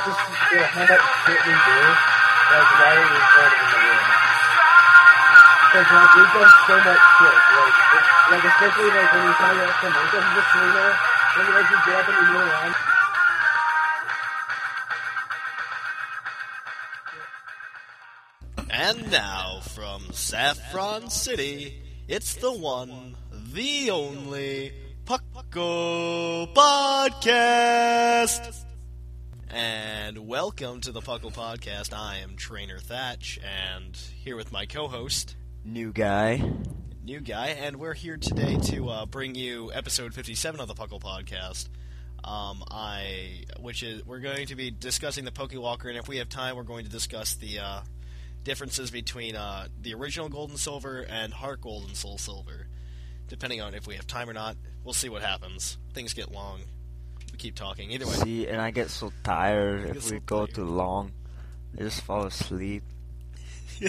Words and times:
To 0.00 0.12
see 0.12 0.32
you 0.52 0.56
know, 0.56 0.64
how 0.72 0.84
much 0.88 1.04
shit 1.24 1.40
we 1.44 1.52
do, 1.52 1.62
like 2.48 2.70
while 2.80 2.96
we're 2.96 3.12
recording 3.12 3.60
in 3.60 3.68
the 3.72 3.78
room. 3.82 4.04
Cause 5.72 5.88
like 5.92 6.12
we've 6.16 6.32
done 6.32 6.52
so 6.64 6.74
much 6.80 7.04
shit, 7.12 7.36
like, 7.52 7.76
it's, 7.92 8.08
like 8.32 8.44
especially 8.48 8.88
like 8.92 9.08
when 9.12 9.22
you 9.24 9.34
find 9.36 9.56
out 9.60 9.74
some 9.80 9.92
sitting 10.52 10.72
there, 10.72 10.94
and 11.32 11.44
you 11.44 11.52
like 11.52 11.68
you 11.68 11.76
and. 11.84 12.72
And 18.74 19.10
now 19.10 19.60
from 19.74 20.00
Saffron 20.12 21.10
City, 21.10 21.82
it's 22.08 22.36
the 22.36 22.52
one, 22.52 23.16
the 23.52 23.90
only 23.90 24.72
Puckle 25.04 26.54
Podcast. 26.54 28.64
And 29.54 30.26
welcome 30.26 30.80
to 30.80 30.92
the 30.92 31.02
Puckle 31.02 31.30
Podcast. 31.30 31.92
I 31.92 32.20
am 32.20 32.36
Trainer 32.36 32.78
Thatch, 32.78 33.38
and 33.44 33.94
here 33.94 34.34
with 34.34 34.50
my 34.50 34.64
co-host, 34.64 35.36
New 35.62 35.92
guy. 35.92 36.42
new 37.04 37.20
guy, 37.20 37.48
and 37.48 37.76
we're 37.76 37.92
here 37.92 38.16
today 38.16 38.56
to 38.56 38.88
uh, 38.88 39.04
bring 39.04 39.34
you 39.34 39.70
episode 39.74 40.14
57 40.14 40.58
of 40.58 40.68
the 40.68 40.74
Puckle 40.74 41.02
Podcast. 41.02 41.68
Um, 42.24 42.64
I, 42.70 43.42
which 43.60 43.82
is, 43.82 44.06
we're 44.06 44.20
going 44.20 44.46
to 44.46 44.56
be 44.56 44.70
discussing 44.70 45.26
the 45.26 45.30
Pokewalker, 45.30 45.90
and 45.90 45.98
if 45.98 46.08
we 46.08 46.16
have 46.16 46.30
time, 46.30 46.56
we're 46.56 46.62
going 46.62 46.86
to 46.86 46.90
discuss 46.90 47.34
the 47.34 47.58
uh, 47.58 47.80
differences 48.44 48.90
between 48.90 49.36
uh, 49.36 49.68
the 49.82 49.92
original 49.92 50.30
Gold 50.30 50.48
and 50.48 50.58
Silver 50.58 51.02
and 51.02 51.30
Heart 51.30 51.60
Gold 51.60 51.84
and 51.84 51.94
Soul 51.94 52.16
Silver. 52.16 52.68
Depending 53.28 53.60
on 53.60 53.74
if 53.74 53.86
we 53.86 53.96
have 53.96 54.06
time 54.06 54.30
or 54.30 54.32
not, 54.32 54.56
we'll 54.82 54.94
see 54.94 55.10
what 55.10 55.20
happens. 55.20 55.76
Things 55.92 56.14
get 56.14 56.32
long. 56.32 56.62
Keep 57.42 57.56
talking. 57.56 57.90
Either 57.90 58.06
way, 58.06 58.12
See, 58.12 58.46
and 58.46 58.62
I 58.62 58.70
get 58.70 58.88
so 58.88 59.12
tired 59.24 59.88
get 59.88 59.96
if 59.96 60.04
so 60.04 60.14
we 60.14 60.20
go 60.20 60.46
tired. 60.46 60.54
too 60.54 60.64
long. 60.64 61.10
I 61.76 61.82
just 61.82 62.00
fall 62.02 62.24
asleep. 62.24 62.84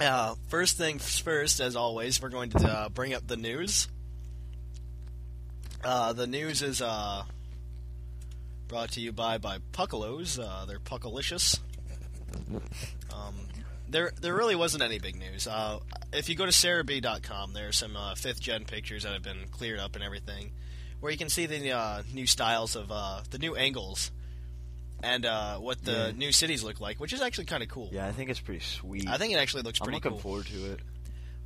uh, 0.00 0.34
first 0.48 0.76
things 0.76 1.20
first, 1.20 1.60
as 1.60 1.76
always, 1.76 2.20
we're 2.20 2.30
going 2.30 2.50
to 2.50 2.68
uh, 2.68 2.88
bring 2.88 3.14
up 3.14 3.28
the 3.28 3.36
news. 3.36 3.86
Uh, 5.84 6.12
the 6.14 6.26
news 6.26 6.62
is 6.62 6.82
uh, 6.82 7.22
brought 8.66 8.90
to 8.92 9.00
you 9.00 9.12
by 9.12 9.38
by 9.38 9.58
Puckalos. 9.72 10.40
Uh, 10.42 10.64
they're 10.64 10.80
Puckalicious. 10.80 11.60
Um, 13.14 13.36
there, 13.88 14.10
there 14.20 14.34
really 14.34 14.56
wasn't 14.56 14.82
any 14.82 14.98
big 14.98 15.14
news. 15.14 15.46
Uh, 15.46 15.78
if 16.12 16.28
you 16.28 16.34
go 16.34 16.44
to 16.44 16.50
Serebii.com, 16.50 17.52
there 17.52 17.68
are 17.68 17.72
some 17.72 17.96
uh, 17.96 18.16
fifth 18.16 18.40
gen 18.40 18.64
pictures 18.64 19.04
that 19.04 19.12
have 19.12 19.22
been 19.22 19.46
cleared 19.52 19.78
up 19.78 19.94
and 19.94 20.02
everything, 20.02 20.50
where 21.04 21.12
you 21.12 21.18
can 21.18 21.28
see 21.28 21.44
the 21.44 21.70
uh, 21.70 22.02
new 22.14 22.26
styles 22.26 22.74
of 22.76 22.90
uh, 22.90 23.20
the 23.30 23.36
new 23.36 23.54
angles 23.54 24.10
and 25.02 25.26
uh, 25.26 25.56
what 25.58 25.84
the 25.84 25.92
Yeah. 25.92 26.10
new 26.16 26.32
cities 26.32 26.64
look 26.64 26.80
like, 26.80 26.98
which 26.98 27.12
is 27.12 27.20
actually 27.20 27.44
kind 27.44 27.62
of 27.62 27.68
cool. 27.68 27.90
Yeah, 27.92 28.06
I 28.06 28.12
think 28.12 28.30
it's 28.30 28.40
pretty 28.40 28.60
sweet. 28.60 29.06
I 29.06 29.18
think 29.18 29.34
it 29.34 29.36
actually 29.36 29.64
looks 29.64 29.78
pretty 29.78 30.00
cool. 30.00 30.12
I'm 30.12 30.14
looking 30.16 30.22
cool. 30.22 30.42
forward 30.42 30.46
to 30.46 30.72
it. 30.72 30.80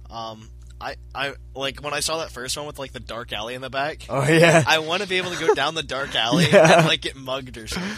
Um, 0.08 0.48
I, 0.80 0.94
I 1.12 1.34
like 1.56 1.82
when 1.82 1.92
I 1.92 1.98
saw 1.98 2.18
that 2.18 2.30
first 2.30 2.56
one 2.56 2.66
with 2.68 2.78
like 2.78 2.92
the 2.92 3.00
dark 3.00 3.32
alley 3.32 3.54
in 3.56 3.60
the 3.60 3.68
back. 3.68 4.06
Oh 4.08 4.24
yeah. 4.28 4.62
I 4.64 4.78
want 4.78 5.02
to 5.02 5.08
be 5.08 5.16
able 5.18 5.32
to 5.32 5.44
go 5.44 5.52
down 5.56 5.74
the 5.74 5.82
dark 5.82 6.14
alley 6.14 6.46
Yeah. 6.52 6.78
and 6.78 6.86
like 6.86 7.00
get 7.00 7.16
mugged 7.16 7.58
or 7.58 7.66
something. 7.66 7.96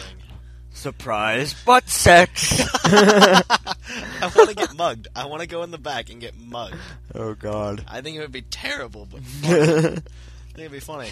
Surprise 0.73 1.53
butt 1.67 1.91
sex. 1.91 2.59
I 2.85 4.33
want 4.35 4.49
to 4.49 4.55
get 4.57 4.75
mugged. 4.75 5.09
I 5.15 5.27
want 5.27 5.43
to 5.43 5.47
go 5.47 5.63
in 5.63 5.73
the 5.73 5.79
back 5.79 6.09
and 6.09 6.23
get 6.23 6.39
mugged. 6.39 6.77
oh 7.15 7.35
god. 7.35 7.85
I 7.87 8.01
think 8.01 8.17
it 8.17 8.21
would 8.21 8.33
be 8.33 8.41
terrible, 8.41 9.05
but. 9.05 9.21
I 9.45 10.01
think 10.55 10.59
it'd 10.59 10.73
be 10.73 10.81
funny. 10.81 11.11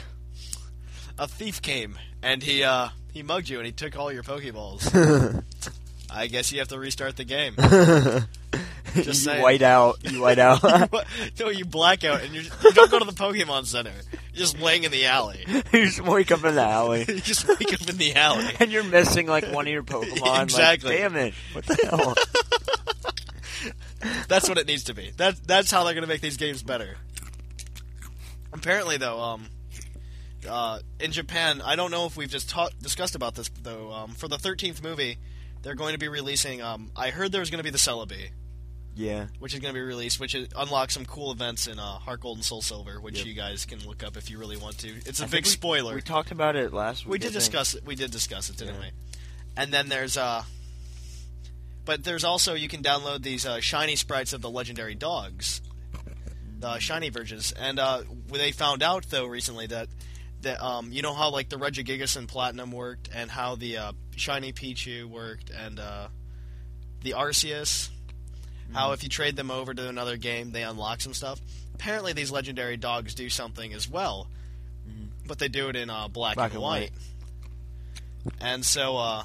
A 1.18 1.26
thief 1.26 1.60
came 1.62 1.98
and 2.22 2.42
he 2.42 2.62
uh 2.62 2.88
he 3.12 3.22
mugged 3.22 3.48
you 3.48 3.58
and 3.58 3.66
he 3.66 3.72
took 3.72 3.96
all 3.96 4.12
your 4.12 4.22
Pokeballs. 4.22 5.42
I 6.10 6.26
guess 6.26 6.52
you 6.52 6.60
have 6.60 6.68
to 6.68 6.78
restart 6.78 7.16
the 7.16 7.24
game. 7.24 7.54
Just 8.94 9.06
you 9.06 9.12
saying. 9.12 9.42
white 9.42 9.60
out. 9.60 9.98
You 10.10 10.22
white 10.22 10.38
out. 10.38 10.62
no, 11.40 11.50
you 11.50 11.66
black 11.66 12.04
out 12.04 12.22
and 12.22 12.32
you're, 12.32 12.44
you 12.44 12.72
don't 12.72 12.90
go 12.90 12.98
to 12.98 13.04
the 13.04 13.12
Pokemon 13.12 13.66
Center. 13.66 13.92
You're 14.32 14.46
just 14.46 14.58
laying 14.60 14.84
in 14.84 14.90
the 14.90 15.04
alley. 15.04 15.44
you 15.46 15.84
just 15.84 16.00
wake 16.00 16.32
up 16.32 16.42
in 16.44 16.54
the 16.54 16.62
alley. 16.62 17.04
You 17.06 17.20
just 17.20 17.46
wake 17.46 17.74
up 17.74 17.86
in 17.86 17.98
the 17.98 18.14
alley. 18.14 18.46
And 18.58 18.72
you're 18.72 18.84
missing 18.84 19.26
like 19.26 19.46
one 19.52 19.66
of 19.66 19.72
your 19.72 19.82
Pokemon. 19.82 20.20
like, 20.22 20.42
Exactly. 20.44 20.96
Damn 20.96 21.16
it! 21.16 21.34
What 21.52 21.66
the 21.66 21.74
hell? 21.84 22.14
That's 24.28 24.48
what 24.48 24.56
it 24.56 24.66
needs 24.66 24.84
to 24.84 24.94
be. 24.94 25.10
That 25.18 25.36
that's 25.46 25.70
how 25.70 25.84
they're 25.84 25.94
gonna 25.94 26.06
make 26.06 26.22
these 26.22 26.36
games 26.38 26.62
better. 26.62 26.96
Apparently, 28.52 28.96
though, 28.96 29.20
um, 29.20 29.48
uh, 30.48 30.80
in 31.00 31.12
Japan, 31.12 31.62
I 31.64 31.76
don't 31.76 31.90
know 31.90 32.04
if 32.06 32.16
we've 32.16 32.28
just 32.28 32.50
ta- 32.50 32.70
discussed 32.82 33.14
about 33.14 33.34
this 33.34 33.48
though. 33.62 33.90
Um, 33.92 34.10
for 34.12 34.28
the 34.28 34.38
thirteenth 34.38 34.82
movie, 34.82 35.18
they're 35.62 35.74
going 35.74 35.92
to 35.94 35.98
be 35.98 36.08
releasing. 36.08 36.60
Um, 36.62 36.90
I 36.96 37.10
heard 37.10 37.32
there's 37.32 37.50
going 37.50 37.58
to 37.58 37.64
be 37.64 37.70
the 37.70 37.78
Celebi, 37.78 38.28
yeah. 38.94 39.26
which 39.38 39.54
is 39.54 39.60
going 39.60 39.72
to 39.74 39.78
be 39.78 39.84
released, 39.84 40.20
which 40.20 40.34
is, 40.34 40.48
unlocks 40.56 40.94
some 40.94 41.04
cool 41.04 41.32
events 41.32 41.66
in 41.66 41.78
uh, 41.78 41.82
Heart 41.98 42.20
Gold 42.20 42.38
and 42.38 42.44
Soul 42.44 42.62
Silver, 42.62 43.00
which 43.00 43.18
Yep. 43.18 43.26
you 43.26 43.34
guys 43.34 43.64
can 43.64 43.80
look 43.86 44.02
up 44.04 44.16
if 44.16 44.30
you 44.30 44.38
really 44.38 44.56
want 44.56 44.78
to. 44.78 44.88
It's 45.06 45.20
a 45.20 45.24
I 45.24 45.28
big 45.28 45.44
we- 45.44 45.50
spoiler. 45.50 45.94
We 45.94 46.02
talked 46.02 46.30
about 46.30 46.54
it 46.56 46.72
last 46.72 47.04
week. 47.06 47.12
We 47.12 47.18
did 47.18 47.32
discuss 47.32 47.74
it. 47.74 47.84
We 47.84 47.94
did 47.94 48.10
discuss 48.10 48.50
it, 48.50 48.56
didn't 48.56 48.74
Yeah. 48.74 48.80
we? 48.80 48.86
And 49.56 49.72
then 49.72 49.88
there's 49.88 50.16
uh, 50.16 50.44
but 51.84 52.04
there's 52.04 52.24
also 52.24 52.54
you 52.54 52.68
can 52.68 52.82
download 52.82 53.22
these 53.22 53.46
uh, 53.46 53.60
shiny 53.60 53.96
sprites 53.96 54.32
of 54.32 54.42
the 54.42 54.50
legendary 54.50 54.94
dogs, 54.94 55.62
the 56.60 56.78
shiny 56.78 57.08
versions, 57.08 57.50
and 57.52 57.78
uh, 57.78 58.02
they 58.30 58.52
found 58.52 58.82
out 58.82 59.06
though 59.10 59.26
recently 59.26 59.66
that 59.68 59.88
that 60.42 60.62
um, 60.64 60.92
you 60.92 61.02
know 61.02 61.12
how 61.14 61.30
like 61.30 61.48
the 61.48 61.56
Regigigas 61.56 62.16
and 62.16 62.28
Platinum 62.28 62.70
worked, 62.72 63.08
and 63.14 63.30
how 63.30 63.54
the 63.56 63.76
uh, 63.78 63.92
shiny 64.16 64.52
Pichu 64.52 65.04
worked, 65.06 65.50
and 65.50 65.78
uh, 65.80 66.08
the 67.02 67.12
Arceus. 67.12 67.88
How 68.72 68.92
if 68.92 69.02
you 69.02 69.08
trade 69.08 69.34
them 69.34 69.50
over 69.50 69.72
to 69.72 69.88
another 69.88 70.18
game, 70.18 70.52
they 70.52 70.62
unlock 70.62 71.00
some 71.00 71.14
stuff. 71.14 71.40
Apparently, 71.74 72.12
these 72.12 72.30
legendary 72.30 72.76
dogs 72.76 73.14
do 73.14 73.30
something 73.30 73.72
as 73.72 73.88
well, 73.88 74.28
but 75.26 75.38
they 75.38 75.48
do 75.48 75.68
it 75.70 75.76
in 75.76 75.88
uh, 75.88 76.08
black, 76.08 76.34
Black 76.36 76.50
and 76.50 76.56
and 76.56 76.62
white. 76.62 76.90
And 78.40 78.62
so, 78.64 78.98
uh, 78.98 79.24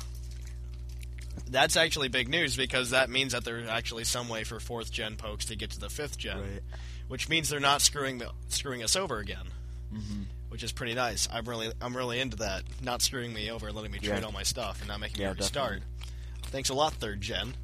that's 1.49 1.75
actually 1.75 2.07
big 2.07 2.29
news 2.29 2.55
because 2.55 2.91
that 2.91 3.09
means 3.09 3.33
that 3.33 3.43
there's 3.43 3.67
actually 3.67 4.05
some 4.05 4.29
way 4.29 4.43
for 4.43 4.59
fourth 4.61 4.91
gen 4.91 5.15
pokes 5.17 5.45
to 5.45 5.55
get 5.55 5.71
to 5.71 5.79
the 5.79 5.89
fifth 5.89 6.17
gen, 6.17 6.39
Right. 6.39 6.61
which 7.09 7.27
means 7.27 7.49
they're 7.49 7.59
not 7.59 7.81
screwing 7.81 8.19
the, 8.19 8.29
screwing 8.47 8.81
us 8.83 8.95
over 8.95 9.19
again, 9.19 9.47
Mm-hmm. 9.93 10.21
Which 10.53 10.61
is 10.61 10.71
pretty 10.71 10.93
nice. 10.93 11.27
I'm 11.33 11.45
really 11.45 11.71
I'm 11.81 11.97
really 11.97 12.19
into 12.19 12.37
that, 12.37 12.61
not 12.83 13.01
screwing 13.01 13.33
me 13.33 13.49
over 13.49 13.65
and 13.69 13.75
letting 13.75 13.91
me 13.91 13.97
Yeah. 14.03 14.11
trade 14.11 14.23
all 14.23 14.31
my 14.31 14.43
stuff 14.43 14.81
and 14.81 14.87
not 14.87 14.99
making 14.99 15.19
Yeah, 15.19 15.31
me 15.33 15.39
restart. 15.39 15.81
Thanks 16.43 16.69
a 16.69 16.75
lot, 16.75 16.93
third 16.93 17.21
gen. 17.21 17.55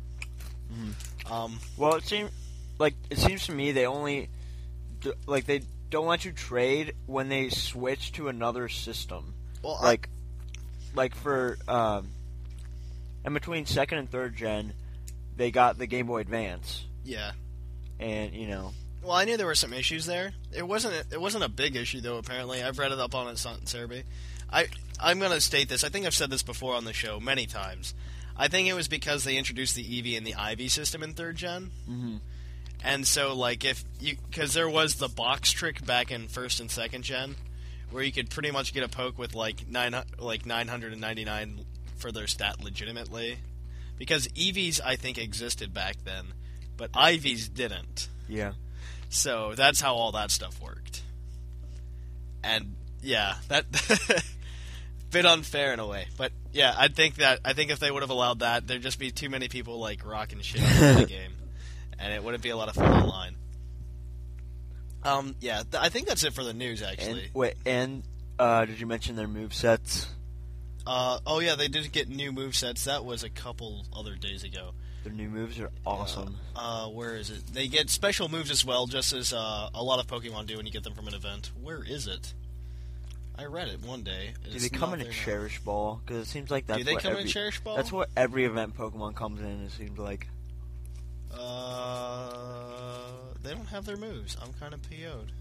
Mm-hmm. 0.74 1.31
Um, 1.31 1.59
Well, 1.77 1.94
it 1.97 2.03
seems 2.06 2.31
like 2.80 2.95
it 3.12 3.19
seems 3.19 3.45
to 3.45 3.51
me 3.51 3.71
they 3.74 3.86
only 3.86 4.30
like 5.27 5.45
they 5.45 5.62
don't 5.91 6.07
let 6.07 6.25
you 6.25 6.31
trade 6.31 6.95
when 7.06 7.30
they 7.30 7.50
switch 7.50 8.12
to 8.13 8.27
another 8.27 8.68
system. 8.69 9.36
Well, 9.62 9.77
I- 9.80 9.83
Like, 9.83 10.09
like 10.95 11.13
for 11.13 11.59
um, 11.68 12.09
in 13.24 13.36
between 13.36 13.68
second 13.68 14.00
and 14.00 14.09
third 14.09 14.36
gen, 14.36 14.74
they 15.38 15.51
got 15.51 15.77
the 15.77 15.86
Game 15.86 16.07
Boy 16.07 16.21
Advance, 16.21 16.86
yeah. 17.03 17.33
and 18.00 18.33
you 18.33 18.47
know, 18.47 18.74
Well, 19.01 19.13
I 19.13 19.25
knew 19.25 19.38
there 19.38 19.46
were 19.46 19.56
some 19.56 19.74
issues 19.74 20.06
there. 20.06 20.34
It 20.51 20.68
wasn't. 20.68 20.94
A, 20.96 21.13
it 21.13 21.22
wasn't 21.22 21.44
a 21.44 21.50
big 21.50 21.75
issue 21.75 22.01
though. 22.01 22.18
Apparently, 22.18 22.62
I've 22.62 22.78
read 22.80 22.92
it 22.92 23.00
up 23.00 23.16
on 23.16 23.28
it 23.28 23.46
on 23.46 23.60
Serebii. 23.62 24.04
I 24.51 24.68
I'm 25.00 25.19
gonna 25.19 25.42
state 25.42 25.69
this. 25.69 25.84
I 25.84 25.90
think 25.90 26.06
I've 26.06 26.13
said 26.13 26.30
this 26.30 26.44
before 26.44 26.75
on 26.75 26.86
the 26.86 26.94
show 26.94 27.19
many 27.19 27.46
times. 27.46 27.94
I 28.40 28.48
think 28.48 28.68
it 28.68 28.74
was 28.74 28.88
because 28.88 29.24
they 29.24 29.38
introduced 29.38 29.75
the 29.75 29.84
EV 29.84 30.18
and 30.18 30.25
the 30.25 30.36
IV 30.51 30.72
system 30.72 31.04
in 31.04 31.13
third 31.13 31.36
general 31.36 31.69
mm-hmm. 31.90 32.18
and 32.81 33.06
so 33.06 33.36
like 33.36 33.66
if 33.66 33.84
you 34.00 34.16
because 34.30 34.54
there 34.54 34.69
was 34.69 34.96
the 34.96 35.10
box 35.10 35.51
trick 35.51 35.86
back 35.86 36.10
in 36.10 36.30
first 36.30 36.62
and 36.62 36.72
second 36.72 37.04
gen, 37.04 37.36
where 37.92 38.04
you 38.04 38.12
could 38.12 38.30
pretty 38.30 38.51
much 38.51 38.74
get 38.74 38.84
a 38.84 38.90
poke 38.90 39.18
with 39.18 39.36
like 39.36 39.68
nine 39.68 39.94
like 40.18 40.46
nine 40.46 40.68
hundred 40.68 40.94
and 40.94 41.01
ninety 41.01 41.25
nine 41.25 41.66
for 41.98 42.12
their 42.12 42.28
stat 42.28 42.63
legitimately, 42.63 43.40
because 43.98 44.28
EVs 44.30 44.80
I 44.84 44.96
think 44.96 45.18
existed 45.18 45.74
back 45.74 45.98
then, 46.06 46.28
but 46.78 46.92
IVs 46.94 47.54
didn't. 47.54 48.07
yeah. 48.28 48.54
So 49.10 49.54
that's 49.56 49.82
how 49.82 49.96
all 49.96 50.12
that 50.14 50.32
stuff 50.32 50.62
worked. 50.62 51.02
And 52.44 52.76
yeah, 53.02 53.36
that 53.48 53.66
bit 55.12 55.26
unfair 55.26 55.74
in 55.74 55.80
a 55.80 55.88
way. 55.88 56.08
But 56.18 56.32
yeah, 56.54 56.74
I 56.78 56.88
think 56.88 57.16
that 57.16 57.40
I 57.44 57.54
think 57.54 57.72
if 57.72 57.80
they 57.80 57.92
would 57.92 58.04
have 58.04 58.10
allowed 58.12 58.40
that, 58.40 58.68
there'd 58.68 58.82
just 58.82 59.00
be 59.00 59.12
too 59.12 59.30
many 59.30 59.48
people 59.48 59.80
like 59.80 60.06
rocking 60.06 60.40
shit 60.42 60.62
on 60.62 60.96
the 61.02 61.06
game, 61.10 61.34
and 61.98 62.14
it 62.14 62.24
wouldn't 62.24 62.44
be 62.44 62.50
a 62.50 62.58
lot 62.58 62.70
of 62.70 62.76
fun 62.76 62.92
online. 63.04 63.36
Um, 65.04 65.36
yeah, 65.40 65.64
th- 65.70 65.82
I 65.82 65.90
think 65.90 66.08
that's 66.08 66.24
it 66.24 66.34
for 66.34 66.44
the 66.44 66.54
news. 66.54 66.82
And 66.82 66.92
Actually, 66.92 67.30
wait, 67.34 67.56
and 67.66 68.04
uh, 68.38 68.66
did 68.66 68.80
you 68.80 68.86
mention 68.86 69.16
their 69.16 69.28
move 69.28 69.54
sets? 69.54 70.08
uh, 70.86 71.20
oh 71.26 71.40
yeah, 71.40 71.56
they 71.56 71.68
did 71.68 71.92
get 71.92 72.10
new 72.10 72.32
move 72.32 72.56
sets. 72.56 72.86
That 72.86 73.06
was 73.06 73.24
a 73.24 73.30
couple 73.30 73.86
other 73.96 74.16
days 74.16 74.44
ago. 74.44 74.72
Their 75.04 75.13
new 75.13 75.30
moves 75.30 75.60
are 75.60 75.72
awesome. 75.86 76.36
Uh, 76.56 76.88
where 76.88 77.16
is 77.16 77.30
it? 77.30 77.48
They 77.54 77.68
get 77.68 77.90
special 77.90 78.28
moves 78.28 78.51
as 78.51 78.66
well, 78.66 78.86
just 78.86 79.13
as 79.13 79.31
uh, 79.31 79.69
a 79.74 79.84
lot 79.84 80.00
of 80.00 80.07
Pokemon 80.07 80.48
do 80.48 80.57
when 80.57 80.66
you 80.66 80.72
get 80.72 80.84
them 80.84 80.94
from 80.94 81.07
an 81.07 81.13
event. 81.13 81.51
Where 81.62 81.84
is 81.84 82.06
it? 82.06 82.34
I 83.38 83.46
read 83.46 83.69
it 83.69 83.81
one 83.81 84.04
day. 84.04 84.34
Do 84.51 84.60
they 84.60 84.68
come 84.68 84.94
in 84.94 85.00
a 85.00 85.06
now. 85.06 85.12
Cherish 85.12 85.62
Ball? 85.62 86.01
Because 86.06 86.28
it 86.28 86.30
seems 86.30 86.51
like 86.51 86.68
that's 86.68 86.80
Do 86.80 86.84
they 86.84 86.94
what 86.94 87.04
come 87.04 87.12
in 87.13 87.18
every, 87.19 87.30
a 87.30 87.34
Cherish 87.34 87.62
Ball? 87.62 87.78
That's 87.78 87.92
what 87.92 88.10
every 88.18 88.44
event 88.44 88.75
Pokemon 88.75 89.16
comes 89.16 89.40
in. 89.40 89.63
It 89.63 89.72
seems 89.72 89.98
like. 89.98 90.28
Uh, 91.34 92.34
they 93.42 93.51
don't 93.51 93.68
have 93.68 93.86
their 93.86 93.96
moves. 93.96 94.36
I'm 94.42 94.51
kind 94.60 94.74
of 94.74 94.81
PO'd. 94.81 95.31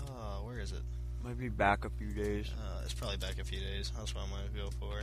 Uh, 0.00 0.38
where 0.38 0.58
is 0.58 0.72
it? 0.72 0.82
Might 1.22 1.38
be 1.38 1.48
back 1.48 1.84
a 1.84 1.90
few 1.90 2.08
days. 2.08 2.46
Uh, 2.58 2.80
it's 2.84 2.94
probably 2.94 3.18
back 3.18 3.38
a 3.38 3.44
few 3.44 3.60
days. 3.60 3.92
That's 3.96 4.12
what 4.12 4.24
I'm 4.24 4.30
gonna 4.30 4.48
go 4.56 4.70
for. 4.80 5.02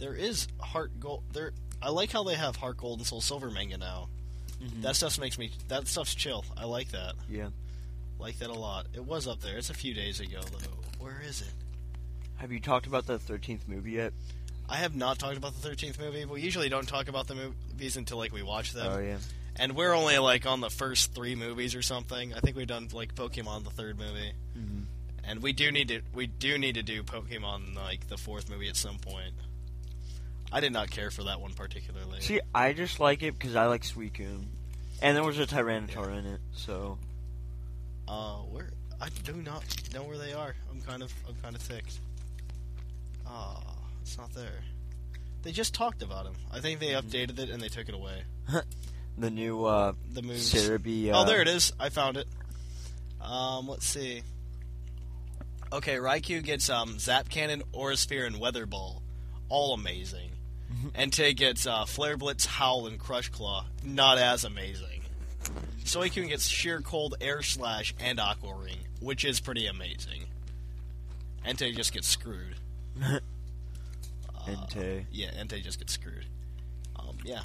There 0.00 0.14
is 0.14 0.48
Heart 0.60 0.98
Gold. 0.98 1.22
There, 1.32 1.52
I 1.80 1.90
like 1.90 2.10
how 2.10 2.24
they 2.24 2.34
have 2.34 2.56
Heart 2.56 2.78
Gold 2.78 2.98
and 2.98 3.06
Soul 3.06 3.20
Silver 3.20 3.50
manga 3.50 3.78
now. 3.78 4.08
Mhm. 4.60 4.82
That 4.82 4.96
stuff 4.96 5.18
makes 5.18 5.38
me. 5.38 5.50
That 5.68 5.86
stuff's 5.86 6.14
chill. 6.14 6.44
I 6.56 6.64
like 6.64 6.90
that. 6.90 7.14
Yeah. 7.28 7.50
Like 8.18 8.38
that 8.40 8.50
a 8.50 8.54
lot. 8.54 8.86
It 8.94 9.04
was 9.04 9.26
up 9.28 9.40
there. 9.40 9.56
It's 9.58 9.70
a 9.70 9.74
few 9.74 9.94
days 9.94 10.20
ago 10.20 10.40
though. 10.40 11.04
Where 11.04 11.22
is 11.24 11.40
it? 11.42 11.52
Have 12.36 12.50
you 12.52 12.60
talked 12.60 12.86
about 12.86 13.06
the 13.06 13.18
thirteenth 13.18 13.68
movie 13.68 13.92
yet? 13.92 14.12
I 14.68 14.76
have 14.76 14.94
not 14.94 15.18
talked 15.18 15.36
about 15.36 15.54
the 15.54 15.60
thirteenth 15.68 15.98
movie. 15.98 16.24
We 16.24 16.40
usually 16.42 16.68
don't 16.68 16.86
talk 16.88 17.08
about 17.08 17.26
the 17.26 17.34
movies 17.34 17.96
until 17.96 18.18
like 18.18 18.32
we 18.32 18.42
watch 18.42 18.72
them. 18.72 18.86
Oh 18.90 18.98
yeah. 18.98 19.18
And 19.56 19.74
we're 19.76 19.92
only 19.94 20.16
like 20.18 20.46
on 20.46 20.60
the 20.60 20.70
first 20.70 21.14
three 21.14 21.34
movies 21.34 21.74
or 21.74 21.82
something. 21.82 22.32
I 22.34 22.40
think 22.40 22.56
we've 22.56 22.66
done 22.66 22.88
like 22.92 23.14
Pokemon 23.14 23.64
the 23.64 23.70
third 23.70 23.98
movie, 23.98 24.32
Mhm. 24.56 24.84
and 25.24 25.42
we 25.42 25.52
do 25.52 25.70
need 25.72 25.88
to 25.88 26.00
we 26.14 26.26
do 26.26 26.56
need 26.58 26.74
to 26.76 26.82
do 26.82 27.02
Pokemon 27.02 27.74
like 27.74 28.08
the 28.08 28.16
fourth 28.18 28.48
movie 28.48 28.68
at 28.68 28.76
some 28.76 28.98
point. 28.98 29.34
I 30.52 30.60
did 30.60 30.72
not 30.72 30.90
care 30.90 31.10
for 31.10 31.24
that 31.24 31.40
one 31.40 31.52
particularly. 31.52 32.20
See, 32.20 32.40
I 32.54 32.72
just 32.72 32.98
like 33.00 33.22
it 33.22 33.38
because 33.38 33.54
I 33.56 33.66
like 33.66 33.82
Suicune, 33.82 34.46
and 35.00 35.16
there 35.16 35.24
was 35.24 35.38
a 35.38 35.46
Tyranitar 35.46 36.16
in 36.18 36.26
it. 36.26 36.40
So 36.52 36.98
uh, 38.08 38.38
where 38.38 38.70
I 39.00 39.08
do 39.24 39.34
not 39.34 39.64
know 39.94 40.02
where 40.02 40.18
they 40.18 40.32
are. 40.32 40.54
I'm 40.70 40.80
kind 40.82 41.02
of 41.02 41.12
I'm 41.28 41.34
kind 41.42 41.54
of 41.54 41.66
ticked. 41.66 41.98
Ah, 43.26 43.60
it's 44.02 44.18
not 44.18 44.32
there. 44.34 44.60
They 45.42 45.52
just 45.52 45.72
talked 45.74 46.02
about 46.02 46.26
him. 46.26 46.34
I 46.52 46.60
think 46.60 46.80
they 46.80 46.88
updated 46.88 47.38
it 47.38 47.48
and 47.48 47.62
they 47.62 47.68
took 47.68 47.88
it 47.88 47.94
away. 47.94 48.24
the 49.18 49.30
new 49.30 49.64
uh, 49.64 49.92
The 50.12 50.22
moves. 50.22 50.52
Serebii. 50.52 51.10
Uh, 51.12 51.20
Oh, 51.20 51.24
there 51.24 51.40
it 51.40 51.48
is. 51.48 51.72
I 51.80 51.88
found 51.88 52.16
it. 52.16 52.26
Um, 53.20 53.68
let's 53.68 53.86
see. 53.86 54.22
Okay, 55.72 55.96
Raikou 55.96 56.42
gets 56.42 56.68
um, 56.68 56.98
Zap 56.98 57.28
Cannon, 57.28 57.62
Aura 57.72 57.96
Sphere, 57.96 58.26
and 58.26 58.40
Weather 58.40 58.66
Ball. 58.66 59.02
All 59.48 59.72
amazing. 59.72 60.30
Entei 60.94 61.36
gets 61.36 61.66
uh, 61.66 61.84
Flare 61.84 62.16
Blitz, 62.16 62.46
Howl, 62.46 62.86
and 62.86 62.98
Crush 62.98 63.28
Claw. 63.28 63.66
Not 63.84 64.18
as 64.18 64.44
amazing. 64.44 65.02
Suicune 65.84 66.28
gets 66.28 66.46
Sheer 66.46 66.80
Cold, 66.80 67.16
Air 67.20 67.42
Slash, 67.42 67.94
and 67.98 68.20
Aqua 68.20 68.54
Ring, 68.54 68.78
which 69.00 69.24
is 69.24 69.40
pretty 69.40 69.66
amazing. 69.66 70.24
Entei 71.44 71.74
just 71.74 71.92
gets 71.92 72.06
screwed. 72.06 72.54
Entei. 74.46 75.04
Yeah, 75.10 75.30
Entei 75.30 75.62
just 75.62 75.78
gets 75.78 75.92
screwed. 75.92 76.26
Um, 76.96 77.16
yeah. 77.24 77.42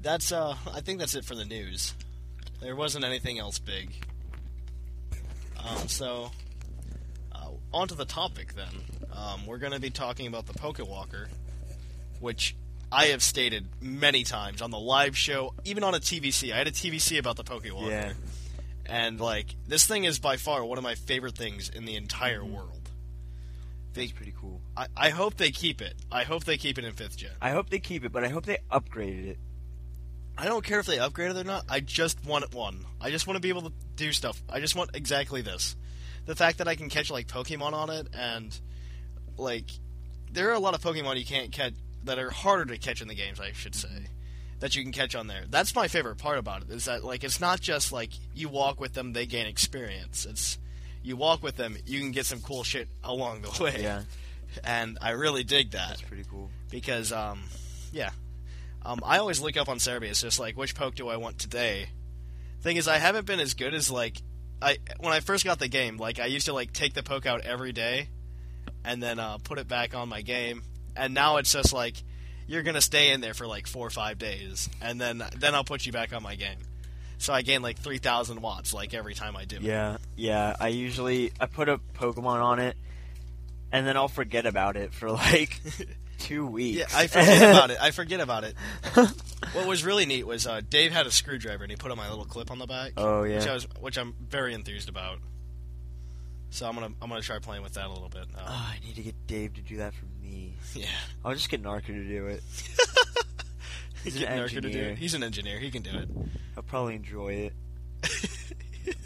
That's 0.00 0.30
uh 0.32 0.56
I 0.72 0.80
think 0.80 0.98
that's 1.00 1.14
it 1.14 1.24
for 1.24 1.34
the 1.34 1.44
news. 1.44 1.94
There 2.60 2.76
wasn't 2.76 3.04
anything 3.04 3.38
else 3.38 3.58
big. 3.58 3.92
Um, 5.64 5.88
so 5.88 6.30
uh, 7.32 7.48
on 7.72 7.88
to 7.88 7.94
the 7.94 8.04
topic 8.04 8.54
then. 8.54 8.82
Um, 9.12 9.46
we're 9.46 9.58
going 9.58 9.72
to 9.72 9.80
be 9.80 9.90
talking 9.90 10.26
about 10.26 10.46
the 10.46 10.52
Pokewalker, 10.54 11.26
which 12.20 12.56
I 12.90 13.06
have 13.06 13.22
stated 13.22 13.66
many 13.80 14.24
times 14.24 14.62
on 14.62 14.70
the 14.70 14.78
live 14.78 15.16
show, 15.16 15.54
even 15.64 15.84
on 15.84 15.94
a 15.94 15.98
TVC. 15.98 16.52
I 16.52 16.58
had 16.58 16.68
a 16.68 16.72
TVC 16.72 17.18
about 17.18 17.36
the 17.36 17.44
Pokewalker. 17.44 17.90
Yeah. 17.90 18.12
And 18.86 19.20
like 19.20 19.54
this 19.66 19.86
thing 19.86 20.04
is 20.04 20.18
by 20.18 20.36
far 20.36 20.64
one 20.64 20.78
of 20.78 20.84
my 20.84 20.94
favorite 20.94 21.36
things 21.36 21.68
in 21.68 21.84
the 21.84 21.96
entire 21.96 22.40
mm-hmm. 22.40 22.54
world. 22.54 22.90
They, 23.92 24.06
That's 24.06 24.12
pretty 24.12 24.34
cool. 24.38 24.60
I, 24.76 24.86
I 24.96 25.10
hope 25.10 25.36
they 25.36 25.50
keep 25.50 25.82
it. 25.82 25.94
I 26.10 26.24
hope 26.24 26.44
they 26.44 26.56
keep 26.56 26.78
it 26.78 26.84
in 26.84 26.92
fifth 26.92 27.16
gen. 27.16 27.32
I 27.40 27.50
hope 27.50 27.68
they 27.68 27.78
keep 27.78 28.04
it, 28.04 28.12
but 28.12 28.24
I 28.24 28.28
hope 28.28 28.46
they 28.46 28.58
upgraded 28.70 29.26
it. 29.26 29.38
I 30.38 30.44
don't 30.44 30.64
care 30.64 30.78
if 30.78 30.86
they 30.86 31.00
upgrade 31.00 31.32
it 31.32 31.36
or 31.36 31.44
not. 31.44 31.64
I 31.68 31.80
just 31.80 32.24
want 32.24 32.54
one. 32.54 32.84
I 33.00 33.10
just 33.10 33.26
want 33.26 33.36
to 33.36 33.40
be 33.40 33.48
able 33.48 33.62
to 33.62 33.72
do 33.96 34.12
stuff. 34.12 34.40
I 34.48 34.60
just 34.60 34.76
want 34.76 34.94
exactly 34.94 35.42
this. 35.42 35.74
The 36.26 36.36
fact 36.36 36.58
that 36.58 36.68
I 36.68 36.76
can 36.76 36.88
catch 36.88 37.10
like 37.10 37.26
Pokemon 37.26 37.72
on 37.72 37.90
it, 37.90 38.06
and 38.14 38.56
like 39.36 39.68
there 40.30 40.48
are 40.50 40.54
a 40.54 40.60
lot 40.60 40.74
of 40.74 40.80
Pokemon 40.80 41.18
you 41.18 41.26
can't 41.26 41.50
catch 41.50 41.72
that 42.04 42.18
are 42.18 42.30
harder 42.30 42.64
to 42.66 42.78
catch 42.78 43.02
in 43.02 43.08
the 43.08 43.14
games. 43.14 43.40
I 43.40 43.52
should 43.52 43.74
say 43.74 44.06
that 44.60 44.74
you 44.74 44.82
can 44.82 44.92
catch 44.92 45.14
on 45.14 45.26
there. 45.26 45.44
That's 45.48 45.74
my 45.74 45.88
favorite 45.88 46.18
part 46.18 46.38
about 46.38 46.62
it. 46.62 46.70
Is 46.70 46.86
that 46.86 47.04
like 47.04 47.24
it's 47.24 47.40
not 47.40 47.60
just 47.60 47.92
like 47.92 48.10
you 48.34 48.48
walk 48.48 48.80
with 48.80 48.94
them, 48.94 49.12
they 49.12 49.26
gain 49.26 49.46
experience. 49.46 50.26
It's 50.26 50.58
you 51.02 51.16
walk 51.16 51.42
with 51.42 51.56
them, 51.56 51.76
you 51.86 52.00
can 52.00 52.10
get 52.10 52.26
some 52.26 52.40
cool 52.40 52.64
shit 52.64 52.88
along 53.04 53.42
the 53.42 53.62
way. 53.62 53.82
Yeah, 53.82 54.02
and 54.64 54.98
I 55.00 55.10
really 55.10 55.44
dig 55.44 55.72
that 55.72 55.88
that's 55.88 56.02
pretty 56.02 56.24
cool. 56.28 56.50
because 56.70 57.12
um, 57.12 57.40
yeah, 57.92 58.10
um, 58.84 59.00
I 59.04 59.18
always 59.18 59.40
look 59.40 59.56
up 59.56 59.68
on 59.68 59.78
Serebii. 59.78 60.08
It's 60.08 60.22
just 60.22 60.40
like 60.40 60.56
which 60.56 60.74
poke 60.74 60.94
do 60.94 61.08
I 61.08 61.16
want 61.16 61.38
today. 61.38 61.88
Thing 62.60 62.76
is, 62.76 62.88
I 62.88 62.98
haven't 62.98 63.26
been 63.26 63.40
as 63.40 63.54
good 63.54 63.74
as 63.74 63.90
like 63.90 64.20
I 64.60 64.78
when 64.98 65.12
I 65.12 65.20
first 65.20 65.44
got 65.44 65.58
the 65.58 65.68
game. 65.68 65.96
Like 65.96 66.18
I 66.18 66.26
used 66.26 66.46
to 66.46 66.52
like 66.52 66.72
take 66.72 66.94
the 66.94 67.02
poke 67.02 67.26
out 67.26 67.42
every 67.42 67.72
day, 67.72 68.08
and 68.84 69.00
then 69.02 69.20
uh, 69.20 69.38
put 69.38 69.58
it 69.58 69.68
back 69.68 69.94
on 69.94 70.08
my 70.08 70.22
game. 70.22 70.62
And 70.98 71.14
now 71.14 71.36
it's 71.36 71.52
just 71.52 71.72
like 71.72 72.02
you're 72.46 72.62
gonna 72.62 72.80
stay 72.80 73.10
in 73.12 73.20
there 73.20 73.34
for 73.34 73.46
like 73.46 73.66
four 73.66 73.86
or 73.86 73.90
five 73.90 74.18
days, 74.18 74.68
and 74.82 75.00
then 75.00 75.22
then 75.36 75.54
I'll 75.54 75.64
put 75.64 75.86
you 75.86 75.92
back 75.92 76.12
on 76.12 76.22
my 76.22 76.34
game. 76.34 76.58
So 77.18 77.32
I 77.32 77.42
gain 77.42 77.62
like 77.62 77.78
three 77.78 77.98
thousand 77.98 78.40
watts 78.42 78.72
like 78.74 78.94
every 78.94 79.14
time 79.14 79.36
I 79.36 79.44
do 79.44 79.56
it. 79.56 79.62
Yeah, 79.62 79.96
yeah. 80.16 80.54
I 80.60 80.68
usually 80.68 81.32
I 81.40 81.46
put 81.46 81.68
a 81.68 81.78
Pokemon 81.94 82.42
on 82.42 82.58
it, 82.58 82.76
and 83.72 83.86
then 83.86 83.96
I'll 83.96 84.08
forget 84.08 84.46
about 84.46 84.76
it 84.76 84.92
for 84.94 85.10
like 85.10 85.60
two 86.18 86.46
weeks. 86.46 86.78
Yeah, 86.78 86.86
I 86.94 87.06
forget 87.06 87.42
about 87.50 87.70
it. 87.70 87.78
I 87.80 87.90
forget 87.90 88.20
about 88.20 88.44
it. 88.44 88.54
what 89.52 89.66
was 89.66 89.84
really 89.84 90.06
neat 90.06 90.26
was 90.26 90.46
uh, 90.46 90.60
Dave 90.68 90.92
had 90.92 91.06
a 91.06 91.10
screwdriver 91.10 91.64
and 91.64 91.70
he 91.70 91.76
put 91.76 91.90
on 91.90 91.96
my 91.96 92.08
little 92.08 92.24
clip 92.24 92.50
on 92.50 92.58
the 92.58 92.66
back. 92.66 92.92
Oh, 92.96 93.22
yeah. 93.24 93.38
which 93.38 93.46
I 93.48 93.54
was, 93.54 93.66
which 93.80 93.98
I'm 93.98 94.14
very 94.28 94.54
enthused 94.54 94.88
about. 94.88 95.18
So 96.50 96.66
I'm 96.66 96.74
gonna 96.74 96.92
I'm 97.02 97.08
gonna 97.10 97.20
try 97.20 97.38
playing 97.40 97.62
with 97.62 97.74
that 97.74 97.86
a 97.86 97.92
little 97.92 98.08
bit. 98.08 98.24
Uh, 98.36 98.40
Oh, 98.48 98.72
I 98.74 98.78
need 98.86 98.94
to 98.96 99.02
get 99.02 99.26
Dave 99.26 99.54
to 99.54 99.60
do 99.60 99.76
that 99.78 99.92
for 99.92 100.06
me. 100.30 100.54
yeah, 100.74 100.86
I'll 101.24 101.34
just 101.34 101.48
get 101.50 101.60
Narco 101.62 101.88
to 101.92 102.04
do 102.08 102.26
it. 102.26 102.42
He's 104.04 104.14
an 104.16 104.22
Get 104.22 104.48
to 104.50 104.60
do 104.60 104.68
engineer. 104.68 104.88
it. 104.90 104.98
He's 104.98 105.14
an 105.14 105.22
engineer. 105.24 105.58
He 105.58 105.70
can 105.70 105.82
do 105.82 105.90
it. 105.90 106.08
I'll 106.56 106.62
probably 106.62 106.94
enjoy 106.94 107.50
it. 107.50 107.52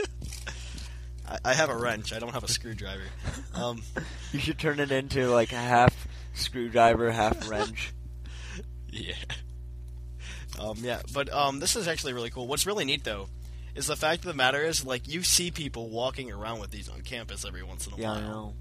I, 1.29 1.39
I 1.47 1.55
have 1.55 1.71
a 1.71 1.77
wrench. 1.77 2.13
I 2.13 2.19
don't 2.19 2.33
have 2.35 2.45
a 2.45 2.49
screwdriver. 2.49 3.03
Um, 3.55 3.83
You 4.33 4.39
should 4.39 4.59
turn 4.59 4.81
it 4.81 4.91
into 4.91 5.29
like 5.29 5.53
a 5.53 5.57
half 5.57 5.95
screwdriver, 6.35 7.11
half 7.11 7.49
wrench. 7.51 7.93
yeah. 8.91 9.15
Um, 10.59 10.77
yeah, 10.81 11.01
but 11.13 11.33
um, 11.33 11.59
this 11.61 11.77
is 11.77 11.89
actually 11.89 12.13
really 12.13 12.31
cool. 12.31 12.47
What's 12.47 12.67
really 12.67 12.85
neat 12.85 13.05
though 13.05 13.29
is 13.75 13.87
the 13.87 13.97
fact 13.97 14.21
of 14.21 14.25
the 14.27 14.35
matter 14.35 14.63
is 14.63 14.85
like 14.87 15.09
you 15.09 15.23
see 15.23 15.51
people 15.51 15.89
walking 15.89 16.31
around 16.31 16.61
with 16.61 16.71
these 16.71 16.89
on 16.91 17.01
campus 17.01 17.45
every 17.47 17.63
once 17.63 17.87
in 17.87 17.95
a 17.95 17.97
Yeah, 17.97 18.09
while. 18.11 18.17
I 18.17 18.21
know. 18.21 18.55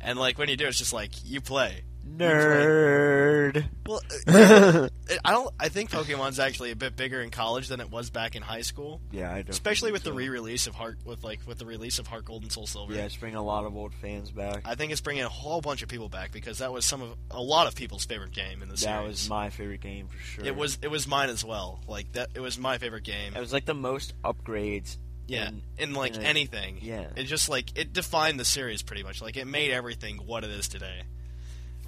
And 0.00 0.18
like 0.18 0.38
when 0.38 0.48
you 0.48 0.56
do, 0.56 0.66
it's 0.66 0.78
just 0.78 0.92
like 0.94 1.10
you 1.24 1.40
play. 1.42 1.82
Nerd. 2.04 3.64
Well, 3.86 4.00
uh, 4.26 4.88
I 5.24 5.30
don't. 5.32 5.54
I 5.58 5.68
think 5.68 5.90
Pokemon's 5.90 6.38
actually 6.38 6.70
a 6.70 6.76
bit 6.76 6.96
bigger 6.96 7.20
in 7.20 7.30
college 7.30 7.68
than 7.68 7.80
it 7.80 7.90
was 7.90 8.10
back 8.10 8.36
in 8.36 8.42
high 8.42 8.62
school, 8.62 9.00
Yeah, 9.12 9.30
I 9.32 9.36
don't. 9.42 9.50
especially 9.50 9.92
with 9.92 10.04
the 10.04 10.12
re-release 10.12 10.66
of 10.66 10.74
Heart, 10.74 10.98
with 11.04 11.24
like 11.24 11.40
with 11.46 11.58
the 11.58 11.66
release 11.66 11.98
of 11.98 12.06
Heart 12.06 12.24
Gold 12.26 12.42
and 12.42 12.52
Soul 12.52 12.66
Silver. 12.66 12.94
Yeah, 12.94 13.02
it's 13.02 13.16
bringing 13.16 13.36
a 13.36 13.42
lot 13.44 13.64
of 13.64 13.76
old 13.76 13.94
fans 13.94 14.30
back. 14.30 14.62
I 14.64 14.74
think 14.74 14.92
it's 14.92 15.00
bringing 15.00 15.22
a 15.24 15.28
whole 15.28 15.60
bunch 15.60 15.82
of 15.82 15.88
people 15.88 16.08
back 16.08 16.32
because 16.32 16.58
that 16.58 16.72
was 16.72 16.84
some 16.84 17.02
of 17.02 17.16
a 17.30 17.42
lot 17.42 17.66
of 17.66 17.74
people's 17.74 18.04
favorite 18.04 18.32
game 18.32 18.62
in 18.62 18.68
the 18.68 18.76
series. 18.76 18.84
that 18.96 19.04
was 19.06 19.28
my 19.28 19.50
favorite 19.50 19.80
game 19.80 20.08
for 20.08 20.18
sure. 20.18 20.44
It 20.44 20.56
was 20.56 20.78
it 20.82 20.88
was 20.90 21.06
mine 21.06 21.30
as 21.30 21.44
well. 21.44 21.80
Like 21.88 22.12
that, 22.12 22.30
it 22.34 22.40
was 22.40 22.58
my 22.58 22.78
favorite 22.78 23.04
game. 23.04 23.34
It 23.36 23.40
was 23.40 23.52
like 23.52 23.64
the 23.66 23.74
most 23.74 24.14
upgrades. 24.22 24.98
Yeah, 25.26 25.48
in- 25.48 25.62
in 25.78 25.94
like 25.94 26.14
in 26.16 26.20
a- 26.22 26.24
anything. 26.26 26.78
yeah. 26.82 27.06
it 27.16 27.24
just 27.24 27.48
like 27.48 27.78
it 27.78 27.94
defined 27.94 28.38
the 28.38 28.44
series 28.44 28.82
pretty 28.82 29.02
much. 29.02 29.22
Like 29.22 29.38
it 29.38 29.46
made 29.46 29.70
everything 29.70 30.18
what 30.18 30.44
it 30.44 30.50
is 30.50 30.68
today. 30.68 31.02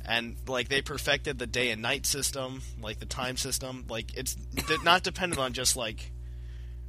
And 0.08 0.36
like 0.46 0.68
they 0.68 0.82
perfected 0.82 1.38
the 1.38 1.46
day 1.46 1.70
and 1.70 1.82
night 1.82 2.06
system, 2.06 2.62
like 2.80 3.00
the 3.00 3.06
time 3.06 3.36
system. 3.36 3.84
Like 3.88 4.16
it's 4.16 4.36
not 4.84 5.02
dependent 5.02 5.40
on 5.40 5.52
just 5.52 5.76
like 5.76 6.12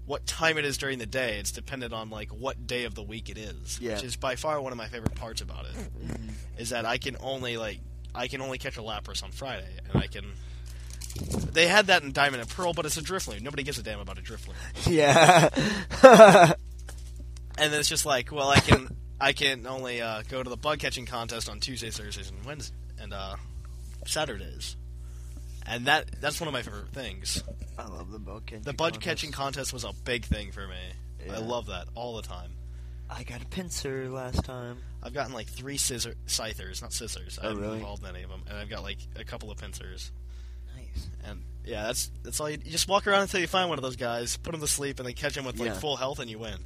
what 0.06 0.26
time 0.28 0.58
it 0.58 0.66
is 0.66 0.78
during 0.78 1.00
the 1.00 1.06
day. 1.08 1.38
It's 1.40 1.52
dependent 1.52 1.94
on 1.94 2.10
like 2.10 2.30
what 2.30 2.68
day 2.68 2.86
of 2.86 2.94
the 2.96 3.04
week 3.04 3.30
it 3.30 3.38
is. 3.38 3.80
Yeah. 3.82 3.96
Which 3.96 4.04
is 4.04 4.16
by 4.16 4.36
far 4.36 4.62
one 4.62 4.72
of 4.72 4.78
my 4.78 4.88
favorite 4.88 5.16
parts 5.16 5.42
about 5.42 5.66
it. 5.66 5.76
Is 6.58 6.70
that 6.70 6.86
I 6.86 6.98
can 7.00 7.18
only 7.20 7.58
like 7.58 7.80
I 8.14 8.28
can 8.28 8.42
only 8.42 8.58
catch 8.58 8.78
a 8.78 8.82
Lapras 8.82 9.24
on 9.24 9.32
Friday, 9.32 9.68
and 9.92 10.02
I 10.02 10.08
can. 10.08 10.26
They 11.52 11.68
had 11.68 11.88
that 11.88 12.04
in 12.04 12.12
Diamond 12.12 12.42
and 12.42 12.50
Pearl, 12.50 12.74
but 12.74 12.86
it's 12.86 12.98
a 12.98 13.02
Drifloon. 13.02 13.42
Nobody 13.42 13.64
gives 13.64 13.80
a 13.80 13.84
damn 13.84 14.00
about 14.00 14.20
a 14.20 14.22
Drifloon 14.22 14.54
Yeah. 14.86 15.50
and 17.58 17.74
then 17.74 17.80
it's 17.80 17.90
just 17.90 18.06
like, 18.06 18.32
well, 18.32 18.50
I 18.50 18.60
can 18.60 18.96
I 19.20 19.34
can 19.34 19.66
only 19.66 20.02
uh, 20.02 20.22
go 20.30 20.44
to 20.44 20.50
the 20.50 20.58
bug 20.58 20.80
catching 20.80 21.06
contest 21.08 21.50
on 21.50 21.60
Tuesdays, 21.60 21.98
Thursdays, 21.98 22.30
and 22.30 22.46
Wednesdays, 22.46 22.78
and 23.00 23.14
uh, 23.14 23.36
Saturdays, 24.06 24.76
and 25.66 25.86
that 25.88 26.06
that's 26.22 26.40
one 26.40 26.48
of 26.48 26.54
my 26.54 26.62
favorite 26.62 26.90
things. 26.94 27.44
I 27.78 27.86
love 27.88 28.12
the 28.12 28.20
bug 28.20 28.46
catching. 28.46 28.64
The 28.64 28.74
bug 28.74 28.94
contest. 28.94 29.04
catching 29.06 29.32
contest 29.32 29.74
was 29.74 29.84
a 29.84 29.92
big 30.04 30.26
thing 30.26 30.52
for 30.52 30.68
me. 30.68 31.30
I 31.32 31.40
love 31.40 31.68
that 31.68 31.88
all 31.96 32.16
the 32.16 32.22
time. 32.22 32.52
I 33.10 33.24
got 33.24 33.42
a 33.42 33.46
Pinsir 33.46 34.12
last 34.12 34.44
time. 34.46 34.78
I've 35.04 35.14
gotten 35.14 35.34
like 35.34 35.48
three 35.48 35.78
scissor 35.78 36.16
scythers, 36.26 36.82
not 36.82 36.92
scissors. 36.94 37.38
I 37.42 37.46
Oh, 37.46 37.50
haven't 37.50 37.64
really? 37.64 37.78
evolved 37.80 38.06
any 38.06 38.24
of 38.24 38.30
them, 38.30 38.44
and 38.50 38.58
I've 38.58 38.70
got 38.70 38.84
like 38.84 38.98
a 39.16 39.24
couple 39.24 39.50
of 39.52 39.58
Pinsirs. 39.58 40.12
Nice. 40.76 41.08
And 41.26 41.42
yeah, 41.66 41.84
that's 41.84 42.12
that's 42.24 42.40
all. 42.40 42.50
You, 42.50 42.58
you 42.64 42.72
just 42.72 42.88
walk 42.88 43.08
around 43.08 43.22
until 43.24 43.40
you 43.42 43.48
find 43.48 43.70
one 43.70 43.78
of 43.78 43.84
those 43.84 43.96
guys, 43.98 44.38
put 44.38 44.54
him 44.56 44.62
to 44.62 44.68
sleep, 44.68 45.00
and 45.00 45.08
then 45.08 45.14
catch 45.16 45.36
him 45.38 45.46
with 45.46 45.60
like 45.60 45.68
Yeah. 45.70 45.74
full 45.80 45.96
health, 45.98 46.20
and 46.20 46.30
you 46.30 46.40
win. 46.40 46.58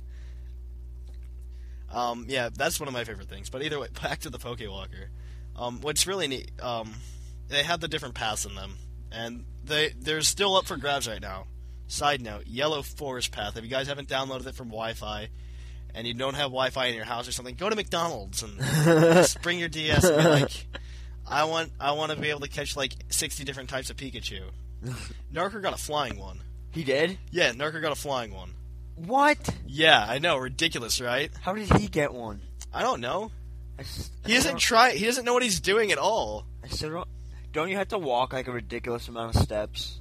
Um, 1.92 2.26
yeah, 2.30 2.50
that's 2.56 2.80
one 2.80 2.88
of 2.88 2.94
my 2.94 3.04
favorite 3.04 3.28
things. 3.28 3.50
But 3.50 3.64
either 3.64 3.80
way, 3.80 3.88
back 4.02 4.20
to 4.22 4.30
the 4.30 4.40
Pokewalker. 4.40 5.08
Um, 5.62 5.80
what's 5.82 6.08
really 6.08 6.28
neat, 6.28 6.52
um, 6.60 6.92
they 7.48 7.62
have 7.62 7.80
the 7.80 7.88
different 7.88 8.16
paths 8.16 8.46
in 8.46 8.56
them, 8.56 8.78
and 9.12 9.46
they 9.64 9.94
they're 10.00 10.22
still 10.22 10.56
up 10.56 10.66
for 10.66 10.76
grabs 10.76 11.08
right 11.08 11.22
now. 11.22 11.46
Side 11.88 12.20
note: 12.20 12.48
Yellow 12.48 12.82
Forest 12.82 13.32
Path. 13.32 13.58
If 13.58 13.64
you 13.64 13.70
guys 13.70 13.88
haven't 13.88 14.10
downloaded 14.10 14.48
it 14.48 14.56
from 14.56 14.70
Wi-Fi, 14.70 15.30
and 15.94 16.08
you 16.08 16.16
don't 16.16 16.34
have 16.34 16.46
Wi-Fi 16.46 16.88
in 16.88 16.96
your 16.96 17.06
house 17.06 17.28
or 17.28 17.32
something, 17.32 17.54
go 17.54 17.70
to 17.70 17.76
McDonald's 17.76 18.42
and 18.42 18.58
just 18.84 19.40
bring 19.44 19.60
your 19.60 19.70
DS 19.70 20.04
and 20.04 20.18
be 20.18 20.30
like, 20.30 20.68
I 21.28 21.44
want 21.44 21.72
I 21.80 21.92
want 21.92 22.12
to 22.12 22.18
be 22.20 22.32
able 22.32 22.40
to 22.40 22.50
catch 22.50 22.76
like 22.76 22.96
sixty 23.10 23.44
different 23.44 23.70
types 23.70 23.92
of 23.92 23.98
Pikachu. 23.98 24.42
Narker 25.32 25.62
got 25.62 25.76
a 25.76 25.82
flying 25.82 26.18
one. 26.18 26.40
He 26.72 26.84
did? 26.84 27.20
Yeah, 27.30 27.52
Narker 27.52 27.84
got 27.84 27.92
a 27.92 27.96
flying 27.96 28.34
one. 28.34 28.56
What? 28.96 29.56
Yeah, 29.68 30.04
I 30.08 30.18
know, 30.18 30.38
ridiculous, 30.38 31.00
right? 31.00 31.30
How 31.42 31.54
did 31.54 31.72
he 31.74 31.88
get 31.88 32.14
one? 32.14 32.42
I 32.74 32.82
don't 32.82 33.00
know. 33.00 33.32
I 33.80 33.84
He 34.26 34.34
doesn't 34.34 34.58
try. 34.58 34.92
He 34.92 35.06
doesn't 35.06 35.26
know 35.26 35.34
what 35.34 35.44
he's 35.44 35.60
doing 35.60 35.92
at 35.92 35.98
all. 35.98 36.46
I 36.64 36.68
still 36.68 36.92
don't. 36.92 37.08
Don't 37.52 37.70
you 37.70 37.78
have 37.78 37.90
to 37.90 37.98
walk 37.98 38.34
like 38.34 38.48
a 38.48 38.52
ridiculous 38.52 39.08
amount 39.08 39.36
of 39.36 39.42
steps? 39.42 40.00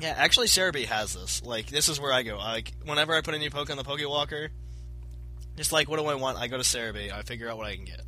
Yeah, 0.00 0.14
actually, 0.16 0.48
Serebii 0.48 0.86
has 0.86 1.14
this. 1.14 1.42
Like, 1.44 1.66
this 1.66 1.88
is 1.88 2.00
where 2.00 2.12
I 2.12 2.22
go. 2.22 2.36
Like, 2.36 2.72
whenever 2.84 3.14
I 3.14 3.20
put 3.20 3.34
a 3.34 3.38
new 3.38 3.50
poke 3.50 3.70
on 3.70 3.76
the 3.76 3.84
Pokewalker, 3.84 4.48
just 5.56 5.72
like, 5.72 5.88
what 5.88 5.98
do 5.98 6.06
I 6.06 6.14
want? 6.14 6.38
I 6.38 6.48
go 6.48 6.56
to 6.56 6.62
Serebii. 6.62 7.12
I 7.12 7.22
figure 7.22 7.48
out 7.48 7.56
what 7.56 7.66
I 7.66 7.76
can 7.76 7.84
get. 7.84 8.00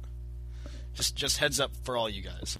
Just, 0.94 1.14
just 1.16 1.38
heads 1.38 1.60
up 1.60 1.70
for 1.84 1.96
all 1.96 2.08
you 2.08 2.22
guys. 2.22 2.58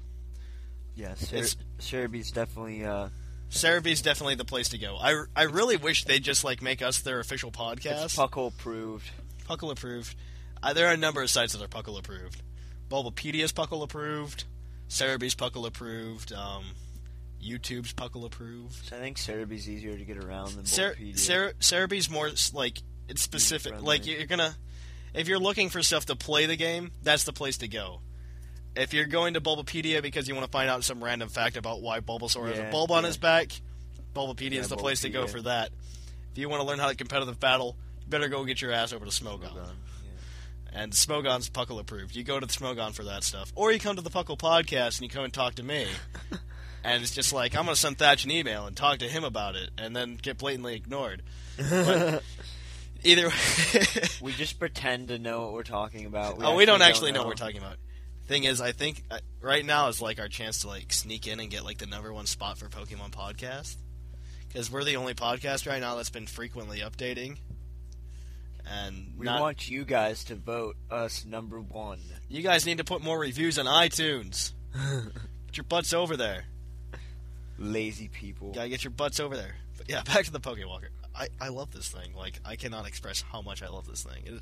Yeah, 0.95 1.15
Ser- 1.15 1.57
Serebii's 1.79 2.31
definitely. 2.31 2.85
Uh, 2.85 3.09
Serebii's 3.51 4.03
definitely 4.03 4.37
the 4.37 4.45
place 4.45 4.69
to 4.71 4.79
go. 4.79 4.97
I, 5.01 5.25
I 5.35 5.43
really 5.45 5.77
wish 5.77 6.05
they'd 6.05 6.23
just 6.23 6.45
like 6.45 6.63
make 6.63 6.83
us 6.83 7.01
their 7.01 7.21
official 7.21 7.51
podcast. 7.51 8.05
it's 8.05 8.17
Puckle 8.17 8.49
approved. 8.49 9.11
Puckle 9.49 9.73
approved. 9.73 10.15
Uh, 10.65 10.73
there 10.73 10.89
are 10.89 10.93
a 10.93 10.97
number 10.97 11.23
of 11.23 11.31
sites 11.31 11.53
that 11.53 11.63
are 11.63 11.69
Puckle 11.69 11.99
approved. 11.99 12.43
Bulbapedia's 12.89 13.53
Puckle 13.53 13.83
approved. 13.83 14.45
Serebii's 14.89 15.35
Puckle 15.35 15.67
approved. 15.67 16.33
Um, 16.33 16.65
YouTube's 17.43 17.93
Puckle 17.93 18.25
approved. 18.25 18.75
So 18.89 18.97
I 18.97 19.01
think 19.01 19.19
Serebii's 19.19 19.69
easier 19.69 19.97
to 19.97 20.05
get 20.05 20.17
around 20.17 20.53
than 20.55 20.65
Cer- 20.65 20.95
Bulbapedia. 20.95 21.19
Cer- 21.19 21.53
Serebii's 21.61 22.09
more 22.11 22.31
like 22.55 22.79
it's 23.09 23.21
specific. 23.23 23.83
Like 23.83 24.07
you're 24.07 24.27
gonna, 24.27 24.55
if 25.13 25.29
you're 25.29 25.39
looking 25.39 25.69
for 25.69 25.83
stuff 25.83 26.07
to 26.07 26.17
play 26.17 26.47
the 26.47 26.57
game, 26.57 26.91
that's 27.03 27.25
the 27.25 27.33
place 27.33 27.59
to 27.59 27.69
go. 27.69 28.01
If 28.77 28.93
you're 28.95 29.07
going 29.07 29.35
to 29.35 29.41
Bulbapedia 29.41 30.03
because 30.03 30.27
you 30.27 30.35
want 30.35 30.47
to 30.47 30.51
find 30.51 30.69
out 30.71 30.83
some 30.85 31.03
random 31.05 31.29
fact 31.29 31.57
about 31.57 31.81
why 31.83 32.01
Bulbasaur 32.01 32.49
has 32.49 32.59
a 32.59 32.63
Yeah, 32.63 32.71
bulb 32.71 32.91
on 32.91 33.03
yeah. 33.03 33.09
his 33.09 33.17
back, 33.19 33.53
Bulbapedia 34.15 34.55
is 34.59 34.69
the 34.69 34.77
place 34.77 35.03
to 35.03 35.11
go 35.11 35.25
Bulbapedia. 35.25 35.31
for 35.31 35.43
that. 35.43 35.71
If 36.33 36.39
you 36.39 36.49
want 36.49 36.63
to 36.63 36.67
learn 36.67 36.79
how 36.81 36.89
to 36.89 36.97
competitive 36.97 37.39
battle, 37.39 37.77
you 38.01 38.09
better 38.09 38.29
go 38.29 38.45
get 38.45 38.61
your 38.61 38.73
ass 38.73 38.93
over 38.93 39.05
to 39.05 39.11
Smogon. 39.13 39.45
Hold 39.45 39.59
on, 39.59 39.67
yeah. 39.67 39.73
And 40.75 40.93
Smogon's 40.93 41.49
Puckle 41.49 41.79
approved. 41.79 42.17
You 42.17 42.25
go 42.25 42.41
to 42.41 42.47
the 42.47 42.53
Smogon 42.53 42.93
for 42.93 43.05
that 43.05 43.23
stuff. 43.23 43.53
Or 43.55 43.71
you 43.71 43.79
come 43.79 43.95
to 43.95 44.03
the 44.03 44.11
Puckle 44.11 44.37
podcast 44.37 44.99
and 44.99 45.03
you 45.03 45.09
come 45.09 45.23
and 45.23 45.33
talk 45.33 45.55
to 45.55 45.63
me. 45.63 45.87
and 46.85 47.03
it's 47.03 47.13
just 47.13 47.33
like, 47.33 47.57
I'm 47.57 47.65
going 47.65 47.77
to 47.77 47.81
send 47.81 47.99
Thatch 47.99 48.25
an 48.25 48.33
email 48.33 48.67
and 48.67 48.77
talk 48.77 48.99
to 48.99 49.09
him 49.09 49.23
about 49.23 49.55
it 49.55 49.71
and 49.79 49.95
then 49.95 50.19
get 50.21 50.37
blatantly 50.37 50.75
ignored. 50.75 51.23
But 51.57 52.25
either 53.05 53.29
way. 53.29 53.35
We 54.21 54.33
just 54.33 54.59
pretend 54.59 55.09
to 55.09 55.19
know 55.19 55.43
what 55.43 55.53
we're 55.53 55.63
talking 55.63 56.07
about. 56.07 56.39
oh, 56.43 56.57
we 56.57 56.65
don't 56.65 56.83
actually 56.83 57.13
know 57.13 57.21
what 57.21 57.29
we're 57.29 57.35
talking 57.35 57.59
about. 57.59 57.77
Thing 58.27 58.45
is, 58.45 58.61
I 58.61 58.73
think 58.73 59.05
uh, 59.11 59.19
right 59.43 59.65
now 59.65 59.89
is 59.89 60.01
like 60.01 60.19
our 60.19 60.29
chance 60.29 60.61
to 60.61 60.69
like 60.69 60.93
sneak 60.93 61.27
in 61.27 61.41
and 61.41 61.51
get 61.51 61.63
like 61.63 61.79
the 61.79 61.87
number 61.87 62.13
one 62.13 62.27
spot 62.27 62.59
for 62.59 62.67
Pokemon 62.69 63.11
podcast. 63.11 63.77
Because 64.49 64.71
we're 64.71 64.85
the 64.85 64.97
only 64.97 65.15
podcast 65.15 65.69
right 65.69 65.81
now 65.81 65.97
that's 65.97 66.11
been 66.11 66.27
frequently 66.27 66.81
updating. 66.81 67.37
And 68.67 69.13
We 69.19 69.27
not- 69.27 69.41
want 69.41 69.69
you 69.69 69.85
guys 69.85 70.25
to 70.25 70.35
vote 70.35 70.77
us 70.91 71.25
number 71.25 71.61
one. 71.61 72.01
You 72.29 72.43
guys 72.43 72.65
need 72.67 72.79
to 72.79 72.85
put 72.85 73.03
more 73.03 73.19
reviews 73.19 73.59
on 73.59 73.67
iTunes. 73.67 74.53
get 75.47 75.57
your 75.57 75.65
butts 75.65 75.93
over 75.93 76.17
there. 76.17 76.45
Lazy 77.59 78.09
people. 78.09 78.53
Gotta 78.53 78.69
get 78.69 78.83
your 78.83 78.91
butts 78.91 79.21
over 79.21 79.37
there. 79.37 79.55
But 79.77 79.89
yeah, 79.89 80.03
back 80.15 80.25
to 80.25 80.33
the 80.33 80.41
Pokewalker. 80.41 80.89
I, 81.15 81.29
I 81.41 81.49
love 81.49 81.71
this 81.73 81.89
thing. 81.89 82.15
Like 82.17 82.41
I 82.45 82.57
cannot 82.57 82.87
express 82.87 83.23
how 83.23 83.43
much 83.43 83.63
I 83.63 83.69
love 83.69 83.87
this 83.87 84.03
thing. 84.03 84.23
It 84.27 84.33
is, 84.35 84.41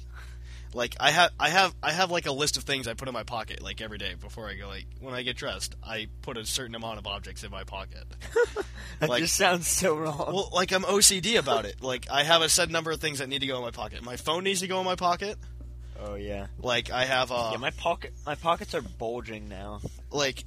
like 0.74 0.96
I 1.00 1.10
have 1.10 1.30
I 1.38 1.48
have 1.50 1.74
I 1.82 1.92
have 1.92 2.10
like 2.10 2.26
a 2.26 2.32
list 2.32 2.56
of 2.56 2.62
things 2.64 2.86
I 2.88 2.94
put 2.94 3.08
in 3.08 3.14
my 3.14 3.24
pocket 3.24 3.62
like 3.62 3.80
every 3.80 3.98
day 3.98 4.14
before 4.20 4.48
I 4.48 4.54
go. 4.54 4.68
Like 4.68 4.86
when 5.00 5.14
I 5.14 5.22
get 5.22 5.36
dressed, 5.36 5.74
I 5.84 6.08
put 6.22 6.36
a 6.36 6.44
certain 6.46 6.74
amount 6.74 6.98
of 6.98 7.06
objects 7.06 7.44
in 7.44 7.50
my 7.50 7.64
pocket. 7.64 8.04
That 8.98 9.08
like- 9.08 9.22
just 9.22 9.34
sounds 9.34 9.66
so 9.66 9.96
wrong. 9.96 10.32
well, 10.32 10.50
like 10.52 10.70
I'm 10.70 10.82
OCD 10.82 11.36
about 11.38 11.64
it. 11.64 11.82
Like 11.82 12.06
I 12.10 12.22
have 12.22 12.42
a 12.42 12.48
set 12.48 12.70
number 12.70 12.92
of 12.92 13.00
things 13.00 13.18
that 13.18 13.28
need 13.28 13.40
to 13.40 13.46
go 13.46 13.56
in 13.56 13.62
my 13.62 13.70
pocket. 13.72 14.02
My 14.04 14.16
phone 14.16 14.44
needs 14.44 14.60
to 14.60 14.68
go 14.68 14.78
in 14.78 14.84
my 14.84 14.94
pocket. 14.96 15.38
oh 16.00 16.14
yeah. 16.14 16.46
Like 16.58 16.90
I 16.90 17.04
have 17.04 17.32
uh 17.32 17.50
yeah, 17.52 17.58
my 17.58 17.70
pocket, 17.70 18.12
my 18.26 18.34
pockets 18.36 18.74
are 18.74 18.82
bulging 18.82 19.48
now. 19.48 19.80
like 20.10 20.44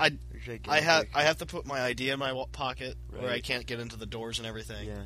Or 0.00 0.08
should 0.42 0.62
get 0.62 0.72
I 0.72 0.78
a 0.78 0.82
have? 0.82 1.06
I 1.14 1.22
have 1.24 1.38
to 1.38 1.46
put 1.46 1.66
my 1.66 1.80
ID 1.82 2.08
in 2.10 2.18
my 2.18 2.44
pocket 2.52 2.96
where 3.10 3.30
I 3.30 3.40
can't 3.40 3.66
get 3.66 3.80
into 3.80 3.96
the 3.96 4.06
doors 4.06 4.38
and 4.38 4.46
everything. 4.46 4.88
Yeah. 4.88 5.02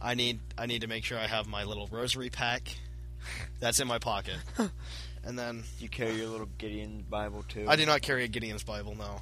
I 0.00 0.14
need 0.14 0.40
I 0.56 0.66
need 0.66 0.82
to 0.82 0.86
make 0.88 1.04
sure 1.04 1.18
I 1.18 1.26
have 1.26 1.46
my 1.46 1.64
little 1.64 1.86
rosary 1.90 2.30
pack. 2.30 2.76
That's 3.60 3.80
in 3.80 3.88
my 3.88 3.98
pocket. 3.98 4.36
and 5.24 5.38
then 5.38 5.64
You 5.78 5.88
carry 5.88 6.14
your 6.14 6.28
little 6.28 6.48
Gideon 6.58 7.04
Bible 7.08 7.44
too. 7.48 7.66
I 7.68 7.76
do 7.76 7.86
not 7.86 8.02
carry 8.02 8.24
a 8.24 8.28
Gideon's 8.28 8.62
Bible. 8.64 8.94
No, 8.94 9.20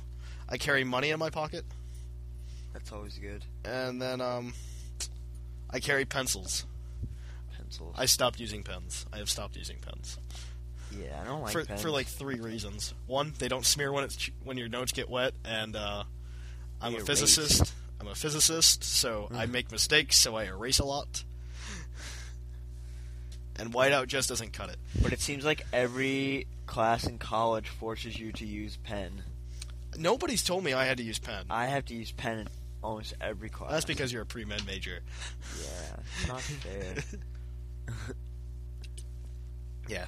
I 0.49 0.59
carry 0.59 0.85
money 0.85 1.11
in 1.11 1.19
my 1.19 1.31
pocket, 1.31 1.65
That's 2.73 2.91
always 2.93 3.19
good. 3.19 3.45
and 3.65 4.01
then 4.03 4.21
um, 4.21 4.55
I 5.71 5.81
carry 5.81 6.05
pencils. 6.05 6.67
Pencils. 7.57 7.95
I 7.99 8.07
stopped 8.07 8.41
using 8.41 8.63
pens. 8.63 9.07
I 9.13 9.19
have 9.19 9.31
stopped 9.31 9.57
using 9.57 9.79
pens 9.79 10.19
yeah, 10.97 11.21
I 11.21 11.25
don't 11.25 11.43
like 11.43 11.53
for 11.53 11.65
pens. 11.65 11.83
for 11.83 11.91
like 11.91 12.07
three 12.07 12.39
reasons. 12.39 12.95
One, 13.09 13.33
they 13.41 13.49
don't 13.49 13.67
smear 13.67 13.91
when 13.93 14.05
it's 14.05 14.31
when 14.45 14.57
your 14.57 14.69
notes 14.69 14.93
get 14.93 15.09
wet, 15.11 15.33
and 15.45 15.75
uh, 15.75 16.05
I'm 16.81 16.93
They 16.93 16.99
a 16.99 17.01
erase. 17.01 17.07
physicist. 17.09 17.75
I'm 18.01 18.07
a 18.07 18.15
physicist, 18.15 18.85
so 18.85 19.29
Mm. 19.33 19.37
I 19.39 19.47
make 19.47 19.73
mistakes, 19.73 20.17
so 20.19 20.37
I 20.37 20.45
erase 20.45 20.79
a 20.79 20.85
lot. 20.85 21.25
And 23.57 23.73
whiteout 23.73 24.09
just 24.09 24.29
doesn't 24.29 24.53
cut 24.53 24.69
it. 24.71 24.77
But 25.03 25.13
it 25.13 25.21
seems 25.21 25.45
like 25.45 25.65
every 25.73 26.47
class 26.67 27.07
in 27.07 27.19
college 27.19 27.69
forces 27.69 28.19
you 28.19 28.33
to 28.33 28.45
use 28.47 28.77
pen. 28.79 29.23
Nobody's 29.97 30.43
told 30.43 30.65
me 30.65 30.73
I 30.73 30.87
had 30.87 30.97
to 30.99 31.05
use 31.05 31.19
pen. 31.19 31.45
I 31.51 31.67
have 31.67 31.85
to 31.87 31.95
use 31.95 32.11
pen 32.11 32.41
in 32.41 32.49
almost 32.83 33.15
every 33.21 33.49
class. 33.49 33.71
That's 33.71 33.85
because 33.85 34.13
you're 34.13 34.23
a 34.23 34.27
pre 34.27 34.45
med 34.45 34.67
major. 34.67 35.01
Yeah, 35.61 35.97
it's 36.19 36.29
not 36.29 36.41
fair. 36.41 36.95
yeah, 39.89 40.07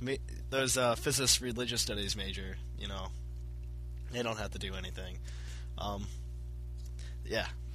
Me, 0.00 0.18
those 0.50 0.76
uh, 0.76 0.94
physicists 0.94 1.40
religious 1.40 1.80
studies 1.80 2.16
major, 2.16 2.56
you 2.78 2.88
know, 2.88 3.08
they 4.12 4.22
don't 4.22 4.38
have 4.38 4.52
to 4.52 4.58
do 4.58 4.74
anything. 4.74 5.18
Um, 5.78 6.06
yeah, 7.24 7.46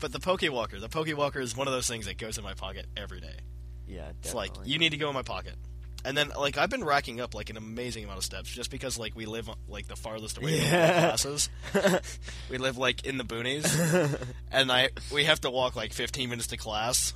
but 0.00 0.12
the 0.12 0.20
Pokewalker, 0.20 0.80
the 0.80 0.88
Pokewalker 0.88 1.40
is 1.40 1.56
one 1.56 1.66
of 1.66 1.72
those 1.72 1.88
things 1.88 2.06
that 2.06 2.18
goes 2.18 2.38
in 2.38 2.44
my 2.44 2.54
pocket 2.54 2.86
every 2.96 3.20
day. 3.20 3.36
Yeah, 3.90 4.12
definitely. 4.22 4.22
It's 4.22 4.34
like 4.34 4.52
you 4.66 4.78
need 4.78 4.90
to 4.90 4.96
go 4.96 5.08
in 5.08 5.14
my 5.14 5.22
pocket. 5.22 5.54
And 6.02 6.16
then, 6.16 6.30
like, 6.30 6.56
I've 6.56 6.70
been 6.70 6.82
racking 6.84 7.20
up 7.20 7.34
like 7.34 7.50
an 7.50 7.58
amazing 7.58 8.04
amount 8.04 8.16
of 8.18 8.24
steps 8.24 8.48
just 8.48 8.70
because, 8.70 8.98
like, 8.98 9.14
we 9.14 9.26
live 9.26 9.50
like 9.68 9.86
the 9.86 9.96
farthest 9.96 10.38
away 10.38 10.58
from 10.58 10.70
the 10.70 10.76
classes. 10.76 11.50
we 12.50 12.56
live 12.56 12.78
like 12.78 13.04
in 13.04 13.18
the 13.18 13.24
boonies, 13.24 13.68
and 14.50 14.72
I 14.72 14.88
we 15.12 15.24
have 15.24 15.42
to 15.42 15.50
walk 15.50 15.76
like 15.76 15.92
15 15.92 16.30
minutes 16.30 16.46
to 16.48 16.56
class. 16.56 17.12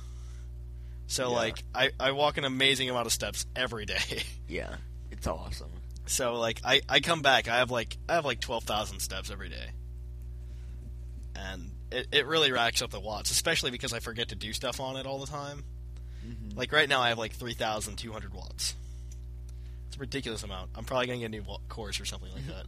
So 1.07 1.31
Yeah. 1.31 1.35
like, 1.35 1.63
I 1.73 1.89
I 1.99 2.11
walk 2.11 2.37
an 2.37 2.45
amazing 2.45 2.89
amount 2.91 3.07
of 3.07 3.13
steps 3.13 3.45
every 3.55 3.85
day. 3.85 4.23
Yeah, 4.47 4.75
it's 5.09 5.25
awesome. 5.25 5.71
so 6.05 6.35
like, 6.35 6.61
I 6.63 6.81
I 6.87 6.99
come 6.99 7.23
back, 7.23 7.47
I 7.47 7.57
have 7.57 7.71
like 7.71 7.97
I 8.07 8.13
have 8.13 8.25
like 8.25 8.39
12,000 8.39 8.99
steps 8.99 9.31
every 9.31 9.49
day, 9.49 9.69
and 11.35 11.71
it 11.91 12.07
it 12.11 12.25
really 12.27 12.51
racks 12.51 12.81
up 12.83 12.91
the 12.91 12.99
watts, 12.99 13.31
especially 13.31 13.71
because 13.71 13.93
I 13.93 13.99
forget 13.99 14.29
to 14.29 14.35
do 14.35 14.53
stuff 14.53 14.79
on 14.79 14.95
it 14.97 15.05
all 15.07 15.19
the 15.19 15.25
time. 15.31 15.63
Like 16.55 16.71
right 16.71 16.87
now, 16.87 17.01
I 17.01 17.09
have 17.09 17.17
like 17.17 17.33
3,200 17.33 18.33
watts. 18.33 18.75
It's 19.87 19.97
a 19.97 19.99
ridiculous 19.99 20.43
amount. 20.43 20.71
I'm 20.75 20.85
probably 20.85 21.07
gonna 21.07 21.19
get 21.19 21.25
a 21.25 21.29
new 21.29 21.43
course 21.69 21.99
or 21.99 22.05
something 22.05 22.31
like 22.33 22.47
that. 22.47 22.65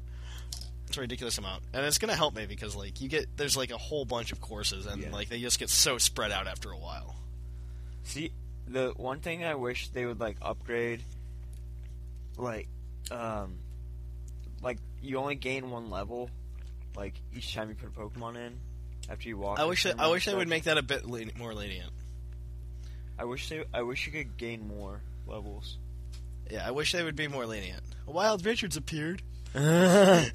It's 0.87 0.97
a 0.97 1.01
ridiculous 1.01 1.37
amount, 1.37 1.63
and 1.73 1.85
it's 1.85 1.97
gonna 1.97 2.15
help 2.15 2.35
me 2.35 2.45
because 2.45 2.75
like 2.75 3.01
you 3.01 3.09
get 3.09 3.25
there's 3.35 3.57
like 3.57 3.71
a 3.71 3.77
whole 3.77 4.05
bunch 4.05 4.31
of 4.31 4.39
courses, 4.39 4.85
and 4.85 5.01
Yeah. 5.03 5.11
like 5.11 5.27
they 5.29 5.39
just 5.41 5.59
get 5.59 5.69
so 5.69 5.97
spread 5.97 6.31
out 6.31 6.47
after 6.47 6.71
a 6.71 6.77
while. 6.77 7.15
See, 8.03 8.31
the 8.67 8.93
one 8.95 9.19
thing 9.19 9.43
I 9.43 9.55
wish 9.55 9.89
they 9.89 10.05
would 10.05 10.19
like 10.21 10.37
upgrade, 10.41 11.01
like, 12.37 12.67
um, 13.11 13.55
like 14.61 14.77
you 15.01 15.17
only 15.17 15.35
gain 15.35 15.69
one 15.71 15.89
level, 15.89 16.29
like 16.95 17.15
each 17.35 17.53
time 17.53 17.69
you 17.69 17.75
put 17.75 17.89
a 17.89 17.91
Pokemon 17.91 18.37
in 18.37 18.57
after 19.09 19.27
you 19.27 19.37
walk. 19.37 19.59
I 19.59 19.65
wish 19.65 19.83
certain 19.83 19.99
I 19.99 20.07
wish 20.07 20.25
they 20.25 20.35
would 20.35 20.47
make 20.47 20.63
that 20.63 20.77
a 20.77 20.81
bit 20.83 21.05
len- 21.05 21.31
more 21.37 21.53
lenient. 21.53 21.91
I 23.19 23.25
wish 23.25 23.49
they. 23.49 23.63
I 23.73 23.81
wish 23.81 24.05
you 24.05 24.11
could 24.11 24.37
gain 24.37 24.67
more 24.67 25.01
levels. 25.25 25.77
Yeah, 26.49 26.67
I 26.67 26.71
wish 26.71 26.91
they 26.91 27.03
would 27.03 27.15
be 27.15 27.27
more 27.27 27.45
lenient. 27.45 27.83
A 28.07 28.11
Wild 28.11 28.45
Richards 28.45 28.77
appeared. 28.77 29.21
oh, 29.55 30.29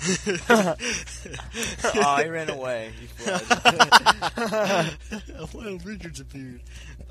I 1.94 2.26
ran 2.28 2.50
away. 2.50 2.92
Wild 5.54 5.84
Richards 5.84 6.20
appeared. 6.20 6.60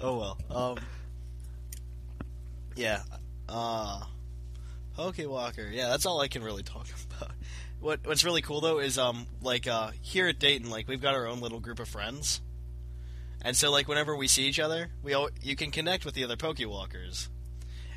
Oh 0.01 0.17
well. 0.17 0.37
Um. 0.49 0.77
Yeah. 2.75 3.01
Uh. 3.47 4.01
Pokewalker. 4.97 5.73
Yeah, 5.73 5.89
that's 5.89 6.05
all 6.05 6.19
I 6.19 6.27
can 6.27 6.43
really 6.43 6.63
talk 6.63 6.87
about. 7.17 7.31
What 7.79 8.05
What's 8.05 8.23
really 8.23 8.41
cool 8.41 8.61
though 8.61 8.79
is 8.79 8.97
um 8.97 9.25
like 9.41 9.67
uh 9.67 9.91
here 10.01 10.27
at 10.27 10.39
Dayton 10.39 10.69
like 10.69 10.87
we've 10.87 11.01
got 11.01 11.15
our 11.15 11.27
own 11.27 11.39
little 11.39 11.59
group 11.59 11.79
of 11.79 11.87
friends, 11.87 12.41
and 13.43 13.55
so 13.57 13.71
like 13.71 13.87
whenever 13.87 14.15
we 14.15 14.27
see 14.27 14.43
each 14.47 14.59
other, 14.59 14.89
we 15.03 15.13
all 15.13 15.29
you 15.41 15.55
can 15.55 15.71
connect 15.71 16.05
with 16.05 16.13
the 16.15 16.23
other 16.23 16.35
Pokewalkers, 16.35 17.29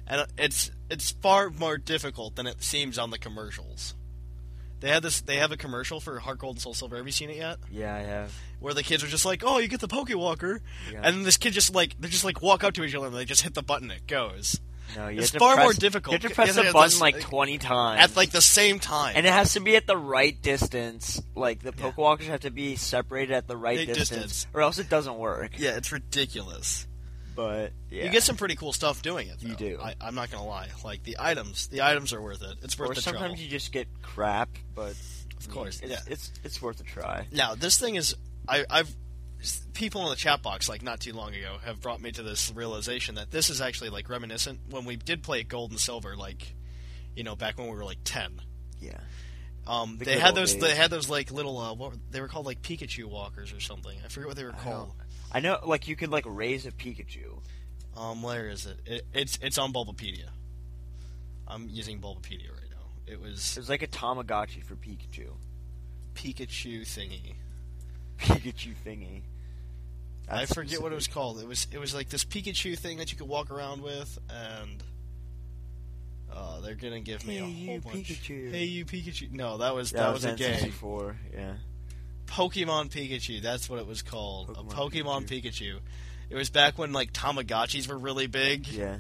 and 0.07 0.23
uh, 0.23 0.27
it's 0.39 0.71
it's 0.91 1.11
far 1.11 1.51
more 1.51 1.79
difficult 1.79 2.37
than 2.37 2.47
it 2.47 2.63
seems 2.63 2.99
on 2.99 3.11
the 3.11 3.19
commercials. 3.19 3.95
They 4.81 4.91
had 4.91 5.03
this. 5.03 5.21
They 5.23 5.37
have 5.37 5.51
a 5.53 5.57
commercial 5.57 5.99
for 6.01 6.19
Heart 6.19 6.39
Gold 6.41 6.57
and 6.57 6.63
Soul 6.63 6.75
Silver. 6.75 6.97
Have 6.97 7.07
you 7.07 7.13
seen 7.13 7.31
it 7.31 7.37
yet? 7.37 7.57
yeah, 7.71 7.95
I 7.95 8.01
have. 8.01 8.35
where 8.61 8.75
the 8.75 8.83
kids 8.83 9.03
are 9.03 9.07
just 9.09 9.25
like, 9.25 9.43
"Oh, 9.45 9.59
you 9.59 9.69
get 9.69 9.81
the 9.81 9.89
Pokewalker," 9.89 10.61
Yeah. 10.93 11.01
and 11.03 11.17
then 11.17 11.23
this 11.23 11.37
kid 11.39 11.53
just 11.55 11.75
like 11.75 11.99
they 12.01 12.09
just 12.09 12.25
like 12.25 12.43
walk 12.43 12.63
up 12.65 12.75
to 12.75 12.85
each 12.85 12.95
other 12.95 13.07
and 13.07 13.17
they 13.17 13.25
just 13.25 13.43
hit 13.43 13.55
the 13.55 13.63
button. 13.63 13.91
It 13.91 14.07
goes 14.07 14.61
No, 14.97 15.09
you 15.09 15.19
It's 15.21 15.31
have 15.31 15.33
to 15.35 15.39
far 15.41 15.55
press, 15.55 15.65
more 15.65 15.73
difficult. 15.73 16.13
You 16.13 16.19
have 16.21 16.31
to 16.31 16.35
press 16.35 16.57
yeah, 16.57 16.73
button 16.73 16.99
like 17.01 17.21
twenty 17.21 17.59
times 17.59 18.01
at 18.01 18.17
like 18.17 18.31
the 18.31 18.41
same 18.41 18.79
time. 18.79 19.15
And 19.17 19.27
it 19.27 19.33
has 19.33 19.55
to 19.55 19.61
be 19.61 19.77
at 19.77 19.87
the 19.87 19.97
right 19.97 20.41
distance. 20.41 21.21
Like 21.35 21.61
the 21.63 21.73
Yeah. 21.77 21.91
Pokewalkers 21.91 22.27
have 22.27 22.41
to 22.41 22.51
be 22.51 22.77
separated 22.77 23.35
at 23.35 23.49
the 23.49 23.57
right 23.57 23.79
distance, 23.87 24.09
distance. 24.11 24.47
or 24.55 24.61
else 24.63 24.79
it 24.79 24.89
doesn't 24.89 25.17
work. 25.17 25.59
yeah, 25.59 25.77
it's 25.77 25.91
ridiculous. 25.93 26.87
But 27.35 27.73
yeah, 27.91 28.05
You 28.05 28.11
get 28.11 28.23
some 28.23 28.37
pretty 28.37 28.55
cool 28.55 28.73
stuff 28.73 29.03
doing 29.03 29.27
it. 29.29 29.43
You 29.43 29.57
do. 29.57 29.79
I, 29.83 29.95
I'm 30.01 30.15
not 30.15 30.31
gonna 30.31 30.47
lie. 30.47 30.69
Like 30.85 31.03
the 31.03 31.17
items, 31.19 31.67
the 31.67 31.83
items 31.83 32.13
are 32.13 32.23
worth 32.23 32.43
it. 32.43 32.59
It's 32.63 32.79
worth 32.79 32.91
or 32.91 32.95
the 32.95 33.01
sometimes 33.03 33.25
trouble. 33.33 33.39
you 33.43 33.49
just 33.49 33.73
get 33.73 33.89
crap. 34.03 34.51
But 34.75 34.95
Of 35.41 35.51
course, 35.51 35.81
it's, 35.83 35.91
yeah. 35.91 35.99
it's 36.07 36.31
it's 36.45 36.63
worth 36.63 36.79
a 36.81 36.85
try. 36.85 37.27
Now 37.33 37.57
this 37.57 37.77
thing 37.81 37.97
is, 37.97 38.15
I, 38.47 38.65
I've 38.71 38.95
people 39.75 40.03
in 40.05 40.11
the 40.11 40.17
chat 40.17 40.43
box 40.43 40.69
like 40.69 40.83
not 40.83 41.01
too 41.01 41.13
long 41.13 41.35
ago 41.35 41.59
have 41.65 41.81
brought 41.81 42.01
me 42.01 42.11
to 42.13 42.23
this 42.23 42.51
realization 42.55 43.17
that 43.17 43.31
this 43.31 43.51
is 43.51 43.61
actually 43.61 43.91
like 43.91 44.09
reminiscent 44.09 44.61
when 44.71 44.85
we 44.85 44.97
did 44.97 45.23
play 45.23 45.43
Gold 45.43 45.71
and 45.73 45.81
Silver, 45.81 46.17
like 46.17 46.55
you 47.15 47.25
know 47.25 47.37
back 47.37 47.59
when 47.59 47.69
we 47.69 47.75
were 47.77 47.85
like 47.85 47.99
ten. 48.05 48.41
Yeah, 48.81 48.99
Um, 49.67 49.99
The 49.99 50.05
they 50.07 50.19
had 50.19 50.35
those. 50.35 50.53
days. 50.55 50.63
They 50.63 50.75
had 50.75 50.91
those 50.91 51.09
like 51.09 51.31
little. 51.31 51.59
Uh, 51.59 51.75
what 51.75 51.93
were, 51.93 51.99
they 52.11 52.21
were 52.21 52.29
called 52.29 52.47
like 52.47 52.63
Pikachu 52.63 53.05
walkers 53.07 53.53
or 53.53 53.61
something. 53.61 53.97
I 54.05 54.09
forget 54.09 54.29
what 54.29 54.37
they 54.37 54.45
were 54.45 54.53
I 54.55 54.59
called. 54.59 54.93
I 55.33 55.41
know. 55.41 55.59
Like 55.65 55.89
you 55.89 55.97
could 55.97 56.11
like 56.11 56.25
raise 56.27 56.67
a 56.67 56.71
Pikachu. 56.73 57.41
Um, 57.97 58.23
where 58.23 58.49
is 58.49 58.67
it? 58.67 58.79
it? 58.87 59.03
It's 59.13 59.39
it's 59.43 59.59
on 59.59 59.73
Bulbapedia. 59.73 60.29
I'm 61.49 61.69
using 61.69 62.01
Bulbapedia 62.01 62.51
right 62.51 62.71
now. 62.71 62.87
It 63.13 63.21
was 63.21 63.57
It 63.57 63.61
was 63.61 63.69
like 63.69 63.83
a 63.83 63.87
Tamagotchi 63.87 64.63
for 64.63 64.75
Pikachu. 64.77 65.31
Pikachu 66.15 66.83
thingy. 66.83 67.35
Pikachu 68.19 68.75
thingy. 68.85 69.23
I 70.29 70.47
forget 70.47 70.81
what 70.81 70.93
it 70.93 70.95
was 70.95 71.07
called. 71.07 71.41
It 71.41 71.47
was 71.47 71.67
it 71.73 71.79
was 71.79 71.95
like 71.95 72.09
this 72.09 72.25
Pikachu 72.25 72.79
thing 72.79 72.99
that 72.99 73.13
you 73.13 73.19
could 73.19 73.29
walk 73.29 73.51
around 73.51 73.83
with, 73.83 74.19
and 74.31 74.83
uh, 76.33 76.61
they're 76.61 76.75
gonna 76.75 77.01
give 77.01 77.27
me 77.27 77.39
a 77.39 77.43
whole 77.43 77.51
you, 77.51 77.81
bunch. 77.81 78.09
Pikachu. 78.09 78.51
Hey 78.51 78.65
you 78.65 78.85
Pikachu! 78.85 79.31
No, 79.33 79.59
that 79.59 79.75
was 79.75 79.91
That, 79.93 79.99
that, 80.01 80.13
was, 80.13 80.25
a 80.25 80.33
N64, 80.35 81.09
game. 81.09 81.17
Yeah. 81.35 81.53
Pokemon 82.27 82.91
Pikachu. 82.91 83.43
That's 83.43 83.69
what 83.69 83.79
it 83.79 83.87
was 83.87 84.03
called. 84.03 84.49
Pokemon 84.49 84.73
a 84.73 84.75
Pokemon 84.75 85.29
Pikachu. 85.29 85.79
It 86.31 86.37
was 86.37 86.51
back 86.51 86.79
when 86.79 86.93
like 86.93 87.13
Tamagotchis 87.13 87.87
were 87.89 87.99
really 87.99 88.27
big, 88.27 88.67
Yeah. 88.67 88.97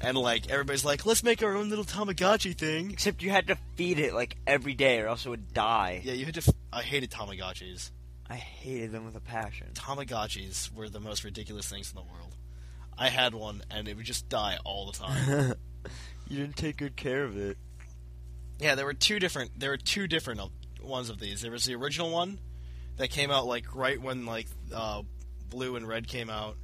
and 0.00 0.16
like 0.16 0.48
everybody's 0.50 0.84
like, 0.84 1.04
let's 1.04 1.22
make 1.24 1.42
our 1.42 1.56
own 1.56 1.68
little 1.68 1.84
Tamagotchi 1.84 2.56
thing. 2.56 2.92
Except 2.92 3.22
you 3.22 3.30
had 3.30 3.48
to 3.48 3.58
feed 3.74 3.98
it 3.98 4.14
like 4.14 4.36
every 4.46 4.74
day, 4.74 5.00
or 5.00 5.08
else 5.08 5.26
it 5.26 5.30
would 5.30 5.52
die. 5.52 6.00
Yeah, 6.04 6.12
you 6.14 6.24
had 6.24 6.34
to. 6.34 6.42
F- 6.46 6.54
I 6.72 6.82
hated 6.82 7.10
Tamagotchis. 7.10 7.90
I 8.30 8.36
hated 8.36 8.92
them 8.92 9.04
with 9.04 9.16
a 9.16 9.20
passion. 9.20 9.66
Tamagotchis 9.74 10.72
were 10.72 10.88
the 10.88 11.00
most 11.00 11.24
ridiculous 11.24 11.68
things 11.68 11.90
in 11.90 11.96
the 11.96 12.02
world. 12.02 12.36
I 12.96 13.08
had 13.08 13.34
one, 13.34 13.62
and 13.70 13.88
it 13.88 13.96
would 13.96 14.06
just 14.06 14.28
die 14.28 14.56
all 14.64 14.86
the 14.86 14.98
time. 14.98 15.54
you 16.28 16.38
didn't 16.38 16.56
take 16.56 16.76
good 16.76 16.94
care 16.94 17.24
of 17.24 17.36
it. 17.36 17.58
yeah, 18.60 18.76
there 18.76 18.86
were 18.86 18.94
two 18.94 19.18
different. 19.18 19.58
There 19.58 19.70
were 19.70 19.76
two 19.76 20.06
different 20.06 20.40
ones 20.80 21.10
of 21.10 21.18
these. 21.18 21.42
There 21.42 21.50
was 21.50 21.64
the 21.64 21.74
original 21.74 22.10
one 22.10 22.38
that 22.98 23.08
came 23.08 23.32
out 23.32 23.46
like 23.46 23.74
right 23.74 24.00
when 24.00 24.26
like 24.26 24.46
uh, 24.72 25.02
blue 25.48 25.74
and 25.74 25.88
red 25.88 26.06
came 26.06 26.30
out, 26.30 26.56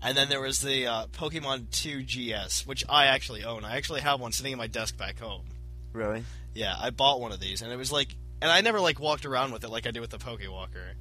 and 0.00 0.16
then 0.16 0.30
there 0.30 0.40
was 0.40 0.62
the 0.62 0.86
uh, 0.86 1.06
Pokemon 1.08 1.70
2 1.70 2.02
GS, 2.02 2.66
which 2.66 2.82
I 2.88 3.06
actually 3.06 3.44
own. 3.44 3.62
I 3.62 3.76
actually 3.76 4.00
have 4.00 4.20
one 4.20 4.32
sitting 4.32 4.52
in 4.52 4.58
my 4.58 4.68
desk 4.68 4.96
back 4.96 5.18
home. 5.18 5.44
Really? 5.92 6.24
Yeah, 6.54 6.74
I 6.78 6.88
bought 6.90 7.20
one 7.20 7.32
of 7.32 7.40
these, 7.40 7.60
and 7.60 7.70
it 7.70 7.76
was 7.76 7.92
like, 7.92 8.16
and 8.40 8.50
I 8.50 8.62
never 8.62 8.80
like 8.80 8.98
walked 8.98 9.26
around 9.26 9.52
with 9.52 9.64
it 9.64 9.68
like 9.68 9.86
I 9.86 9.90
did 9.90 10.00
with 10.00 10.10
the 10.10 10.18
Pokewalker, 10.18 10.94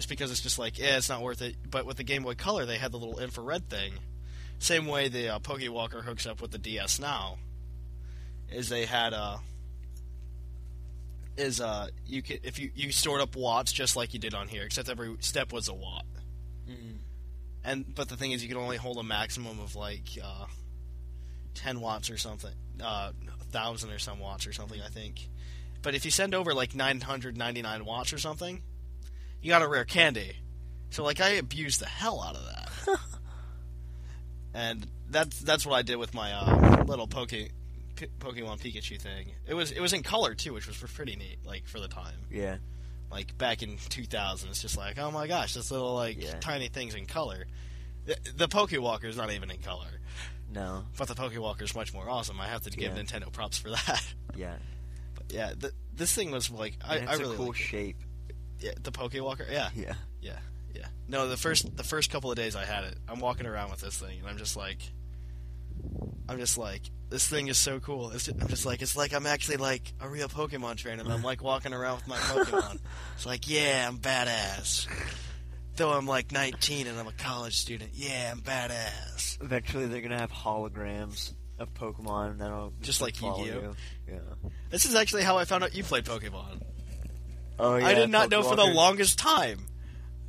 just 0.00 0.08
because 0.08 0.30
it's 0.30 0.40
just 0.40 0.58
like, 0.58 0.78
yeah, 0.78 0.96
it's 0.96 1.10
not 1.10 1.20
worth 1.20 1.42
it. 1.42 1.56
But 1.70 1.84
with 1.84 1.98
the 1.98 2.04
Game 2.04 2.22
Boy 2.22 2.34
Color, 2.34 2.64
they 2.64 2.78
had 2.78 2.90
the 2.90 2.96
little 2.96 3.18
infrared 3.18 3.68
thing, 3.68 3.92
same 4.58 4.86
way 4.86 5.08
the 5.08 5.28
uh, 5.28 5.38
Pokewalker 5.40 6.02
hooks 6.02 6.26
up 6.26 6.40
with 6.40 6.52
the 6.52 6.58
DS 6.58 6.98
now, 6.98 7.36
is 8.50 8.70
they 8.70 8.86
had 8.86 9.12
uh 9.12 9.36
is 11.36 11.60
uh 11.60 11.88
you 12.06 12.22
could 12.22 12.40
if 12.44 12.58
you 12.58 12.70
you 12.74 12.92
stored 12.92 13.20
up 13.20 13.36
watts 13.36 13.72
just 13.72 13.94
like 13.94 14.14
you 14.14 14.18
did 14.18 14.32
on 14.32 14.48
here, 14.48 14.62
except 14.62 14.88
every 14.88 15.16
step 15.20 15.52
was 15.52 15.68
a 15.68 15.74
watt. 15.74 16.06
Mm-hmm. 16.66 16.96
And 17.62 17.94
but 17.94 18.08
the 18.08 18.16
thing 18.16 18.32
is, 18.32 18.42
you 18.42 18.48
could 18.48 18.56
only 18.56 18.78
hold 18.78 18.96
a 18.96 19.02
maximum 19.02 19.60
of 19.60 19.76
like 19.76 20.08
uh, 20.24 20.46
ten 21.52 21.82
watts 21.82 22.08
or 22.08 22.16
something, 22.16 22.54
uh, 22.82 23.12
thousand 23.50 23.90
or 23.90 23.98
some 23.98 24.18
watts 24.18 24.46
or 24.46 24.54
something, 24.54 24.80
I 24.80 24.88
think. 24.88 25.28
But 25.82 25.94
if 25.94 26.06
you 26.06 26.10
send 26.10 26.34
over 26.34 26.54
like 26.54 26.74
nine 26.74 27.02
hundred 27.02 27.36
ninety 27.36 27.60
nine 27.60 27.84
watts 27.84 28.14
or 28.14 28.18
something, 28.18 28.62
you 29.42 29.48
got 29.50 29.62
a 29.62 29.68
rare 29.68 29.84
candy. 29.84 30.36
So 30.90 31.04
like 31.04 31.20
I 31.20 31.30
abused 31.30 31.80
the 31.80 31.86
hell 31.86 32.20
out 32.22 32.36
of 32.36 32.44
that, 32.46 32.98
and 34.54 34.86
that's 35.10 35.40
that's 35.40 35.66
what 35.66 35.76
I 35.76 35.82
did 35.82 35.96
with 35.96 36.14
my 36.14 36.32
uh, 36.32 36.84
little 36.84 37.06
Poke, 37.06 37.28
P- 37.30 37.50
Pokemon 38.18 38.58
Pikachu 38.60 39.00
thing. 39.00 39.32
It 39.46 39.54
was 39.54 39.70
it 39.70 39.80
was 39.80 39.92
in 39.92 40.02
color 40.02 40.34
too, 40.34 40.52
which 40.52 40.66
was 40.66 40.76
pretty 40.78 41.16
neat, 41.16 41.38
like 41.44 41.66
for 41.66 41.78
the 41.80 41.88
time 41.88 42.14
Yeah. 42.30 42.56
like 43.10 43.36
back 43.38 43.62
in 43.62 43.76
2000 43.88 44.48
it's 44.50 44.62
just 44.62 44.76
like 44.76 44.98
oh 44.98 45.10
my 45.10 45.26
gosh 45.26 45.54
this 45.54 45.70
little 45.70 45.94
like 45.94 46.20
Yeah. 46.22 46.34
tiny 46.40 46.68
things 46.68 46.94
in 46.94 47.06
color 47.06 47.44
the, 48.06 48.16
the 48.36 48.48
pokewalker 48.48 49.04
is 49.04 49.16
not 49.16 49.30
even 49.32 49.50
in 49.50 49.58
color 49.58 49.86
No. 50.52 50.84
but 50.96 51.08
the 51.08 51.14
pokewalker 51.14 51.62
is 51.62 51.74
much 51.74 51.92
more 51.92 52.08
awesome 52.08 52.40
i 52.40 52.46
have 52.46 52.62
to 52.62 52.70
give 52.70 52.96
Yeah. 52.96 53.02
nintendo 53.02 53.32
props 53.32 53.58
for 53.58 53.70
that 53.70 54.02
Yeah. 54.36 54.54
but 55.16 55.32
yeah 55.32 55.52
the, 55.58 55.72
this 55.94 56.12
thing 56.14 56.30
was 56.30 56.50
like 56.50 56.74
i, 56.86 56.96
And 56.98 57.08
I 57.08 57.14
really 57.14 57.34
a 57.34 57.36
cool 57.36 57.46
liked 57.48 57.60
it. 57.60 57.64
Yeah, 58.60 58.72
the 58.82 58.92
pokewalker 58.92 59.50
yeah 59.50 59.70
Yeah. 59.74 59.94
yeah 60.20 60.38
Yeah. 60.74 60.86
No, 61.08 61.28
the 61.28 61.36
first 61.36 61.76
the 61.76 61.84
first 61.84 62.10
couple 62.10 62.30
of 62.30 62.36
days 62.36 62.54
I 62.56 62.64
had 62.64 62.84
it, 62.84 62.96
I'm 63.08 63.20
walking 63.20 63.46
around 63.46 63.70
with 63.70 63.80
this 63.80 63.96
thing, 63.98 64.18
and 64.20 64.28
I'm 64.28 64.38
just 64.38 64.56
like, 64.56 64.78
I'm 66.28 66.38
just 66.38 66.56
like, 66.58 66.82
this 67.08 67.26
thing 67.26 67.48
is 67.48 67.58
so 67.58 67.80
cool. 67.80 68.10
It's 68.10 68.26
just, 68.26 68.40
I'm 68.40 68.48
just 68.48 68.64
like, 68.66 68.82
it's 68.82 68.96
like 68.96 69.12
I'm 69.12 69.26
actually 69.26 69.56
like 69.56 69.82
a 70.00 70.08
real 70.08 70.28
Pokemon 70.28 70.76
trainer. 70.76 71.02
And 71.02 71.12
I'm 71.12 71.22
like 71.22 71.42
walking 71.42 71.72
around 71.74 71.96
with 71.96 72.08
my 72.08 72.16
Pokemon. 72.32 72.78
it's 73.16 73.26
like, 73.26 73.48
yeah, 73.50 73.86
I'm 73.88 73.98
badass. 73.98 74.86
Though 75.76 75.90
I'm 75.92 76.06
like 76.06 76.30
19 76.30 76.86
and 76.86 76.98
I'm 76.98 77.06
a 77.08 77.12
college 77.12 77.56
student, 77.56 77.90
yeah, 77.94 78.30
I'm 78.32 78.40
badass. 78.42 79.42
Eventually, 79.42 79.86
they're 79.86 80.02
gonna 80.02 80.18
have 80.18 80.30
holograms 80.30 81.32
of 81.58 81.72
Pokemon 81.74 82.38
that'll 82.38 82.72
Just 82.80 83.00
like 83.00 83.20
Yu-Gi-Oh? 83.20 83.44
you. 83.44 83.76
Yeah. 84.08 84.18
This 84.70 84.84
is 84.84 84.94
actually 84.94 85.22
how 85.24 85.36
I 85.38 85.44
found 85.44 85.64
out 85.64 85.74
you 85.74 85.82
played 85.82 86.04
Pokemon. 86.04 86.62
Oh 87.60 87.76
yeah. 87.76 87.86
I 87.86 87.94
did 87.94 88.10
not 88.10 88.30
know 88.30 88.42
for 88.42 88.56
the 88.56 88.64
longest 88.64 89.18
time. 89.18 89.60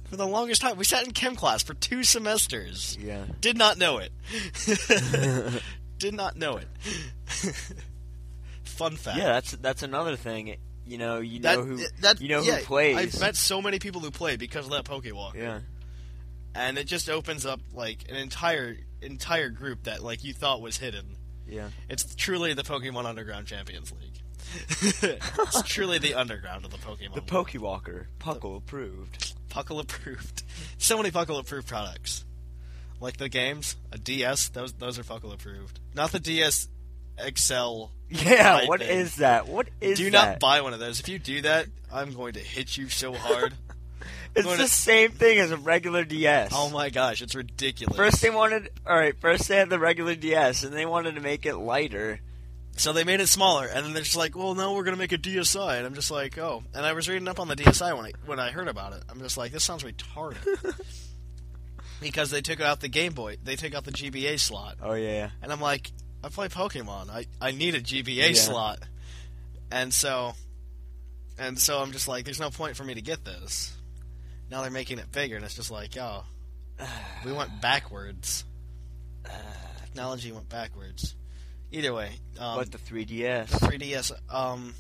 For 0.06 0.18
the 0.18 0.28
longest 0.28 0.62
time, 0.62 0.78
we 0.78 0.84
sat 0.84 1.06
in 1.06 1.14
chem 1.14 1.38
class 1.38 1.64
for 1.64 1.74
two 1.74 2.04
semesters. 2.04 2.98
Yeah. 3.02 3.24
Did 3.40 3.58
not 3.58 3.78
know 3.78 4.00
it. 4.00 4.12
Did 5.98 6.14
not 6.14 6.36
know 6.36 6.58
it. 6.58 6.68
Fun 8.64 8.98
fact. 8.98 9.18
Yeah, 9.18 9.28
that's 9.28 9.52
that's 9.52 9.84
another 9.84 10.18
thing. 10.18 10.58
You 10.86 10.98
know, 10.98 11.20
you 11.20 11.40
that, 11.42 11.60
know 11.60 11.64
who 11.64 11.80
eh, 11.80 11.88
that, 12.02 12.20
you 12.20 12.28
know 12.28 12.42
yeah, 12.42 12.58
who 12.58 12.66
plays. 12.66 12.98
I've 12.98 13.22
met 13.22 13.36
so 13.38 13.62
many 13.62 13.80
people 13.80 14.02
who 14.02 14.12
play 14.12 14.36
because 14.36 14.66
of 14.66 14.72
that 14.72 14.84
Pokewalker. 14.84 15.36
yeah. 15.36 15.60
And 16.54 16.78
it 16.78 16.84
just 16.86 17.10
opens 17.10 17.46
up 17.46 17.62
like 17.74 18.10
an 18.10 18.18
entire 18.18 18.76
entire 19.02 19.50
group 19.50 19.84
that 19.84 20.04
like 20.04 20.26
you 20.26 20.34
thought 20.34 20.60
was 20.60 20.78
hidden. 20.78 21.16
Yeah. 21.48 21.70
It's 21.90 22.16
truly 22.16 22.54
the 22.54 22.64
Pokemon 22.64 23.06
Underground 23.06 23.48
Champions 23.48 23.94
League. 23.94 24.11
It's 24.82 25.62
truly 25.64 25.98
the 25.98 26.14
underground 26.16 26.66
of 26.66 26.72
the 26.72 26.78
Pokemon. 26.78 27.14
The 27.16 27.22
world. 27.22 27.48
Pokewalker, 27.48 28.06
Puckle 28.20 28.58
approved. 28.58 29.34
Puckle 29.50 29.82
approved. 29.82 30.44
So 30.78 30.98
many 30.98 31.12
Puckle 31.12 31.40
approved 31.40 31.68
products. 31.68 32.26
Like 33.00 33.18
the 33.18 33.30
games, 33.30 33.76
a 33.92 33.98
DS, 33.98 34.50
those 34.50 34.74
those 34.74 34.98
are 35.00 35.04
Puckle 35.04 35.34
approved. 35.34 35.80
Not 35.94 36.12
the 36.12 36.20
DS 36.20 36.68
XL. 37.36 37.86
Yeah, 38.10 38.66
what 38.66 38.80
thing. 38.80 38.90
is 38.90 39.18
that? 39.18 39.48
What 39.48 39.70
is 39.80 39.98
do 39.98 40.10
that? 40.12 40.12
not 40.12 40.40
buy 40.40 40.62
one 40.62 40.74
of 40.74 40.80
those. 40.80 41.00
If 41.00 41.08
you 41.08 41.20
do 41.20 41.42
that, 41.44 41.68
I'm 41.94 42.14
going 42.14 42.34
to 42.34 42.40
hit 42.40 42.76
you 42.78 42.90
so 42.90 43.14
hard. 43.14 43.54
It's 44.34 44.48
the 44.48 44.64
to- 44.64 44.68
same 44.70 45.12
thing 45.12 45.40
as 45.40 45.52
a 45.52 45.58
regular 45.58 46.06
DS. 46.06 46.52
oh 46.56 46.70
my 46.70 46.90
gosh, 46.90 47.22
it's 47.22 47.36
ridiculous. 47.36 47.98
First 47.98 48.22
they 48.22 48.30
wanted, 48.30 48.70
all 48.88 48.96
right. 48.96 49.14
First 49.20 49.50
they 49.50 49.58
had 49.58 49.70
the 49.70 49.78
regular 49.78 50.16
DS, 50.16 50.64
and 50.64 50.74
they 50.74 50.86
wanted 50.86 51.16
to 51.16 51.22
make 51.22 51.46
it 51.46 51.58
lighter. 51.58 52.22
So 52.78 52.94
they 52.94 53.04
made 53.04 53.20
it 53.20 53.28
smaller, 53.28 53.68
and 53.68 53.86
then 53.86 53.94
they're 53.94 54.02
just 54.04 54.16
like, 54.16 54.36
"Well, 54.36 54.56
no, 54.56 54.74
we're 54.74 54.84
gonna 54.84 54.98
make 54.98 55.12
a 55.12 55.18
DSi." 55.18 55.78
And 55.78 55.86
I'm 55.86 55.94
just 55.94 56.10
like, 56.10 56.38
"Oh." 56.38 56.64
And 56.74 56.86
I 56.86 56.94
was 56.94 57.08
reading 57.10 57.28
up 57.28 57.40
on 57.40 57.48
the 57.48 57.56
DSi 57.56 57.96
when 57.96 58.06
I 58.08 58.12
when 58.26 58.40
I 58.40 58.50
heard 58.52 58.68
about 58.68 58.94
it. 58.94 59.04
I'm 59.10 59.20
just 59.20 59.38
like, 59.38 59.52
"This 59.52 59.64
sounds 59.64 59.84
retarded," 59.84 60.38
because 62.02 62.32
they 62.32 62.42
took 62.42 62.60
out 62.62 62.80
the 62.80 62.88
Game 62.88 63.14
Boy, 63.14 63.38
they 63.44 63.56
took 63.56 63.76
out 63.76 63.84
the 63.84 63.92
GBA 63.92 64.40
slot, 64.40 64.78
Oh 64.82 64.94
yeah, 64.94 65.30
and 65.44 65.52
I'm 65.52 65.62
like, 65.62 65.92
"I 66.24 66.30
play 66.30 66.48
Pokemon. 66.48 67.10
I 67.10 67.26
I 67.40 67.52
need 67.52 67.76
a 67.76 67.82
GBA 67.82 68.30
Yeah. 68.30 68.34
slot," 68.42 68.80
and 69.72 69.94
so, 69.94 70.34
and 71.38 71.60
so 71.60 71.80
I'm 71.82 71.92
just 71.92 72.08
like, 72.08 72.26
"There's 72.26 72.40
no 72.40 72.50
point 72.50 72.78
for 72.78 72.84
me 72.84 72.94
to 72.96 73.02
get 73.02 73.24
this." 73.26 73.74
Now 74.50 74.62
they're 74.62 74.72
making 74.72 74.98
it 75.00 75.12
bigger, 75.12 75.36
and 75.36 75.46
it's 75.46 75.56
just 75.56 75.72
like, 75.72 75.98
"Oh, 75.98 76.24
we 77.26 77.32
went 77.34 77.62
backwards." 77.62 78.46
Technology 79.84 80.32
went 80.32 80.50
backwards. 80.50 81.16
Either 81.72 81.94
way, 81.94 82.10
um, 82.40 82.58
but 82.58 82.72
the 82.72 82.78
3DS. 82.78 83.48
3DS. 83.48 84.12
Um, 84.34 84.74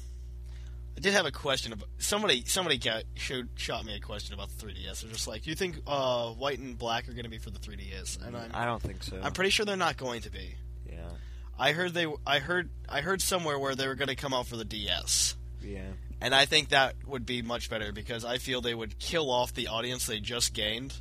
I 0.98 1.00
did 1.00 1.14
have 1.14 1.26
a 1.26 1.32
question 1.32 1.72
about 1.72 1.88
somebody. 2.00 2.44
Somebody 2.46 2.78
got 2.78 3.04
showed 3.16 3.48
shot 3.56 3.86
me 3.86 3.96
a 3.96 4.00
question 4.00 4.34
about 4.34 4.50
the 4.50 4.66
3DS. 4.66 5.02
They're 5.02 5.12
just 5.12 5.28
like, 5.28 5.44
"Do 5.44 5.50
you 5.50 5.56
think 5.56 5.78
uh, 5.88 6.32
white 6.32 6.60
and 6.60 6.78
black 6.78 7.08
are 7.08 7.14
going 7.14 7.24
to 7.24 7.30
be 7.30 7.38
for 7.38 7.50
the 7.50 7.60
3DS?" 7.60 8.26
And 8.26 8.36
I'm, 8.36 8.52
I 8.54 8.66
don't 8.66 8.82
think 8.82 9.04
so. 9.04 9.20
I'm 9.24 9.32
pretty 9.32 9.52
sure 9.52 9.66
they're 9.66 9.78
not 9.78 9.96
going 9.98 10.22
to 10.24 10.30
be. 10.32 10.56
yeah, 10.92 11.00
I 11.58 11.72
heard 11.72 11.94
they. 11.94 12.08
I 12.28 12.40
heard. 12.40 12.70
I 12.90 13.00
heard 13.02 13.22
somewhere 13.22 13.58
where 13.58 13.74
they 13.74 13.88
were 13.88 13.96
going 13.96 14.10
to 14.10 14.16
come 14.16 14.34
out 14.34 14.48
for 14.48 14.58
the 14.58 14.66
DS, 14.66 15.36
yeah, 15.64 15.82
and 16.20 16.36
I 16.36 16.46
think 16.46 16.70
that 16.70 16.96
would 17.08 17.26
be 17.26 17.42
much 17.42 17.70
better 17.70 17.94
because 17.94 18.26
I 18.26 18.38
feel 18.38 18.60
they 18.60 18.76
would 18.76 19.00
kill 19.00 19.32
off 19.32 19.54
the 19.54 19.70
audience 19.70 20.06
they 20.08 20.20
just 20.20 20.54
gained. 20.54 20.94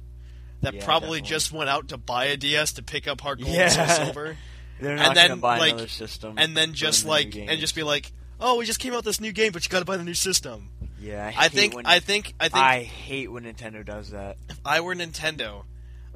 That 0.63 0.75
Yeah, 0.75 0.85
probably 0.85 1.21
definitely. 1.21 1.29
just 1.31 1.53
went 1.53 1.71
out 1.71 1.89
to 1.89 1.97
buy 1.97 2.27
a 2.27 2.37
DS 2.37 2.75
to 2.75 2.83
pick 2.83 3.09
up 3.09 3.23
Heart 3.23 3.41
Gold 3.41 3.51
Yeah. 3.55 3.63
and 3.65 3.73
Soul 3.73 4.05
Silver. 4.05 4.37
They're 4.81 4.97
not 4.97 5.09
And 5.09 5.17
then, 5.17 5.29
gonna 5.31 5.41
buy 5.41 5.59
like- 5.59 5.73
another 5.75 5.89
system, 5.89 6.35
and 6.39 6.57
then 6.57 6.75
just 6.75 7.05
like 7.05 7.35
and 7.37 7.61
just 7.61 7.75
be 7.75 7.83
like, 7.83 8.13
"Oh, 8.41 8.57
we 8.57 8.65
just 8.67 8.81
came 8.81 8.93
out 8.93 8.97
with 8.97 9.05
this 9.05 9.21
new 9.21 9.33
game, 9.33 9.53
but 9.53 9.63
you 9.65 9.69
got 9.71 9.81
to 9.81 9.85
buy 9.85 9.97
the 9.97 10.05
new 10.05 10.15
system." 10.15 10.71
yeah. 11.01 11.25
I, 11.25 11.29
I 11.29 11.33
hate 11.45 11.53
think 11.53 11.75
when, 11.77 11.87
I 11.87 12.01
think 12.01 12.35
I 12.41 12.49
think 12.49 12.65
I 12.65 12.83
hate 12.83 13.31
when 13.31 13.45
Nintendo 13.45 13.85
does 13.85 14.11
that. 14.11 14.37
if 14.49 14.59
I 14.65 14.81
were 14.81 14.95
Nintendo, 14.95 15.65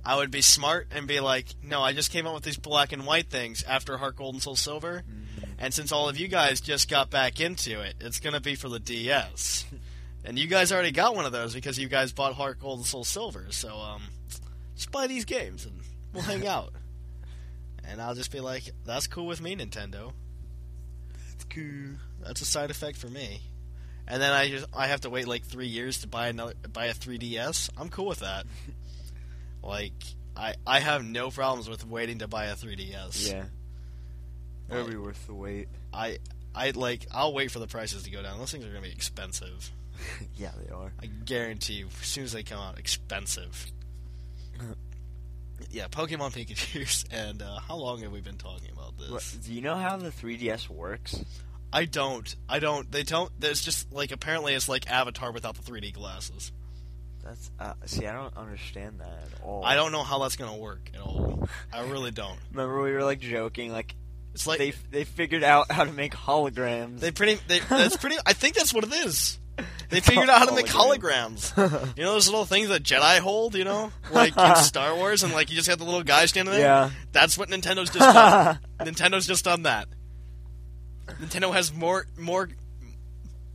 I 0.05 0.16
would 0.16 0.31
be 0.31 0.40
smart 0.42 0.88
and 0.90 1.07
be 1.07 1.20
like, 1.20 1.46
"No, 1.62 1.83
I 1.83 1.92
just 1.92 2.11
came 2.11 2.27
out 2.27 2.35
with 2.35 2.44
these 2.44 2.57
black 2.59 2.92
and 2.92 3.05
white 3.07 3.31
things 3.31 3.62
after 3.64 3.96
Heart 3.98 4.16
Gold 4.16 4.35
and 4.35 4.42
Soul 4.42 4.57
Silver, 4.57 5.05
Mm-hmm. 5.09 5.50
and 5.59 5.72
since 5.74 5.92
all 5.92 6.09
of 6.09 6.18
you 6.18 6.29
guys 6.29 6.61
just 6.61 6.88
got 6.88 7.11
back 7.11 7.40
into 7.40 7.81
it, 7.81 7.94
it's 8.00 8.18
gonna 8.20 8.40
be 8.40 8.55
for 8.55 8.68
the 8.68 8.81
DS." 8.81 9.64
And 10.27 10.38
you 10.38 10.46
guys 10.46 10.72
already 10.72 10.90
got 10.90 11.14
one 11.14 11.27
of 11.27 11.33
those 11.33 11.53
because 11.53 11.79
you 11.79 11.87
guys 11.87 12.11
bought 12.12 12.33
Heart 12.33 12.59
Gold 12.59 12.79
and 12.79 12.87
Soul 12.87 13.05
Silver. 13.05 13.44
So, 13.50 13.77
um, 13.77 14.05
just 14.74 14.90
buy 14.90 15.07
these 15.07 15.27
games 15.27 15.66
and 15.66 15.79
we'll 16.14 16.22
hang 16.22 16.46
out. 16.57 16.72
And 17.88 18.01
I'll 18.01 18.14
just 18.14 18.33
be 18.33 18.40
like, 18.40 18.64
"That's 18.85 19.07
cool 19.07 19.27
with 19.27 19.40
me, 19.40 19.57
Nintendo." 19.57 20.12
That's 21.12 21.44
cool. 21.44 21.97
That's 22.23 22.40
a 22.40 22.47
side 22.47 22.70
effect 22.70 22.97
for 22.97 23.09
me. 23.09 23.40
And 24.07 24.20
then 24.20 24.33
I 24.33 24.51
just 24.51 24.66
I 24.75 24.88
have 24.88 25.03
to 25.03 25.11
wait 25.11 25.27
like 25.27 25.44
three 25.44 25.66
years 25.66 26.01
to 26.01 26.09
buy 26.09 26.29
another 26.29 26.55
buy 26.73 26.87
a 26.87 26.94
3DS. 26.94 27.70
I'm 27.79 27.88
cool 27.88 28.07
with 28.07 28.20
that. 28.20 28.47
like 29.62 29.92
I 30.37 30.55
I 30.66 30.81
have 30.81 31.05
no 31.05 31.31
problems 31.31 31.68
with 31.68 31.87
waiting 31.87 32.18
to 32.18 32.29
buy 32.29 32.47
a 32.47 32.55
3DS. 32.55 33.33
Yeah, 33.33 33.44
it'll 34.70 34.88
be 34.88 34.97
worth 34.97 35.27
the 35.27 35.35
wait. 35.35 35.68
I 35.92 36.18
I 36.55 36.70
like 36.70 37.07
I'll 37.12 37.33
wait 37.33 37.51
for 37.51 37.59
the 37.59 37.66
prices 37.66 38.03
to 38.03 38.11
go 38.11 38.23
down. 38.23 38.38
Those 38.38 38.53
things 38.53 38.64
are 38.64 38.68
gonna 38.68 38.83
be 38.83 38.92
expensive. 38.92 39.70
yeah, 40.37 40.51
they 40.62 40.73
are. 40.73 40.92
I 41.01 41.07
guarantee 41.07 41.75
you, 41.75 41.87
as 42.01 42.07
soon 42.07 42.25
as 42.25 42.33
they 42.33 42.42
come 42.42 42.61
out, 42.61 42.79
expensive. 42.79 43.66
yeah, 45.75 45.89
Pokemon 45.89 46.33
Pikachu's, 46.33 47.05
and 47.11 47.43
uh, 47.43 47.59
how 47.59 47.77
long 47.77 48.01
have 48.03 48.13
we 48.13 48.21
been 48.21 48.37
talking 48.39 48.71
about 48.73 48.97
this? 48.99 49.11
What- 49.11 49.45
Do 49.45 49.53
you 49.53 49.61
know 49.61 49.77
how 49.77 49.97
the 49.97 50.11
3DS 50.11 50.69
works? 50.69 51.23
I 51.73 51.87
don't. 51.87 52.35
I 52.49 52.61
don't. 52.61 52.91
They 52.93 53.03
don't. 53.03 53.31
There's 53.41 53.61
just 53.61 53.93
like 53.93 54.13
apparently 54.13 54.55
it's 54.55 54.69
like 54.69 54.89
Avatar 54.89 55.33
without 55.33 55.57
the 55.57 55.63
3D 55.63 55.93
glasses. 55.93 56.53
That's 57.25 57.51
uh, 57.59 57.73
see, 57.87 58.07
I 58.07 58.13
don't 58.13 58.37
understand 58.37 59.01
that 59.01 59.09
at 59.33 59.43
all. 59.43 59.65
I 59.65 59.75
don't 59.75 59.91
know 59.91 60.05
how 60.05 60.21
that's 60.21 60.37
gonna 60.37 60.57
work 60.57 60.91
at 60.95 61.01
all. 61.01 61.49
I 61.73 61.81
really 61.89 62.13
don't. 62.13 62.39
Remember 62.53 62.81
we 62.83 62.93
were 62.93 63.03
like 63.03 63.19
joking, 63.19 63.73
like 63.73 63.95
It's 64.35 64.47
like 64.47 64.59
they 64.59 64.71
they 64.93 65.03
figured 65.05 65.43
out 65.43 65.73
how 65.73 65.83
to 65.85 65.93
make 65.93 66.13
holograms. 66.15 67.01
They 67.01 67.11
pretty. 67.11 67.41
They, 67.49 67.59
that's 67.59 67.97
pretty. 67.97 68.17
I 68.25 68.35
think 68.35 68.55
that's 68.55 68.73
what 68.73 68.85
it 68.85 68.93
is. 68.93 69.39
They 69.90 70.01
figured 70.01 70.29
out 70.29 70.38
how 70.40 70.47
to 70.47 70.55
make 70.55 70.67
holograms. 70.67 71.53
You 71.97 72.03
know 72.03 72.12
those 72.12 72.27
little 72.29 72.45
things 72.47 72.69
that 72.71 72.83
Jedi 72.83 73.19
hold. 73.21 73.55
You 73.55 73.64
know, 73.64 73.93
like 74.11 74.37
in 74.37 74.57
Star 74.62 74.95
Wars, 74.97 75.23
and 75.23 75.33
like 75.33 75.51
you 75.51 75.57
just 75.57 75.69
have 75.69 75.79
the 75.79 75.85
little 75.85 76.03
guy 76.03 76.27
standing 76.27 76.53
there. 76.53 76.62
Yeah. 76.62 76.90
That's 77.12 77.38
what 77.38 77.49
Nintendo's 77.49 77.90
just 77.90 77.99
done. 77.99 78.59
Nintendo's 78.81 79.27
just 79.27 79.45
done 79.45 79.62
that. 79.62 79.87
Nintendo 81.07 81.53
has 81.53 81.73
more, 81.73 82.07
more, 82.19 82.49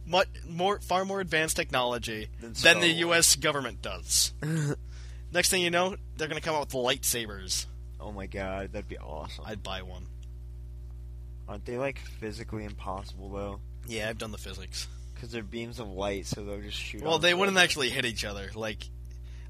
much 0.06 0.28
more, 0.48 0.80
far 0.80 1.04
more 1.04 1.20
advanced 1.20 1.56
technology 1.56 2.30
Than 2.40 2.54
than, 2.54 2.80
the 2.80 2.88
U.S. 3.00 3.36
government 3.36 3.82
does. 3.82 4.34
Next 5.34 5.50
thing 5.50 5.62
you 5.62 5.72
know, 5.72 5.96
they're 6.18 6.28
gonna 6.28 6.42
come 6.42 6.56
out 6.56 6.62
with 6.62 6.74
lightsabers. 6.74 7.66
oh 8.00 8.12
my 8.12 8.28
god, 8.28 8.72
that'd 8.72 8.88
be 8.88 8.98
awesome. 8.98 9.44
I'd 9.48 9.64
buy 9.64 9.82
one. 9.82 10.06
Aren't 11.48 11.66
they 11.66 11.78
like 11.78 12.00
physically 12.00 12.64
impossible 12.64 13.30
though? 13.30 13.60
Yeah, 13.88 14.08
I've 14.10 14.18
done 14.20 14.32
the 14.32 14.38
physics. 14.38 14.88
Because 15.20 15.34
they're 15.34 15.44
beams 15.44 15.80
of 15.80 15.90
light, 15.90 16.26
so 16.28 16.46
they'll 16.46 16.62
just 16.62 16.78
shoot. 16.78 17.02
Well, 17.02 17.20
they 17.20 17.32
the- 17.32 17.38
wouldn't 17.38 17.58
actually 17.58 17.90
hit 17.90 18.06
each 18.06 18.24
other. 18.24 18.50
Like, 18.56 18.90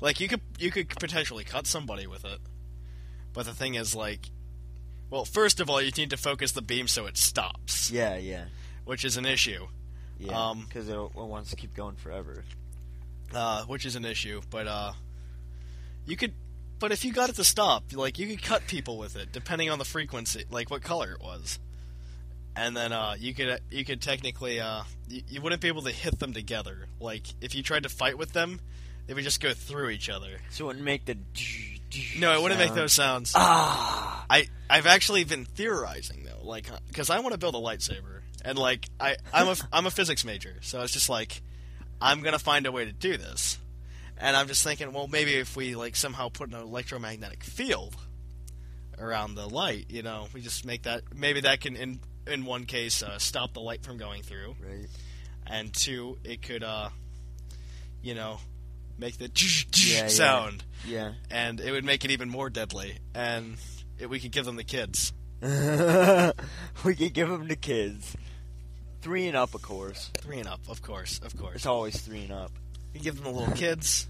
like 0.01 0.19
you 0.19 0.27
could 0.27 0.41
you 0.57 0.71
could 0.71 0.89
potentially 0.89 1.43
cut 1.43 1.67
somebody 1.67 2.07
with 2.07 2.25
it. 2.25 2.39
But 3.33 3.45
the 3.45 3.53
thing 3.53 3.75
is, 3.75 3.93
like, 3.93 4.31
well, 5.11 5.25
first 5.25 5.59
of 5.59 5.69
all, 5.69 5.79
you 5.79 5.91
need 5.95 6.09
to 6.09 6.17
focus 6.17 6.53
the 6.53 6.63
beam 6.63 6.87
so 6.87 7.05
it 7.05 7.17
stops, 7.17 7.91
Yeah, 7.91 8.17
yeah, 8.17 8.45
which 8.85 9.05
is 9.05 9.15
an 9.17 9.25
issue. 9.27 9.67
yeah. 10.17 10.49
Um, 10.49 10.65
Because 10.67 10.89
it, 10.89 10.95
it 10.95 11.13
wants 11.15 11.51
to 11.51 11.55
keep 11.55 11.75
going 11.75 11.95
forever. 11.97 12.43
Uh, 13.31 13.63
which 13.65 13.85
is 13.85 13.95
an 13.95 14.05
issue. 14.05 14.41
But 14.49 14.65
uh, 14.67 14.93
you 16.07 16.17
could. 16.17 16.33
But 16.79 16.91
if 16.91 17.05
you 17.05 17.13
got 17.13 17.29
it 17.29 17.35
to 17.35 17.43
stop, 17.43 17.83
like 17.93 18.17
you 18.17 18.25
could 18.27 18.41
cut 18.41 18.65
people 18.65 18.97
with 18.97 19.15
it, 19.15 19.31
depending 19.31 19.69
on 19.69 19.77
the 19.77 19.85
frequency, 19.85 20.45
like 20.49 20.71
what 20.71 20.81
color 20.81 21.11
it 21.11 21.21
was. 21.21 21.59
And 22.59 22.75
then 22.75 22.91
uh, 22.91 23.15
you 23.17 23.33
could 23.33 23.61
you 23.71 23.85
could 23.85 24.01
technically 24.01 24.59
uh, 24.59 24.83
you, 25.07 25.21
you 25.29 25.41
wouldn't 25.41 25.61
be 25.61 25.69
able 25.69 25.83
to 25.83 25.91
hit 25.91 26.19
them 26.19 26.33
together. 26.33 26.87
Like 26.99 27.23
if 27.39 27.55
you 27.55 27.63
tried 27.63 27.83
to 27.83 27.89
fight 27.89 28.17
with 28.17 28.33
them, 28.33 28.59
they 29.07 29.13
would 29.13 29.23
just 29.23 29.39
go 29.41 29.53
through 29.53 29.91
each 29.91 30.09
other. 30.09 30.39
So 30.49 30.65
it 30.65 30.67
wouldn't 30.67 30.83
make 30.83 31.05
the. 31.05 31.17
No, 32.19 32.33
it 32.33 32.41
wouldn't 32.41 32.59
make 32.59 32.73
those 32.73 32.91
sounds. 32.91 33.31
Ah. 33.33 34.25
I 34.29 34.47
I've 34.69 34.87
actually 34.87 35.23
been 35.23 35.45
theorizing 35.45 36.25
though, 36.25 36.45
like 36.45 36.69
because 36.89 37.09
I 37.09 37.19
want 37.21 37.31
to 37.31 37.39
build 37.39 37.55
a 37.55 37.59
lightsaber, 37.59 38.21
and 38.43 38.57
like 38.59 38.89
I 38.99 39.15
I'm 39.33 39.47
a 39.47 39.55
I'm 39.71 39.85
a 39.85 39.91
physics 39.91 40.25
major, 40.25 40.57
so 40.61 40.81
it's 40.81 40.91
just 40.91 41.07
like 41.09 41.41
I'm 42.01 42.21
gonna 42.21 42.39
find 42.39 42.65
a 42.65 42.73
way 42.73 42.83
to 42.83 42.91
do 42.91 43.15
this, 43.15 43.57
And 44.17 44.35
I'm 44.35 44.47
just 44.47 44.63
thinking, 44.65 44.91
well, 44.91 45.07
maybe 45.07 45.35
if 45.35 45.55
we 45.55 45.75
like 45.75 45.95
somehow 45.95 46.27
put 46.27 46.49
an 46.49 46.55
electromagnetic 46.55 47.43
field 47.43 47.95
around 48.99 49.35
the 49.35 49.47
light, 49.47 49.85
you 49.89 50.03
know, 50.03 50.27
we 50.33 50.41
just 50.41 50.65
make 50.65 50.83
that 50.83 51.03
maybe 51.15 51.41
that 51.41 51.61
can 51.61 51.77
in 51.77 51.99
in 52.29 52.45
one 52.45 52.65
case 52.65 53.03
uh, 53.03 53.17
stop 53.19 53.53
the 53.53 53.59
light 53.61 53.83
from 53.83 53.97
going 53.97 54.21
through, 54.23 54.55
Right. 54.61 54.87
and 55.47 55.73
two, 55.73 56.17
it 56.23 56.41
could 56.41 56.63
uh, 56.63 56.89
you 58.01 58.15
know, 58.15 58.39
make 58.97 59.17
the 59.17 59.29
Yeah, 59.75 60.01
yeah. 60.03 60.07
sound, 60.07 60.63
Yeah. 60.87 61.13
and 61.29 61.59
it 61.59 61.71
would 61.71 61.83
make 61.85 62.05
it 62.05 62.11
even 62.11 62.29
more 62.29 62.49
deadly, 62.49 62.97
and 63.13 63.57
it, 63.97 64.09
we 64.09 64.19
could 64.19 64.31
give 64.31 64.45
them 64.45 64.55
the 64.55 64.63
kids. 64.63 65.11
we 65.41 66.95
could 66.95 67.13
give 67.13 67.29
them 67.29 67.47
the 67.47 67.55
kids. 67.55 68.15
Three 69.01 69.27
and 69.27 69.37
up, 69.37 69.53
of 69.55 69.61
course. 69.61 70.11
Three 70.17 70.39
and 70.39 70.47
up, 70.49 70.59
of 70.67 70.81
course, 70.81 71.19
of 71.23 71.37
course. 71.37 71.55
It's 71.55 71.65
always 71.65 71.99
three 72.01 72.23
and 72.23 72.33
up. 72.33 72.51
We 72.93 72.99
can 72.99 73.03
give 73.05 73.15
them 73.15 73.23
the 73.33 73.39
little 73.39 73.55
kids, 73.55 74.07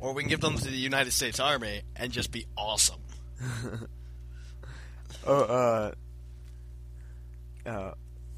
or 0.00 0.12
we 0.12 0.22
can 0.22 0.28
give 0.28 0.40
them 0.40 0.56
to 0.58 0.64
the 0.68 0.76
United 0.76 1.12
States 1.12 1.40
Army 1.40 1.80
and 1.96 2.12
just 2.12 2.30
be 2.32 2.46
awesome. 2.56 3.00
Oh, 5.24 5.42
uh, 5.42 5.92
uh, 7.66 7.92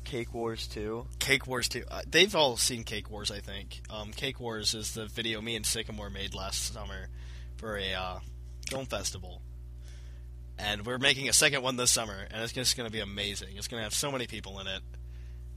Cake 0.05 0.33
Wars 0.35 0.67
2. 0.69 1.07
Cake 1.19 1.47
Wars 1.47 1.69
2. 1.69 1.85
Uh, 1.91 2.03
they've 2.07 2.35
all 2.35 2.57
seen 2.57 2.85
Cake 2.85 3.11
Wars, 3.11 3.31
I 3.31 3.41
think. 3.41 3.81
Um, 3.91 4.13
Cake 4.13 4.39
Wars 4.41 4.75
is 4.75 4.95
the 4.95 5.07
video 5.07 5.41
me 5.41 5.57
and 5.57 5.65
Sycamore 5.65 6.11
made 6.11 6.35
last 6.35 6.73
summer 6.73 7.09
for 7.57 7.77
a 7.79 7.95
uh, 7.95 8.19
film 8.69 8.87
festival, 8.87 9.41
and 10.59 10.85
we're 10.87 10.99
making 10.99 11.29
a 11.29 11.33
second 11.33 11.63
one 11.63 11.77
this 11.77 11.91
summer, 11.91 12.27
and 12.31 12.43
it's 12.43 12.53
just 12.53 12.77
going 12.77 12.87
to 12.89 12.93
be 12.93 13.01
amazing. 13.01 13.57
It's 13.57 13.69
going 13.69 13.81
to 13.81 13.85
have 13.85 13.95
so 13.95 14.13
many 14.13 14.27
people 14.27 14.61
in 14.61 14.67
it, 14.67 14.83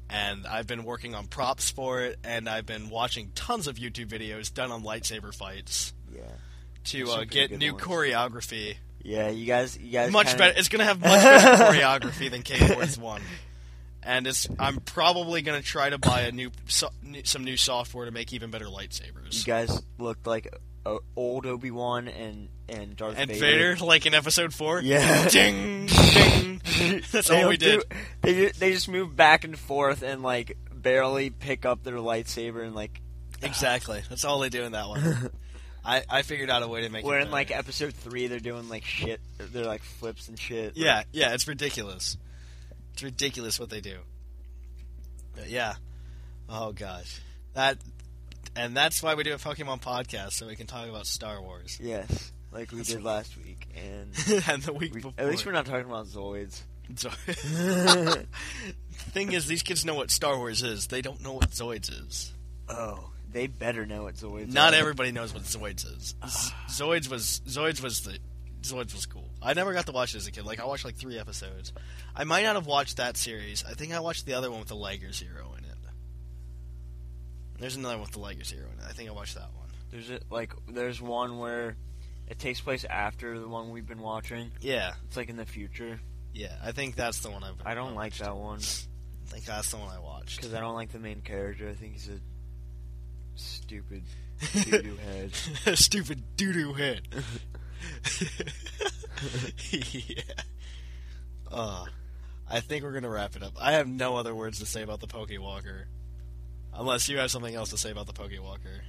and 0.10 0.48
I've 0.48 0.68
been 0.68 0.84
working 0.86 1.14
on 1.16 1.28
props 1.28 1.70
for 1.70 2.02
it, 2.02 2.18
and 2.24 2.48
I've 2.48 2.66
been 2.66 2.90
watching 2.90 3.32
tons 3.36 3.68
of 3.68 3.76
YouTube 3.76 4.08
videos 4.08 4.54
done 4.54 4.72
on 4.72 4.84
lightsaber 4.84 5.34
fights 5.36 5.94
Yeah. 6.16 6.22
to 6.86 7.10
uh, 7.12 7.24
get 7.26 7.52
new 7.52 7.74
ones. 7.74 7.84
choreography. 7.84 8.76
Yeah, 9.04 9.30
you 9.30 9.46
guys, 9.46 9.78
you 9.78 9.92
guys. 9.92 10.12
much 10.12 10.28
kinda- 10.28 10.40
better. 10.40 10.60
It's 10.60 10.70
gonna 10.70 10.84
have 10.86 11.00
much 11.00 11.22
better 11.22 11.64
choreography 11.80 12.32
than 12.32 12.42
Cake 12.44 12.76
Wars 12.76 12.98
One, 12.98 13.22
and 14.08 14.26
it's. 14.26 14.48
I'm 14.58 14.78
probably 14.78 15.42
gonna 15.44 15.62
try 15.62 15.90
to 15.90 15.98
buy 15.98 16.22
a 16.22 16.32
new, 16.32 16.50
so, 16.68 16.90
some 17.24 17.44
new 17.44 17.58
software 17.58 18.06
to 18.06 18.12
make 18.12 18.34
even 18.34 18.50
better 18.50 18.66
lightsabers. 18.66 19.40
You 19.40 19.44
guys 19.54 19.84
looked 20.00 20.26
like 20.26 20.48
uh, 20.86 20.98
old 21.16 21.46
Obi 21.46 21.70
Wan 21.72 22.08
and 22.08 22.50
and 22.70 22.96
Darth 22.96 23.16
And 23.18 23.30
Vader. 23.30 23.74
Vader, 23.76 23.86
like 23.86 24.06
in 24.06 24.14
Episode 24.14 24.54
Four, 24.54 24.82
Yeah. 24.82 25.28
ding, 25.30 25.86
ding. 25.88 26.62
That's 27.12 27.28
They 27.30 27.44
all 27.44 27.50
we 27.50 27.58
don't 27.58 27.82
do- 27.82 27.84
did. 27.90 27.92
they 28.22 28.46
they 28.50 28.72
just 28.74 28.90
move 28.90 29.16
back 29.16 29.44
and 29.44 29.58
forth 29.58 30.02
and 30.02 30.22
like 30.24 30.58
barely 30.74 31.30
pick 31.30 31.66
up 31.66 31.84
their 31.84 31.96
lightsaber 31.98 32.64
and 32.66 32.74
like 32.76 33.02
Exactly. 33.44 34.02
That's 34.10 34.26
all 34.26 34.40
they 34.40 34.50
do 34.50 34.64
in 34.64 34.72
that 34.72 34.88
one. 34.88 35.30
I, 35.86 36.04
I 36.10 36.22
figured 36.24 36.50
out 36.50 36.64
a 36.64 36.68
way 36.68 36.82
to 36.82 36.90
make. 36.90 37.06
It. 37.06 37.08
Where 37.08 37.20
it 37.20 37.24
in 37.28 37.32
like 37.32 37.50
episode 37.52 37.94
three 37.94 38.28
they're 38.28 38.40
doing 38.42 38.68
like 38.68 38.84
shit. 38.84 39.22
They're 39.38 39.64
like 39.66 39.82
flips 39.84 40.28
and 40.28 40.38
shit. 40.38 40.76
Yeah, 40.76 41.04
yeah, 41.14 41.34
it's 41.34 41.48
ridiculous. 41.48 42.18
It's 42.98 43.04
ridiculous 43.04 43.60
what 43.60 43.70
they 43.70 43.80
do. 43.80 44.00
But 45.36 45.50
yeah. 45.52 45.76
Oh 46.50 46.72
gosh. 46.72 47.22
That 47.54 47.78
and 48.56 48.76
that's 48.76 49.04
why 49.04 49.14
we 49.14 49.22
do 49.22 49.36
a 49.36 49.38
Pokemon 49.38 49.84
podcast 49.84 50.32
so 50.32 50.48
we 50.48 50.56
can 50.56 50.66
talk 50.66 50.90
about 50.90 51.06
Star 51.06 51.40
Wars. 51.40 51.78
Yes, 51.80 52.32
like 52.52 52.72
we 52.72 52.82
did 52.82 53.04
last 53.04 53.38
week, 53.38 53.68
and 53.76 54.10
and 54.48 54.64
the 54.64 54.74
week 54.74 54.96
we, 54.96 55.02
before. 55.02 55.14
at 55.16 55.28
least 55.30 55.46
we're 55.46 55.52
not 55.52 55.68
talking 55.68 55.86
about 55.86 56.08
Zoids. 56.08 56.60
So- 56.96 57.10
Thing 59.12 59.32
is, 59.32 59.46
these 59.46 59.62
kids 59.62 59.86
know 59.86 59.94
what 59.94 60.10
Star 60.10 60.36
Wars 60.36 60.64
is. 60.64 60.88
They 60.88 61.04
don't 61.04 61.22
know 61.22 61.34
what 61.34 61.52
Zoids 61.52 61.92
is. 61.92 62.34
Oh, 62.68 63.12
they 63.32 63.46
better 63.46 63.86
know 63.86 64.04
what 64.06 64.16
Zoids. 64.16 64.48
Is. 64.48 64.54
Not 64.56 64.74
are. 64.74 64.78
everybody 64.78 65.12
knows 65.12 65.36
what 65.36 65.44
Zoids 65.44 65.86
is. 65.86 66.16
Zoids 66.68 67.12
was 67.12 67.42
Zoids 67.48 67.80
was 67.84 68.02
the 68.02 68.18
Zoids 68.64 68.96
was 68.96 69.06
cool. 69.06 69.27
I 69.48 69.54
never 69.54 69.74
got 69.74 69.86
to 69.88 69.92
watch 69.92 70.14
it 70.14 70.18
as 70.18 70.28
a 70.28 70.32
kid. 70.32 70.46
Like 70.46 70.60
I 70.60 70.66
watched 70.66 70.86
like 70.86 70.96
three 70.96 71.18
episodes. 71.18 71.72
I 72.16 72.24
might 72.26 72.44
not 72.44 72.56
have 72.56 72.66
watched 72.68 72.98
that 72.98 73.18
series. 73.18 73.64
I 73.68 73.74
think 73.74 73.94
I 73.94 74.00
watched 74.00 74.26
the 74.26 74.34
other 74.34 74.50
one 74.52 74.60
with 74.60 74.70
the 74.70 74.76
Liger 74.76 75.12
Zero 75.12 75.54
in 75.58 75.64
it. 75.64 75.72
There's 77.60 77.76
another 77.76 77.96
one 77.96 78.02
with 78.04 78.12
the 78.12 78.20
Liger 78.20 78.44
Zero 78.44 78.68
in 78.74 78.80
it. 78.80 78.86
I 78.88 78.92
think 78.92 79.10
I 79.10 79.14
watched 79.14 79.36
that 79.36 79.50
one. 79.56 79.68
There's 79.90 80.10
a, 80.12 80.20
like 80.30 80.54
there's 80.68 81.02
one 81.02 81.40
where 81.40 81.76
it 82.28 82.38
takes 82.40 82.60
place 82.62 82.84
after 82.86 83.40
the 83.40 83.48
one 83.48 83.72
we've 83.72 83.88
been 83.88 84.02
watching. 84.02 84.52
Yeah, 84.62 84.94
It's 85.08 85.18
like 85.18 85.30
in 85.30 85.38
the 85.38 85.46
future. 85.46 86.00
yeah. 86.34 86.56
I 86.64 86.72
think 86.74 86.96
that's 86.96 87.20
the 87.22 87.32
one 87.32 87.44
I've. 87.44 87.56
I 87.66 87.74
don't 87.74 87.96
like 87.96 88.16
that 88.18 88.36
one 88.36 88.60
I 89.28 89.30
think 89.30 89.46
that's 89.46 89.72
the 89.72 89.78
one 89.78 89.90
I 89.90 90.00
watched. 90.00 90.38
because 90.38 90.54
I 90.54 90.60
don't 90.60 90.76
like 90.76 90.92
the 90.92 91.00
main 91.00 91.22
character. 91.22 91.68
I 91.70 91.74
think 91.74 91.94
he's 91.94 92.10
a 92.10 92.20
stupid 93.36 94.04
doo-doo 94.54 94.98
head. 94.98 95.34
Stupid 95.78 96.24
doo 96.38 96.54
doo 96.54 96.74
head. 96.74 97.02
yeah. 99.72 100.22
Uh, 101.52 101.86
I 102.50 102.60
think 102.60 102.84
we're 102.84 102.94
gonna 102.94 103.10
wrap 103.10 103.36
it 103.36 103.44
up. 103.44 103.54
I 103.60 103.74
have 103.74 103.88
no 103.88 104.16
other 104.16 104.34
words 104.36 104.60
to 104.60 104.66
say 104.66 104.82
about 104.82 105.00
the 105.00 105.08
Pokewalker, 105.08 105.84
unless 106.74 107.08
you 107.10 107.18
have 107.20 107.32
something 107.32 107.56
else 107.56 107.70
to 107.72 107.78
say 107.78 107.92
about 107.92 108.08
the 108.08 108.14
Pokewalker. 108.14 108.82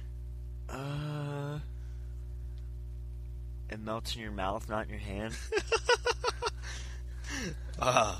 Uh, 0.69 1.59
it 3.69 3.79
melts 3.79 4.15
in 4.15 4.21
your 4.21 4.31
mouth, 4.31 4.67
not 4.69 4.85
in 4.85 4.89
your 4.91 4.99
hand. 4.99 5.35
Uh, 7.81 8.17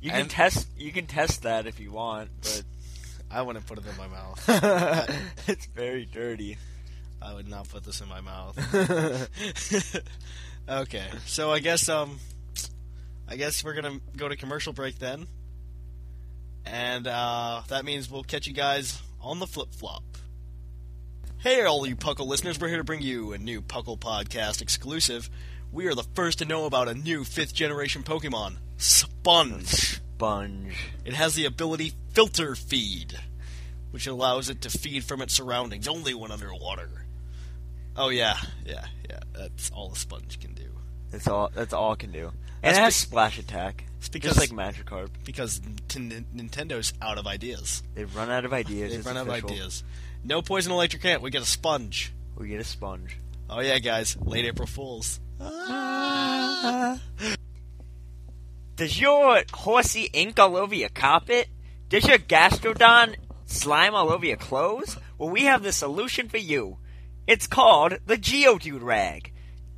You 0.00 0.10
can 0.10 0.22
And- 0.22 0.30
test. 0.30 0.66
You 0.76 0.90
can 0.90 1.06
test 1.06 1.42
that 1.42 1.66
if 1.66 1.78
you 1.78 1.92
want, 1.92 2.30
but 2.42 2.62
I 3.30 3.42
wouldn't 3.42 3.64
put 3.66 3.78
it 3.78 3.84
in 3.86 3.96
my 3.96 4.08
mouth. 4.08 4.42
it's 5.48 5.66
very 5.66 6.06
dirty. 6.06 6.58
I 7.22 7.32
would 7.34 7.46
not 7.48 7.68
put 7.68 7.84
this 7.84 8.00
in 8.00 8.08
my 8.08 8.20
mouth. 8.20 8.56
Okay, 10.68 11.06
so 11.26 11.50
I 11.50 11.58
guess 11.60 11.88
um, 11.88 12.18
I 13.28 13.36
guess 13.36 13.64
we're 13.64 13.74
gonna 13.74 14.00
go 14.16 14.28
to 14.28 14.36
commercial 14.36 14.72
break 14.72 14.98
then, 14.98 15.26
and 16.64 17.06
uh, 17.06 17.62
that 17.68 17.84
means 17.84 18.10
we'll 18.10 18.24
catch 18.24 18.46
you 18.46 18.54
guys 18.54 19.00
on 19.20 19.38
the 19.38 19.46
flip 19.46 19.74
flop. 19.74 20.02
Hey, 21.38 21.62
all 21.62 21.86
you 21.86 21.96
Puckle 21.96 22.26
listeners, 22.26 22.58
we're 22.58 22.68
here 22.68 22.78
to 22.78 22.84
bring 22.84 23.02
you 23.02 23.32
a 23.32 23.38
new 23.38 23.62
Puckle 23.62 23.98
podcast 23.98 24.62
exclusive. 24.62 25.30
We 25.70 25.86
are 25.86 25.94
the 25.94 26.06
first 26.14 26.38
to 26.38 26.44
know 26.44 26.64
about 26.64 26.88
a 26.88 26.94
new 26.94 27.24
fifth 27.24 27.54
generation 27.54 28.02
Pokemon, 28.02 28.56
Sponge. 28.78 30.00
Sponge. 30.16 30.90
It 31.04 31.12
has 31.12 31.34
the 31.34 31.44
ability 31.44 31.92
Filter 32.12 32.54
Feed, 32.54 33.18
which 33.90 34.06
allows 34.06 34.48
it 34.48 34.62
to 34.62 34.70
feed 34.70 35.04
from 35.04 35.22
its 35.22 35.34
surroundings 35.34 35.86
only 35.86 36.14
when 36.14 36.30
underwater. 36.30 37.05
Oh 37.96 38.08
yeah, 38.10 38.36
yeah, 38.64 38.84
yeah. 39.08 39.20
That's 39.32 39.70
all 39.70 39.92
a 39.92 39.96
sponge 39.96 40.38
can 40.40 40.52
do. 40.54 40.64
That's 41.10 41.26
all. 41.28 41.50
That's 41.54 41.72
all 41.72 41.92
it 41.94 41.98
can 42.00 42.12
do. 42.12 42.32
That's 42.62 42.76
And 42.76 42.76
it 42.76 42.80
has 42.80 42.94
be- 42.94 42.98
splash 43.08 43.38
attack. 43.38 43.84
It's 43.98 44.08
because 44.08 44.36
Just 44.36 44.50
like 44.50 44.74
Magikarp. 44.74 45.08
because 45.24 45.60
N- 45.96 46.26
Nintendo's 46.34 46.92
out 47.00 47.18
of 47.18 47.26
ideas. 47.26 47.82
They've 47.94 48.14
run 48.14 48.30
out 48.30 48.44
of 48.44 48.52
ideas. 48.52 48.92
They've 48.92 49.04
run 49.06 49.16
out 49.16 49.26
of 49.28 49.32
ideas. 49.32 49.82
No 50.22 50.42
poison 50.42 50.72
electric 50.72 51.04
ant. 51.04 51.22
We 51.22 51.30
get 51.30 51.42
a 51.42 51.46
sponge. 51.46 52.12
We 52.36 52.48
get 52.48 52.60
a 52.60 52.64
sponge. 52.64 53.18
Oh 53.48 53.60
yeah, 53.60 53.78
guys. 53.78 54.16
Late 54.20 54.44
April 54.44 54.66
Fools. 54.68 55.20
Does 58.76 59.00
your 59.00 59.42
Horsea 59.54 60.10
ink 60.12 60.38
all 60.38 60.56
over 60.56 60.74
your 60.74 60.90
carpet? 60.90 61.48
Does 61.88 62.06
your 62.06 62.18
gastrodon 62.18 63.14
slime 63.46 63.94
all 63.94 64.10
over 64.12 64.26
your 64.26 64.36
clothes? 64.36 64.98
Well, 65.18 65.30
we 65.30 65.44
have 65.44 65.62
the 65.62 65.72
solution 65.72 66.28
for 66.28 66.36
you. 66.38 66.76
It's 67.26 67.46
called 67.48 67.98
the 68.06 68.16
Geodude 68.16 68.82
rag. 68.82 69.32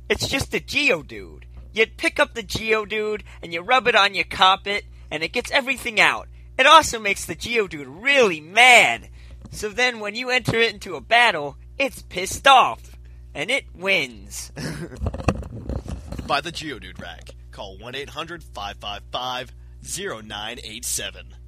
It's 0.07 0.27
just 0.27 0.53
a 0.53 0.59
Geodude. 0.59 1.43
You 1.73 1.87
pick 1.87 2.19
up 2.19 2.33
the 2.33 2.43
Geodude 2.43 3.23
and 3.41 3.51
you 3.53 3.61
rub 3.61 3.87
it 3.87 3.95
on 3.95 4.13
your 4.13 4.25
carpet, 4.25 4.85
and 5.09 5.23
it 5.23 5.33
gets 5.33 5.51
everything 5.51 5.99
out. 5.99 6.27
It 6.59 6.67
also 6.67 6.99
makes 6.99 7.25
the 7.25 7.35
Geodude 7.35 7.87
really 7.87 8.39
mad. 8.39 9.09
So 9.51 9.69
then, 9.69 9.99
when 9.99 10.13
you 10.13 10.29
enter 10.29 10.57
it 10.57 10.73
into 10.73 10.95
a 10.95 11.01
battle, 11.01 11.57
it's 11.79 12.03
pissed 12.03 12.45
off, 12.47 12.97
and 13.33 13.49
it 13.49 13.65
wins. 13.73 14.51
By 16.27 16.41
the 16.41 16.51
Geodude 16.51 17.01
rag. 17.01 17.31
Call 17.51 17.79
1 17.79 17.95
800 17.95 18.43
555 18.43 19.53
0987. 19.81 21.38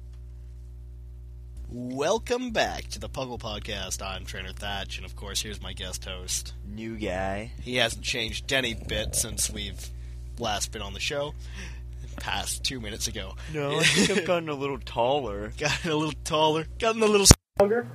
Welcome 1.74 2.50
back 2.50 2.88
to 2.88 2.98
the 2.98 3.08
Puggle 3.08 3.40
Podcast. 3.40 4.06
I'm 4.06 4.26
Trainer 4.26 4.52
Thatch, 4.52 4.98
and 4.98 5.06
of 5.06 5.16
course, 5.16 5.40
here's 5.40 5.62
my 5.62 5.72
guest 5.72 6.04
host. 6.04 6.52
New 6.68 6.98
guy. 6.98 7.50
He 7.62 7.76
hasn't 7.76 8.04
changed 8.04 8.52
any 8.52 8.74
bit 8.74 9.14
since 9.14 9.48
we've 9.48 9.88
last 10.38 10.70
been 10.70 10.82
on 10.82 10.92
the 10.92 11.00
show. 11.00 11.32
Past 12.16 12.62
two 12.62 12.78
minutes 12.78 13.08
ago. 13.08 13.36
No, 13.54 13.78
I 13.78 13.84
think 13.84 14.18
I've 14.18 14.26
gotten 14.26 14.50
a 14.50 14.54
little 14.54 14.76
taller. 14.80 15.50
Gotten 15.56 15.90
a 15.90 15.94
little 15.94 16.12
taller, 16.24 16.66
gotten 16.78 17.02
a 17.02 17.06
little 17.06 17.26
Longer? 17.58 17.86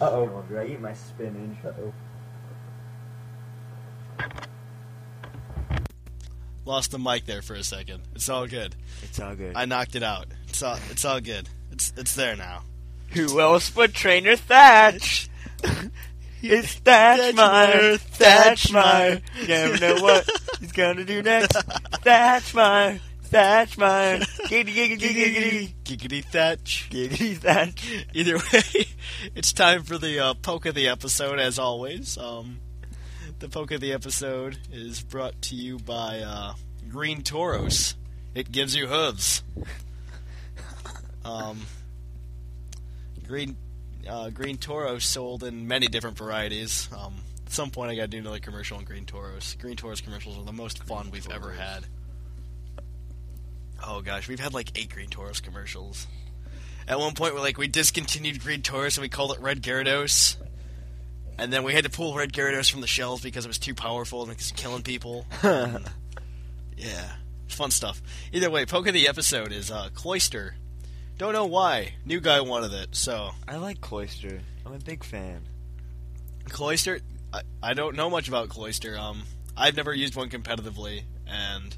Uh-oh. 0.00 0.44
I 0.56 0.64
eat 0.64 0.80
my 0.80 0.94
spinach. 0.94 1.58
Uh-oh. 1.62 1.92
lost 6.64 6.90
the 6.90 6.98
mic 6.98 7.26
there 7.26 7.42
for 7.42 7.52
a 7.52 7.64
second. 7.64 8.00
It's 8.14 8.30
all 8.30 8.46
good. 8.46 8.76
It's 9.02 9.20
all 9.20 9.34
good. 9.34 9.56
I 9.56 9.66
knocked 9.66 9.94
it 9.94 10.02
out. 10.02 10.28
It's 10.48 10.62
all 10.62 10.78
it's 10.88 11.04
all 11.04 11.20
good. 11.20 11.50
It's 11.70 11.92
it's 11.98 12.14
there 12.14 12.34
now. 12.34 12.62
Who 13.12 13.40
else 13.40 13.70
but 13.70 13.92
Trainer 13.92 14.36
Thatch? 14.36 15.28
It's 16.42 16.80
Thatchmeyer, 16.80 17.98
Thatchmeyer. 18.16 19.20
You 19.42 19.46
never 19.46 19.78
know 19.78 20.02
what 20.02 20.30
he's 20.58 20.72
gonna 20.72 21.04
do 21.04 21.20
next. 21.20 21.52
Thatchmeyer, 21.52 22.98
Thatchmeyer. 23.24 24.20
Giggity, 24.48 24.96
giggity, 24.96 25.14
giggity. 25.14 25.74
Giggity 25.84 26.24
Thatch. 26.24 26.88
Giggity 26.90 27.36
Thatch. 27.36 28.06
Either 28.14 28.38
way, 28.38 28.86
it's 29.34 29.52
time 29.52 29.82
for 29.82 29.98
the 29.98 30.18
uh, 30.18 30.32
poke 30.32 30.64
of 30.64 30.74
the 30.74 30.88
episode, 30.88 31.38
as 31.38 31.58
always. 31.58 32.16
Um, 32.16 32.58
the 33.38 33.50
poke 33.50 33.72
of 33.72 33.82
the 33.82 33.92
episode 33.92 34.56
is 34.72 35.02
brought 35.02 35.42
to 35.42 35.54
you 35.54 35.78
by 35.78 36.20
uh, 36.20 36.54
Green 36.88 37.20
Tauros. 37.22 37.96
It 38.34 38.50
gives 38.50 38.74
you 38.74 38.86
hooves. 38.86 39.42
Um, 41.22 41.60
green 43.30 43.56
uh, 44.08 44.30
Green 44.30 44.58
Tauros 44.58 45.02
sold 45.02 45.44
in 45.44 45.66
many 45.68 45.86
different 45.86 46.18
varieties. 46.18 46.88
Um, 46.96 47.14
at 47.46 47.52
some 47.52 47.70
point, 47.70 47.90
I 47.90 47.94
got 47.94 48.02
to 48.02 48.08
do 48.08 48.18
another 48.18 48.38
commercial 48.38 48.78
on 48.78 48.84
Green 48.84 49.04
Tauros. 49.04 49.58
Green 49.58 49.76
Tauros 49.76 50.02
commercials 50.02 50.36
are 50.38 50.44
the 50.44 50.52
most 50.52 50.82
fun 50.84 51.10
we've 51.10 51.30
ever 51.30 51.52
had. 51.52 51.86
Oh 53.86 54.02
gosh, 54.02 54.28
we've 54.28 54.40
had 54.40 54.52
like 54.52 54.78
eight 54.78 54.90
Green 54.90 55.08
Tauros 55.08 55.42
commercials. 55.42 56.06
At 56.86 56.98
one 56.98 57.14
point, 57.14 57.34
we 57.34 57.40
like 57.40 57.56
we 57.56 57.68
discontinued 57.68 58.40
Green 58.40 58.62
Tauros 58.62 58.96
and 58.96 59.02
we 59.02 59.08
called 59.08 59.32
it 59.32 59.40
Red 59.40 59.62
Gyarados. 59.62 60.36
And 61.38 61.50
then 61.50 61.62
we 61.62 61.72
had 61.72 61.84
to 61.84 61.90
pull 61.90 62.14
Red 62.14 62.32
Gyarados 62.32 62.70
from 62.70 62.82
the 62.82 62.86
shelves 62.86 63.22
because 63.22 63.46
it 63.46 63.48
was 63.48 63.58
too 63.58 63.74
powerful 63.74 64.22
and 64.22 64.30
it 64.30 64.36
was 64.36 64.52
killing 64.52 64.82
people. 64.82 65.24
And, 65.42 65.88
yeah, 66.76 67.12
fun 67.48 67.70
stuff. 67.70 68.02
Either 68.32 68.50
way, 68.50 68.66
poke 68.66 68.86
of 68.88 68.92
the 68.92 69.08
episode 69.08 69.50
is 69.52 69.70
uh, 69.70 69.88
Cloyster. 69.94 70.56
Don't 71.20 71.34
know 71.34 71.44
why. 71.44 71.96
New 72.06 72.18
guy 72.18 72.40
wanted 72.40 72.72
it, 72.72 72.96
so 72.96 73.32
I 73.46 73.56
like 73.56 73.82
Cloyster. 73.82 74.40
I'm 74.64 74.72
a 74.72 74.78
big 74.78 75.04
fan. 75.04 75.42
Cloyster. 76.48 77.00
I, 77.30 77.42
I 77.62 77.74
don't 77.74 77.94
know 77.94 78.08
much 78.08 78.26
about 78.26 78.48
Cloyster. 78.48 78.96
Um, 78.96 79.24
I've 79.54 79.76
never 79.76 79.92
used 79.92 80.16
one 80.16 80.30
competitively, 80.30 81.02
and 81.26 81.76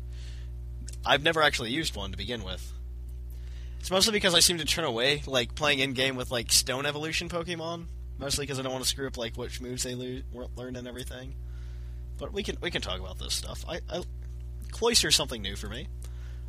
I've 1.04 1.24
never 1.24 1.42
actually 1.42 1.72
used 1.72 1.96
one 1.96 2.12
to 2.12 2.16
begin 2.16 2.44
with. 2.44 2.72
It's 3.80 3.90
mostly 3.90 4.12
because 4.12 4.32
I 4.36 4.38
seem 4.38 4.58
to 4.58 4.64
turn 4.64 4.84
away, 4.84 5.24
like 5.26 5.56
playing 5.56 5.80
in 5.80 5.92
game 5.92 6.14
with 6.14 6.30
like 6.30 6.52
Stone 6.52 6.86
Evolution 6.86 7.28
Pokemon. 7.28 7.86
Mostly 8.20 8.44
because 8.44 8.60
I 8.60 8.62
don't 8.62 8.70
want 8.70 8.84
to 8.84 8.88
screw 8.88 9.08
up 9.08 9.16
like 9.16 9.36
which 9.36 9.60
moves 9.60 9.82
they 9.82 9.96
lo- 9.96 10.50
learn 10.54 10.76
and 10.76 10.86
everything. 10.86 11.34
But 12.16 12.32
we 12.32 12.44
can 12.44 12.58
we 12.60 12.70
can 12.70 12.80
talk 12.80 13.00
about 13.00 13.18
this 13.18 13.34
stuff. 13.34 13.64
I, 13.68 13.80
I 13.90 14.04
Cloyster's 14.70 15.16
something 15.16 15.42
new 15.42 15.56
for 15.56 15.68
me. 15.68 15.88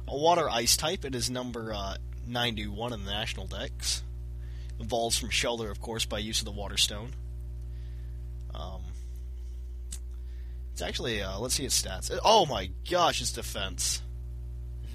A 0.08 0.16
water 0.16 0.48
ice 0.48 0.78
type. 0.78 1.04
It 1.04 1.16
is 1.16 1.32
number 1.32 1.74
uh, 1.74 1.96
91 2.28 2.94
in 2.94 3.06
the 3.06 3.12
national 3.12 3.48
dex. 3.48 4.04
Evolves 4.80 5.18
from 5.18 5.30
Shellder, 5.30 5.70
of 5.70 5.80
course, 5.82 6.06
by 6.06 6.20
use 6.20 6.40
of 6.40 6.46
the 6.46 6.52
Water 6.52 6.78
Stone. 6.78 7.12
Um, 8.54 8.82
it's 10.72 10.82
actually 10.82 11.22
uh, 11.22 11.40
let's 11.40 11.56
see 11.56 11.66
its 11.66 11.80
stats. 11.80 12.16
Oh 12.24 12.46
my 12.46 12.70
gosh, 12.90 13.22
its 13.22 13.32
defense. 13.32 14.02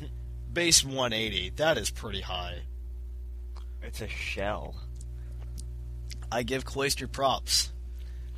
Base 0.52 0.84
180. 0.84 1.50
That 1.56 1.78
is 1.78 1.90
pretty 1.90 2.20
high. 2.20 2.62
It's 3.82 4.00
a 4.00 4.08
shell. 4.08 4.74
I 6.30 6.42
give 6.42 6.64
Cloyster 6.64 7.08
props. 7.08 7.72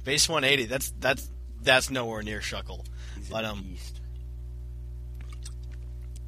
Base 0.04 0.28
180. 0.28 0.66
That's 0.66 0.92
that's 1.00 1.30
that's 1.62 1.90
nowhere 1.90 2.22
near 2.22 2.40
Shuckle. 2.40 2.84
He's 3.16 3.28
But, 3.28 3.44
um, 3.44 3.62
beast. 3.62 3.99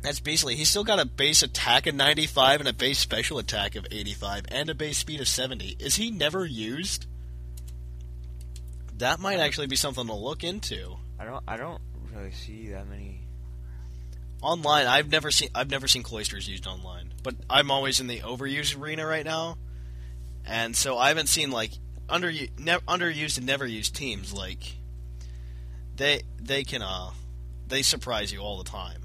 That's 0.02 0.18
basically 0.18 0.56
he's 0.56 0.68
still 0.68 0.82
got 0.82 0.98
a 0.98 1.04
base 1.04 1.44
attack 1.44 1.86
of 1.86 1.94
95 1.94 2.60
and 2.60 2.68
a 2.68 2.72
base 2.72 2.98
special 2.98 3.38
attack 3.38 3.76
of 3.76 3.86
85 3.90 4.46
and 4.48 4.68
a 4.68 4.74
base 4.74 4.98
speed 4.98 5.20
of 5.20 5.28
70. 5.28 5.76
Is 5.78 5.94
he 5.94 6.10
never 6.10 6.44
used? 6.44 7.06
That 8.98 9.20
might 9.20 9.38
actually 9.38 9.68
be 9.68 9.76
something 9.76 10.06
to 10.06 10.12
look 10.12 10.42
into. 10.42 10.96
I 11.20 11.24
don't. 11.24 11.42
I 11.46 11.56
don't 11.56 11.80
really 12.12 12.32
see 12.32 12.70
that 12.70 12.88
many. 12.88 13.20
Online, 14.42 14.86
I've 14.86 15.10
never 15.10 15.30
seen 15.30 15.50
I've 15.54 15.70
never 15.70 15.86
seen 15.86 16.02
Cloysters 16.02 16.48
used 16.48 16.66
online, 16.66 17.14
but 17.22 17.36
I'm 17.48 17.70
always 17.70 18.00
in 18.00 18.08
the 18.08 18.18
overused 18.20 18.80
arena 18.80 19.06
right 19.06 19.24
now, 19.24 19.56
and 20.44 20.74
so 20.74 20.98
I 20.98 21.08
haven't 21.08 21.28
seen 21.28 21.52
like 21.52 21.70
under 22.08 22.32
ne- 22.32 22.78
underused 22.88 23.38
and 23.38 23.46
never 23.46 23.64
used 23.64 23.94
teams 23.94 24.32
like 24.32 24.58
they 25.94 26.22
they 26.40 26.64
can 26.64 26.82
uh 26.82 27.10
they 27.68 27.82
surprise 27.82 28.32
you 28.32 28.40
all 28.40 28.58
the 28.58 28.68
time 28.68 29.00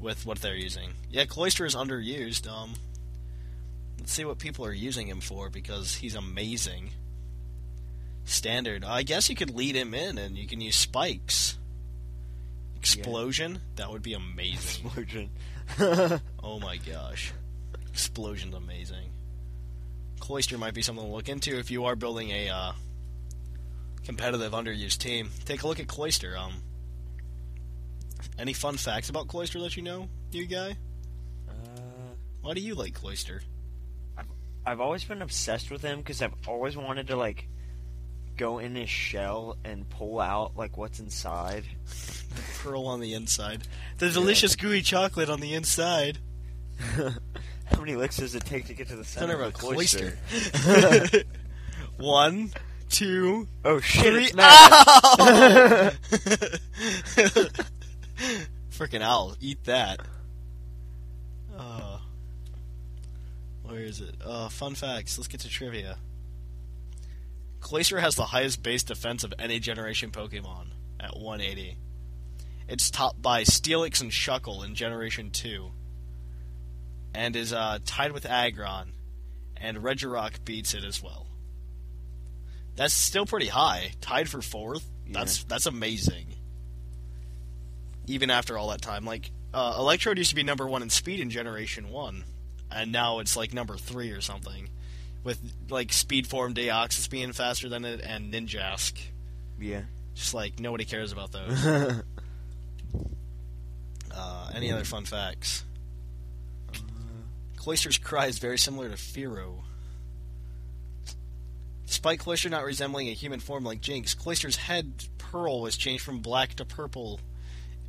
with 0.00 0.24
what 0.26 0.40
they're 0.40 0.54
using. 0.54 0.90
Yeah, 1.10 1.24
Cloyster 1.24 1.66
is 1.66 1.74
underused. 1.74 2.50
Um, 2.50 2.74
let's 3.98 4.12
see 4.12 4.24
what 4.24 4.38
people 4.38 4.64
are 4.64 4.72
using 4.72 5.08
him 5.08 5.20
for 5.20 5.50
because 5.50 5.96
he's 5.96 6.14
amazing. 6.14 6.90
Standard. 8.24 8.84
I 8.84 9.02
guess 9.02 9.28
you 9.28 9.36
could 9.36 9.54
lead 9.54 9.74
him 9.74 9.94
in 9.94 10.18
and 10.18 10.36
you 10.36 10.46
can 10.46 10.60
use 10.60 10.76
spikes. 10.76 11.58
Explosion? 12.76 13.60
That 13.76 13.90
would 13.90 14.02
be 14.02 14.14
amazing. 14.14 14.86
Explosion. 14.86 15.30
oh 16.42 16.60
my 16.60 16.76
gosh. 16.76 17.32
Explosion's 17.90 18.54
amazing. 18.54 19.10
Cloyster 20.20 20.58
might 20.58 20.74
be 20.74 20.82
something 20.82 21.04
to 21.04 21.10
look 21.10 21.28
into 21.28 21.58
if 21.58 21.70
you 21.70 21.86
are 21.86 21.96
building 21.96 22.30
a 22.30 22.48
uh, 22.48 22.72
competitive 24.04 24.52
underused 24.52 24.98
team. 24.98 25.30
Take 25.44 25.62
a 25.62 25.68
look 25.68 25.80
at 25.80 25.88
Cloyster. 25.88 26.36
Um, 26.36 26.54
any 28.38 28.52
fun 28.52 28.76
facts 28.76 29.08
about 29.10 29.28
Cloyster 29.28 29.60
that 29.60 29.76
you 29.76 29.82
know, 29.82 30.08
you 30.30 30.46
guy? 30.46 30.76
uh, 31.48 31.52
Why 32.42 32.54
do 32.54 32.60
you 32.60 32.74
like 32.74 32.94
Cloyster? 32.94 33.42
I've 34.66 34.80
always 34.80 35.04
been 35.04 35.22
obsessed 35.22 35.70
with 35.70 35.80
him 35.82 35.98
because 35.98 36.20
I've 36.20 36.34
always 36.46 36.76
wanted 36.76 37.06
to 37.08 37.16
like 37.16 37.48
go 38.36 38.58
in 38.58 38.74
his 38.74 38.90
shell 38.90 39.56
and 39.64 39.88
pull 39.88 40.20
out 40.20 40.56
like 40.56 40.76
what's 40.76 41.00
inside. 41.00 41.64
The 41.86 42.42
pearl 42.58 42.86
on 42.86 43.00
the 43.00 43.14
inside. 43.14 43.62
The 43.96 44.10
delicious 44.10 44.56
gooey 44.56 44.82
chocolate 44.82 45.30
on 45.30 45.40
the 45.40 45.54
inside. 45.54 46.18
How 46.78 47.80
many 47.80 47.96
licks 47.96 48.18
does 48.18 48.34
it 48.34 48.44
take 48.44 48.66
to 48.66 48.74
get 48.74 48.88
to 48.88 48.96
the 48.96 49.04
center 49.04 49.28
Center 49.32 49.42
of 49.42 49.48
a 49.48 49.52
Cloyster? 49.52 50.18
Cloyster. 50.30 51.22
One, 51.96 52.52
two, 52.90 53.48
Oh 53.64 53.80
shit! 53.80 54.12
three. 54.12 54.30
It's! 57.16 57.58
Freaking 58.78 59.02
owl, 59.02 59.34
eat 59.40 59.64
that. 59.64 59.98
Uh, 61.58 61.98
where 63.64 63.80
is 63.80 64.00
it? 64.00 64.14
Uh, 64.24 64.48
fun 64.48 64.76
facts. 64.76 65.18
Let's 65.18 65.26
get 65.26 65.40
to 65.40 65.48
trivia. 65.48 65.98
Glacier 67.58 67.98
has 67.98 68.14
the 68.14 68.26
highest 68.26 68.62
base 68.62 68.84
defense 68.84 69.24
of 69.24 69.34
any 69.36 69.58
generation 69.58 70.12
Pokemon 70.12 70.68
at 71.00 71.16
180. 71.16 71.76
It's 72.68 72.88
topped 72.88 73.20
by 73.20 73.42
Steelix 73.42 74.00
and 74.00 74.12
Shuckle 74.12 74.64
in 74.64 74.76
Generation 74.76 75.32
2. 75.32 75.72
And 77.14 77.34
is 77.34 77.52
uh, 77.52 77.80
tied 77.84 78.12
with 78.12 78.26
Aggron. 78.26 78.92
And 79.56 79.78
Regirock 79.78 80.44
beats 80.44 80.74
it 80.74 80.84
as 80.84 81.02
well. 81.02 81.26
That's 82.76 82.94
still 82.94 83.26
pretty 83.26 83.48
high. 83.48 83.90
Tied 84.00 84.28
for 84.28 84.40
fourth. 84.40 84.88
That's 85.10 85.42
that's 85.42 85.66
amazing. 85.66 86.37
Even 88.08 88.30
after 88.30 88.56
all 88.56 88.68
that 88.70 88.82
time, 88.82 89.04
like 89.04 89.30
uh, 89.52 89.76
Electrode 89.78 90.18
used 90.18 90.30
to 90.30 90.36
be 90.36 90.42
number 90.42 90.66
one 90.66 90.82
in 90.82 90.90
speed 90.90 91.20
in 91.20 91.30
Generation 91.30 91.90
One, 91.90 92.24
and 92.70 92.90
now 92.90 93.18
it's 93.20 93.36
like 93.36 93.52
number 93.52 93.76
three 93.76 94.10
or 94.10 94.20
something, 94.20 94.68
with 95.24 95.40
like 95.70 95.92
Speed 95.92 96.26
Form 96.26 96.54
Deoxys 96.54 97.08
being 97.10 97.32
faster 97.32 97.68
than 97.68 97.84
it 97.84 98.00
and 98.00 98.32
Ninjask. 98.32 98.94
yeah. 99.60 99.82
Just 100.14 100.34
like 100.34 100.58
nobody 100.58 100.84
cares 100.84 101.12
about 101.12 101.30
those. 101.30 101.64
uh, 104.12 104.50
any 104.52 104.72
other 104.72 104.84
fun 104.84 105.04
facts? 105.04 105.64
Cloyster's 107.56 107.98
cry 107.98 108.26
is 108.26 108.38
very 108.38 108.58
similar 108.58 108.88
to 108.88 108.96
Firo. 108.96 109.60
Despite 111.86 112.18
Cloyster 112.18 112.48
not 112.48 112.64
resembling 112.64 113.08
a 113.08 113.12
human 113.12 113.38
form 113.40 113.62
like 113.62 113.80
Jynx, 113.80 114.14
Cloyster's 114.14 114.56
head 114.56 115.04
pearl 115.18 115.60
was 115.60 115.76
changed 115.76 116.04
from 116.04 116.18
black 116.18 116.54
to 116.54 116.64
purple 116.64 117.20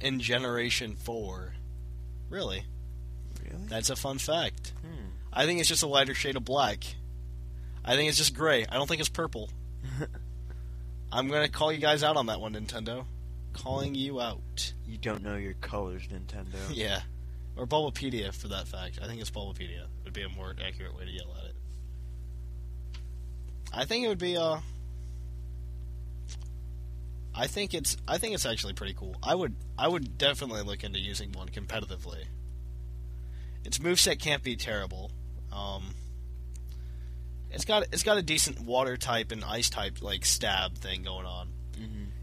in 0.02 0.20
Generation 0.20 0.96
4. 0.96 1.54
Really? 2.30 2.64
Really? 3.44 3.66
That's 3.68 3.90
a 3.90 3.96
fun 3.96 4.18
fact. 4.18 4.74
Hmm. 4.82 5.10
I 5.32 5.46
think 5.46 5.60
it's 5.60 5.70
just 5.70 5.84
a 5.84 5.88
lighter 5.88 6.14
shade 6.14 6.36
of 6.36 6.46
black. 6.46 6.84
I 7.84 7.96
think 7.96 8.10
it's 8.10 8.18
just 8.18 8.36
gray. 8.36 8.66
I 8.68 8.76
don't 8.76 8.88
think 8.88 9.00
it's 9.00 9.10
purple. 9.10 9.50
I'm 11.12 11.28
going 11.28 11.46
to 11.46 11.52
call 11.52 11.72
you 11.72 11.80
guys 11.80 12.04
out 12.04 12.18
on 12.18 12.28
that 12.28 12.40
one, 12.40 12.54
Nintendo. 12.54 13.06
Calling 13.54 13.96
you 13.96 14.22
out. 14.22 14.74
You 14.88 14.98
don't 14.98 15.24
know 15.24 15.36
your 15.36 15.54
colors, 15.54 16.04
Nintendo. 16.08 16.58
Yeah. 16.72 17.02
Or 17.58 17.66
Bulbapedia, 17.68 18.34
for 18.34 18.48
that 18.50 18.68
fact. 18.68 19.00
I 19.02 19.08
think 19.08 19.20
it's 19.20 19.32
Bulbapedia. 19.32 19.86
Would 20.06 20.14
be 20.14 20.22
a 20.22 20.30
more 20.30 20.56
accurate 20.66 20.96
way 20.96 21.06
to 21.06 21.12
yell 21.12 21.36
at 21.40 21.50
it. 21.50 21.56
I 23.74 23.86
think 23.86 24.06
it 24.06 24.08
would 24.08 24.20
be, 24.20 24.38
uh... 24.38 24.60
I 27.40 27.48
think 27.48 27.74
it's 27.74 27.96
I 28.08 28.18
think 28.18 28.34
it's 28.36 28.46
actually 28.46 28.74
pretty 28.74 28.94
cool. 28.94 29.16
I 29.24 29.34
would 29.34 29.56
I 29.78 29.88
would 29.88 30.18
definitely 30.18 30.62
look 30.64 30.84
into 30.84 31.00
using 31.00 31.32
one 31.32 31.48
competitively. 31.50 32.26
Its 33.64 33.78
moveset 33.80 34.20
can't 34.20 34.44
be 34.44 34.56
terrible. 34.56 35.12
Um, 35.52 35.96
It's 37.52 37.66
got 37.66 37.84
it's 37.94 38.04
got 38.04 38.18
a 38.18 38.22
decent 38.22 38.60
water 38.60 38.98
type 38.98 39.32
and 39.32 39.44
ice 39.44 39.70
type 39.70 40.02
like 40.02 40.26
stab 40.26 40.76
thing 40.78 41.04
going 41.04 41.26
on. 41.26 41.50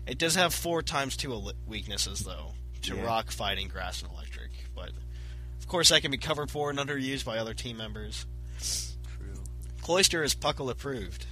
It 0.07 0.19
does 0.19 0.37
have 0.37 0.55
four 0.55 0.83
times 0.83 1.17
two 1.17 1.33
el- 1.33 1.53
weaknesses 1.67 2.21
though 2.21 2.53
to 2.83 2.95
Yeah. 2.95 3.03
rock, 3.03 3.31
fighting, 3.33 3.67
grass, 3.69 4.03
and 4.03 4.11
electric. 4.13 4.51
But 4.75 4.91
of 5.59 5.67
course, 5.67 5.89
that 5.89 6.03
can 6.03 6.13
be 6.13 6.19
covered 6.19 6.51
for 6.51 6.71
and 6.71 6.79
underused 6.79 7.25
by 7.25 7.39
other 7.39 7.55
team 7.55 7.77
members. 7.79 8.25
True. 8.61 9.43
Cloyster 9.83 10.23
is 10.23 10.35
Puckle 10.37 10.71
approved, 10.71 11.27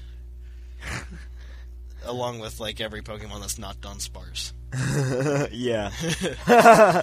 along 2.07 2.38
with 2.40 2.61
like 2.61 2.80
every 2.80 3.02
Pokemon 3.02 3.40
that's 3.40 3.59
not 3.59 3.80
Dunsparce. 3.80 4.52
yeah. 5.52 5.90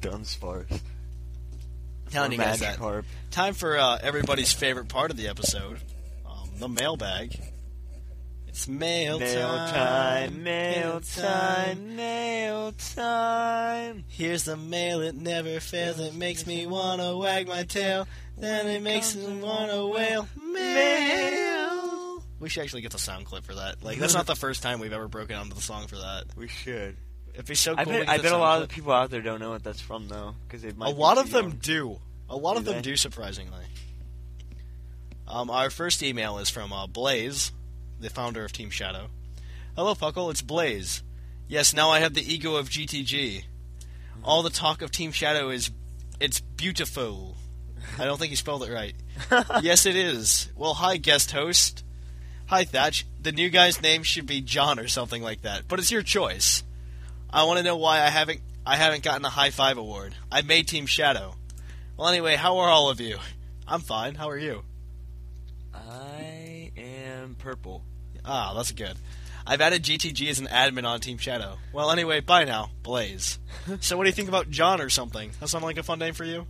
Dunsparce. 0.00 0.80
Telling 2.10 2.32
you 2.32 2.38
guys 2.38 2.60
that. 2.60 3.04
Time 3.30 3.54
for 3.54 3.78
uh, 3.78 3.98
everybody's 4.02 4.52
favorite 4.52 4.88
part 4.88 5.10
of 5.10 5.16
the 5.16 5.28
episode, 5.28 5.78
um, 6.26 6.50
the 6.58 6.68
mailbag. 6.68 7.38
It's 8.48 8.66
mail, 8.66 9.20
Mail 9.20 9.48
time, 9.48 10.42
mail 10.42 11.00
time, 11.00 11.94
mail 11.94 12.72
time. 12.94 14.04
Here's 14.08 14.42
the 14.42 14.56
mail, 14.56 15.02
it 15.02 15.14
never 15.14 15.60
fails. 15.60 16.00
It 16.00 16.16
makes 16.16 16.48
me 16.48 16.66
wanna 16.66 17.16
wag 17.16 17.46
my 17.46 17.62
tail. 17.62 18.08
Then 18.36 18.66
it 18.66 18.82
makes 18.82 19.14
me 19.14 19.40
wanna 19.40 19.86
wail. 19.86 20.26
Mail. 20.52 21.59
We 22.40 22.48
should 22.48 22.62
actually 22.62 22.82
get 22.82 22.92
the 22.92 22.98
sound 22.98 23.26
clip 23.26 23.44
for 23.44 23.54
that. 23.54 23.82
Like 23.84 23.98
that's 23.98 24.14
not 24.14 24.26
the 24.26 24.34
first 24.34 24.62
time 24.62 24.80
we've 24.80 24.92
ever 24.92 25.08
broken 25.08 25.36
onto 25.36 25.54
the 25.54 25.60
song 25.60 25.86
for 25.86 25.96
that. 25.96 26.24
We 26.36 26.48
should. 26.48 26.96
It'd 27.34 27.46
be 27.46 27.54
so 27.54 27.76
cool. 27.76 27.80
I 27.94 27.98
bet, 27.98 28.08
I 28.08 28.18
bet 28.18 28.32
a 28.32 28.38
lot 28.38 28.56
clip. 28.56 28.62
of 28.62 28.68
the 28.68 28.74
people 28.74 28.92
out 28.92 29.10
there 29.10 29.22
don't 29.22 29.40
know 29.40 29.50
what 29.50 29.62
that's 29.62 29.80
from 29.80 30.08
though, 30.08 30.34
because 30.46 30.62
they 30.62 30.72
might. 30.72 30.92
A 30.92 30.96
lot 30.96 31.18
of 31.18 31.30
them 31.30 31.48
young. 31.48 31.58
do. 31.60 32.00
A 32.28 32.36
lot 32.36 32.56
of 32.56 32.64
them 32.64 32.76
they? 32.76 32.82
do, 32.82 32.96
surprisingly. 32.96 33.64
Um, 35.28 35.50
our 35.50 35.70
first 35.70 36.02
email 36.02 36.38
is 36.38 36.50
from 36.50 36.72
uh, 36.72 36.86
Blaze, 36.86 37.52
the 38.00 38.10
founder 38.10 38.44
of 38.44 38.52
Team 38.52 38.70
Shadow. 38.70 39.08
Hello, 39.76 39.94
Puckle. 39.94 40.30
It's 40.30 40.42
Blaze. 40.42 41.02
Yes, 41.46 41.74
now 41.74 41.90
I 41.90 42.00
have 42.00 42.14
the 42.14 42.22
ego 42.22 42.56
of 42.56 42.68
GTG. 42.68 43.44
All 44.24 44.42
the 44.42 44.50
talk 44.50 44.82
of 44.82 44.90
Team 44.90 45.12
Shadow 45.12 45.50
is, 45.50 45.70
it's 46.18 46.40
beautiful. 46.40 47.36
I 47.98 48.04
don't 48.04 48.18
think 48.18 48.30
he 48.30 48.36
spelled 48.36 48.62
it 48.64 48.72
right. 48.72 48.94
yes, 49.62 49.86
it 49.86 49.96
is. 49.96 50.48
Well, 50.56 50.74
hi, 50.74 50.96
guest 50.96 51.30
host. 51.30 51.84
Hi, 52.50 52.64
Thatch. 52.64 53.06
The 53.22 53.30
new 53.30 53.48
guy's 53.48 53.80
name 53.80 54.02
should 54.02 54.26
be 54.26 54.40
John 54.40 54.80
or 54.80 54.88
something 54.88 55.22
like 55.22 55.42
that, 55.42 55.68
but 55.68 55.78
it's 55.78 55.92
your 55.92 56.02
choice. 56.02 56.64
I 57.32 57.44
want 57.44 57.58
to 57.58 57.62
know 57.62 57.76
why 57.76 57.98
I 58.00 58.08
haven't 58.08 58.40
I 58.66 58.74
haven't 58.74 59.04
gotten 59.04 59.24
a 59.24 59.28
high 59.30 59.50
five 59.50 59.78
award. 59.78 60.16
I 60.32 60.42
made 60.42 60.66
Team 60.66 60.86
Shadow. 60.86 61.36
Well, 61.96 62.08
anyway, 62.08 62.34
how 62.34 62.58
are 62.58 62.68
all 62.68 62.90
of 62.90 62.98
you? 62.98 63.18
I'm 63.68 63.78
fine. 63.78 64.16
How 64.16 64.28
are 64.30 64.36
you? 64.36 64.64
I 65.72 66.72
am 66.76 67.36
purple. 67.38 67.84
Ah, 68.24 68.52
that's 68.56 68.72
good. 68.72 68.96
I've 69.46 69.60
added 69.60 69.84
GTG 69.84 70.28
as 70.28 70.40
an 70.40 70.48
admin 70.48 70.84
on 70.84 70.98
Team 70.98 71.18
Shadow. 71.18 71.56
Well, 71.72 71.92
anyway, 71.92 72.18
bye 72.18 72.46
now, 72.46 72.70
Blaze. 72.82 73.38
so, 73.80 73.96
what 73.96 74.02
do 74.02 74.08
you 74.10 74.14
think 74.14 74.28
about 74.28 74.50
John 74.50 74.80
or 74.80 74.88
something? 74.90 75.30
That 75.38 75.50
sound 75.50 75.62
like 75.62 75.78
a 75.78 75.84
fun 75.84 76.00
name 76.00 76.14
for 76.14 76.24
you? 76.24 76.48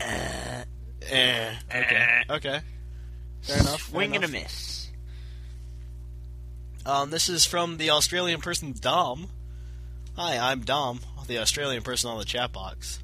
eh. 0.00 0.64
Okay. 1.72 2.22
Okay. 2.30 2.60
Fair 3.42 3.58
enough. 3.60 3.82
fair 3.82 3.96
Wing 3.96 4.16
and 4.16 4.24
a 4.24 4.28
miss. 4.28 4.79
Um, 6.86 7.10
this 7.10 7.28
is 7.28 7.44
from 7.44 7.76
the 7.76 7.90
Australian 7.90 8.40
person 8.40 8.74
Dom. 8.78 9.28
Hi, 10.16 10.38
I'm 10.38 10.60
Dom, 10.60 11.00
the 11.26 11.38
Australian 11.38 11.82
person 11.82 12.10
on 12.10 12.18
the 12.18 12.24
chat 12.24 12.52
box. 12.52 13.00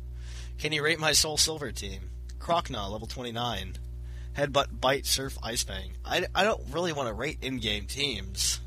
Can 0.59 0.73
you 0.73 0.83
rate 0.83 0.99
my 0.99 1.13
Soul 1.13 1.37
Silver 1.37 1.73
team? 1.73 2.11
Croconaw, 2.39 2.91
level 2.91 3.07
29. 3.07 3.75
Headbutt, 4.37 4.81
Bite, 4.81 5.07
Surf, 5.07 5.37
Ice 5.43 5.63
Fang. 5.63 5.93
I, 6.05 6.27
I 6.35 6.45
don't 6.45 6.61
really 6.71 6.93
want 6.93 7.09
to 7.09 7.15
rate 7.15 7.39
in-game 7.43 7.87
teams. 7.87 8.61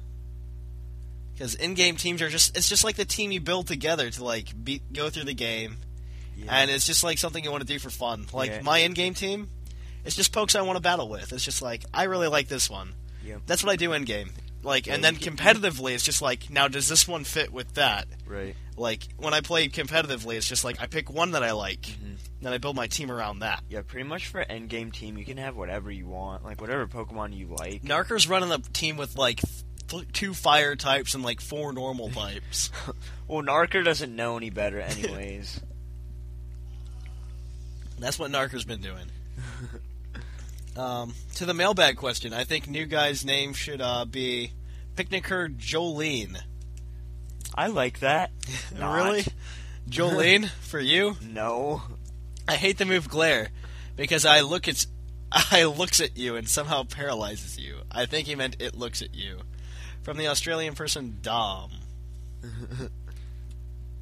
Because 1.33 1.55
in-game 1.55 1.95
teams 1.95 2.21
are 2.21 2.29
just, 2.29 2.57
it's 2.57 2.69
just 2.69 2.83
like 2.83 2.95
the 2.95 3.05
team 3.05 3.31
you 3.31 3.39
build 3.39 3.67
together 3.67 4.09
to, 4.09 4.23
like, 4.23 4.47
beat, 4.63 4.93
go 4.93 5.09
through 5.09 5.25
the 5.25 5.33
game. 5.33 5.77
Yeah. 6.37 6.45
And 6.51 6.71
it's 6.71 6.85
just 6.87 7.03
like 7.03 7.17
something 7.17 7.43
you 7.43 7.51
want 7.51 7.61
to 7.61 7.71
do 7.71 7.79
for 7.79 7.89
fun. 7.89 8.25
Like, 8.33 8.49
Yeah. 8.49 8.61
my 8.61 8.79
in-game 8.79 9.13
team, 9.13 9.49
it's 10.05 10.15
just 10.15 10.31
pokes 10.33 10.55
I 10.55 10.61
want 10.61 10.77
to 10.77 10.81
battle 10.81 11.07
with. 11.07 11.31
It's 11.33 11.45
just 11.45 11.61
like, 11.61 11.83
I 11.93 12.03
really 12.03 12.27
like 12.27 12.47
this 12.47 12.69
one. 12.69 12.93
Yeah. 13.23 13.37
That's 13.45 13.63
what 13.63 13.71
I 13.71 13.75
do 13.75 13.93
in 13.93 14.05
game. 14.05 14.31
Like, 14.61 14.87
and 14.89 15.01
then 15.03 15.15
competitively, 15.15 15.93
it's 15.93 16.03
just 16.03 16.21
like, 16.21 16.49
now 16.49 16.67
does 16.67 16.89
this 16.89 17.07
one 17.07 17.23
fit 17.23 17.51
with 17.53 17.75
that? 17.75 18.07
Right. 18.27 18.55
Like, 18.75 19.03
when 19.17 19.33
I 19.33 19.39
play 19.41 19.69
competitively, 19.69 20.35
it's 20.35 20.47
just 20.47 20.65
like 20.65 20.81
I 20.81 20.85
pick 20.87 21.09
one 21.09 21.31
that 21.31 21.43
I 21.43 21.51
like, 21.51 21.81
Mhm. 21.81 22.17
then 22.41 22.51
I 22.53 22.57
build 22.57 22.75
my 22.75 22.87
team 22.87 23.09
around 23.09 23.39
that. 23.39 23.63
Yeah, 23.69 23.81
pretty 23.87 24.07
much 24.07 24.27
for 24.27 24.41
an 24.41 24.67
endgame 24.67 24.91
team, 24.93 25.17
you 25.17 25.23
can 25.25 25.37
have 25.37 25.55
whatever 25.55 25.89
you 25.89 26.07
want, 26.07 26.43
like 26.43 26.59
whatever 26.59 26.87
Pokemon 26.87 27.35
you 27.37 27.47
like. 27.57 27.83
Narker's 27.83 28.27
running 28.27 28.51
a 28.51 28.57
team 28.59 28.97
with 28.97 29.15
like 29.15 29.39
th- 29.87 30.11
two 30.11 30.33
fire 30.33 30.75
types 30.75 31.15
and 31.15 31.23
like 31.23 31.39
four 31.41 31.71
normal 31.73 32.09
types. 32.09 32.69
Well, 33.27 33.43
Narker 33.43 33.85
doesn't 33.85 34.15
know 34.15 34.37
any 34.37 34.49
better, 34.49 34.79
anyways. 34.81 35.59
That's 37.99 38.17
what 38.17 38.31
Narker's 38.31 38.65
been 38.65 38.81
doing. 38.81 39.05
um, 40.79 41.13
to 41.35 41.45
the 41.45 41.53
mailbag 41.53 41.97
question, 41.97 42.33
I 42.33 42.45
think 42.45 42.67
new 42.67 42.85
guy's 42.85 43.25
name 43.25 43.53
should 43.53 43.81
uh, 43.81 44.05
be 44.05 44.53
Picnicker 44.95 45.49
Jolene. 45.49 46.37
I 47.53 47.67
like 47.67 47.99
that. 47.99 48.31
Really? 48.79 49.25
Jolene 49.89 50.47
for 50.61 50.79
you? 50.79 51.17
No. 51.21 51.81
I 52.47 52.55
hate 52.55 52.77
the 52.77 52.85
move 52.85 53.09
glare 53.09 53.49
because 53.95 54.25
I 54.25 54.41
look 54.41 54.67
at 54.67 54.85
I 55.31 55.65
looks 55.65 55.99
at 55.99 56.17
you 56.17 56.35
and 56.35 56.47
somehow 56.47 56.83
paralyzes 56.83 57.59
you. 57.59 57.79
I 57.91 58.05
think 58.05 58.27
he 58.27 58.35
meant 58.35 58.57
it 58.59 58.75
looks 58.75 59.01
at 59.01 59.13
you. 59.15 59.39
From 60.03 60.17
the 60.17 60.27
Australian 60.27 60.75
person 60.75 61.17
Dom. 61.21 61.71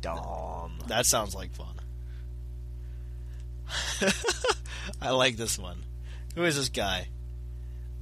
Dom. 0.01 0.79
That 0.87 1.05
sounds 1.05 1.33
like 1.33 1.51
fun. 1.53 1.75
I 5.01 5.09
like 5.11 5.37
this 5.37 5.57
one. 5.57 5.83
Who 6.37 6.43
is 6.43 6.55
this 6.55 6.69
guy? 6.69 7.07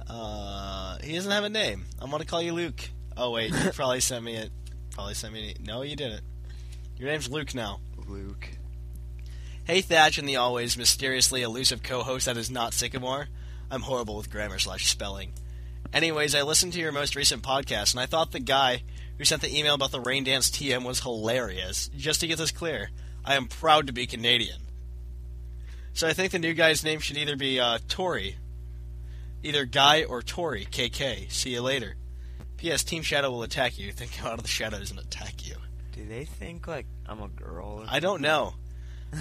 Uh, 0.06 0.98
he 1.02 1.14
doesn't 1.14 1.32
have 1.32 1.44
a 1.44 1.48
name. 1.48 1.86
I'm 1.98 2.10
gonna 2.10 2.26
call 2.26 2.42
you 2.42 2.52
Luke. 2.52 2.90
Oh 3.16 3.30
wait, 3.30 3.50
you 3.50 3.70
probably 3.72 4.00
sent 4.00 4.22
me 4.22 4.36
it. 4.36 4.50
Probably 4.90 5.14
sent 5.14 5.32
me. 5.32 5.52
An, 5.52 5.64
no, 5.64 5.80
you 5.80 5.96
didn't. 5.96 6.20
Your 6.98 7.08
name's 7.08 7.30
Luke 7.30 7.54
now. 7.54 7.80
Luke. 8.06 8.50
Hey 9.64 9.80
Thatch 9.80 10.18
and 10.18 10.28
the 10.28 10.36
always 10.36 10.76
mysteriously 10.76 11.40
elusive 11.40 11.82
co-host 11.82 12.26
that 12.26 12.36
is 12.36 12.50
not 12.50 12.74
Sycamore. 12.74 13.28
I'm 13.70 13.80
horrible 13.80 14.18
with 14.18 14.30
grammar 14.30 14.58
slash 14.58 14.86
spelling. 14.86 15.32
Anyways, 15.94 16.34
I 16.34 16.42
listened 16.42 16.74
to 16.74 16.78
your 16.78 16.92
most 16.92 17.16
recent 17.16 17.42
podcast 17.42 17.94
and 17.94 18.00
I 18.00 18.06
thought 18.06 18.32
the 18.32 18.38
guy 18.38 18.82
who 19.16 19.24
sent 19.24 19.40
the 19.40 19.58
email 19.58 19.74
about 19.74 19.92
the 19.92 20.00
Rain 20.02 20.24
Dance 20.24 20.50
TM 20.50 20.84
was 20.84 21.00
hilarious. 21.00 21.88
Just 21.96 22.20
to 22.20 22.26
get 22.26 22.36
this 22.36 22.50
clear, 22.50 22.90
I 23.24 23.36
am 23.36 23.46
proud 23.46 23.86
to 23.86 23.94
be 23.94 24.06
Canadian. 24.06 24.65
So 25.96 26.06
I 26.06 26.12
think 26.12 26.30
the 26.32 26.38
new 26.38 26.52
guy's 26.52 26.84
name 26.84 27.00
should 27.00 27.16
either 27.16 27.36
be 27.36 27.58
uh, 27.58 27.78
Tori, 27.88 28.36
either 29.42 29.64
Guy 29.64 30.04
or 30.04 30.20
Tori 30.20 30.66
KK. 30.66 31.32
See 31.32 31.50
you 31.54 31.62
later. 31.62 31.94
P.S. 32.58 32.84
Team 32.84 33.02
Shadow 33.02 33.30
will 33.30 33.42
attack 33.42 33.78
you. 33.78 33.92
Then 33.92 34.08
go 34.22 34.28
out 34.28 34.34
of 34.34 34.42
the 34.42 34.48
shadows 34.48 34.90
and 34.90 35.00
attack 35.00 35.46
you. 35.48 35.54
Do 35.92 36.04
they 36.06 36.26
think 36.26 36.66
like 36.68 36.84
I'm 37.06 37.22
a 37.22 37.28
girl? 37.28 37.80
Or 37.80 37.86
I 37.88 38.00
don't 38.00 38.20
know. 38.20 38.52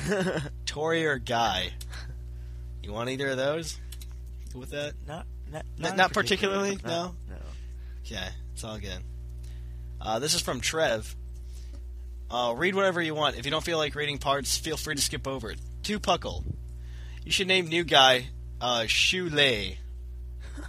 Tori 0.65 1.05
or 1.05 1.17
Guy? 1.17 1.71
You 2.83 2.91
want 2.91 3.09
either 3.09 3.29
of 3.29 3.37
those? 3.37 3.79
Good 4.51 4.59
with 4.59 4.71
that? 4.71 4.93
not 5.07 5.25
not 5.49 5.63
Not- 5.77 5.95
not 5.95 6.13
particular. 6.13 6.55
particularly? 6.55 6.77
No. 6.83 7.15
No? 7.29 7.35
No. 7.35 7.41
Okay, 8.05 8.27
it's 8.53 8.65
all 8.65 8.77
good. 8.79 8.99
Uh, 10.01 10.19
this 10.19 10.33
is 10.35 10.41
from 10.41 10.59
Trev. 10.59 11.15
Uh, 12.29 12.53
read 12.57 12.75
whatever 12.75 13.01
you 13.01 13.15
want. 13.15 13.37
If 13.37 13.45
you 13.45 13.51
don't 13.51 13.63
feel 13.63 13.77
like 13.77 13.95
reading 13.95 14.17
parts, 14.17 14.57
feel 14.57 14.75
free 14.75 14.95
to 14.95 15.01
skip 15.01 15.25
over 15.25 15.51
it. 15.51 15.59
To 15.83 15.99
Puckle. 16.01 16.43
You 17.25 17.31
should 17.31 17.47
name 17.47 17.67
new 17.67 17.83
guy 17.83 18.27
uh, 18.61 18.81
Shulei. 18.87 19.77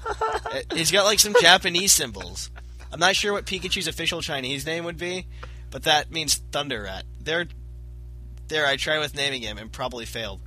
Uh, 0.08 0.60
He's 0.74 0.90
got 0.92 1.04
like 1.04 1.18
some 1.18 1.34
Japanese 1.40 1.92
symbols. 1.92 2.50
I'm 2.92 3.00
not 3.00 3.16
sure 3.16 3.32
what 3.32 3.44
Pikachu's 3.44 3.88
official 3.88 4.20
Chinese 4.22 4.64
name 4.64 4.84
would 4.84 4.96
be, 4.98 5.26
but 5.70 5.82
that 5.84 6.10
means 6.12 6.36
Thunder 6.36 6.82
Rat. 6.82 7.04
There, 7.20 7.46
there. 8.48 8.66
I 8.66 8.76
tried 8.76 8.98
with 9.00 9.14
naming 9.16 9.42
him 9.42 9.58
and 9.58 9.70
probably 9.72 10.04
failed. 10.06 10.40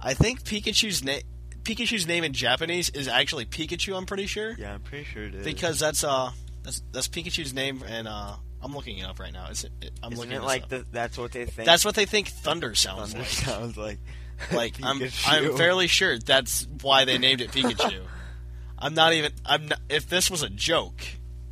I 0.00 0.14
think 0.14 0.42
Pikachu's 0.42 1.04
name, 1.04 1.20
Pikachu's 1.62 2.06
name 2.06 2.24
in 2.24 2.32
Japanese 2.32 2.88
is 2.90 3.06
actually 3.08 3.44
Pikachu. 3.44 3.94
I'm 3.96 4.06
pretty 4.06 4.26
sure 4.26 4.54
Yeah, 4.58 4.74
I'm 4.74 4.80
pretty 4.80 5.04
sure 5.04 5.24
it 5.24 5.34
is. 5.34 5.44
because 5.44 5.78
that's 5.78 6.02
uh 6.04 6.30
that's 6.62 6.82
that's 6.92 7.08
Pikachu's 7.08 7.52
name, 7.52 7.82
and 7.86 8.08
uh 8.08 8.36
I'm 8.62 8.74
looking 8.74 8.96
it 8.98 9.04
up 9.04 9.18
right 9.18 9.32
now. 9.32 9.48
Is 9.48 9.64
it, 9.64 9.72
it- 9.82 9.92
I'm 10.02 10.12
Isn't 10.14 10.24
looking 10.30 10.36
it 10.42 10.44
like 10.46 10.68
the, 10.70 10.86
that's 10.92 11.18
what 11.18 11.32
they 11.32 11.44
think? 11.44 11.66
That's 11.66 11.84
what 11.84 11.94
they 11.94 12.06
think 12.06 12.28
Thunder 12.28 12.74
sounds 12.74 13.12
Thunder 13.12 13.18
like. 13.18 13.28
sounds 13.28 13.76
like. 13.76 13.98
Like 14.52 14.76
I'm 14.82 15.00
I'm 15.26 15.56
fairly 15.56 15.86
sure 15.86 16.18
that's 16.18 16.66
why 16.82 17.04
they 17.04 17.18
named 17.18 17.40
it 17.40 17.50
Pikachu. 17.50 18.00
I'm 18.78 18.94
not 18.94 19.12
even 19.14 19.32
I'm 19.46 19.68
not, 19.68 19.80
if 19.88 20.08
this 20.08 20.30
was 20.30 20.42
a 20.42 20.50
joke, 20.50 21.02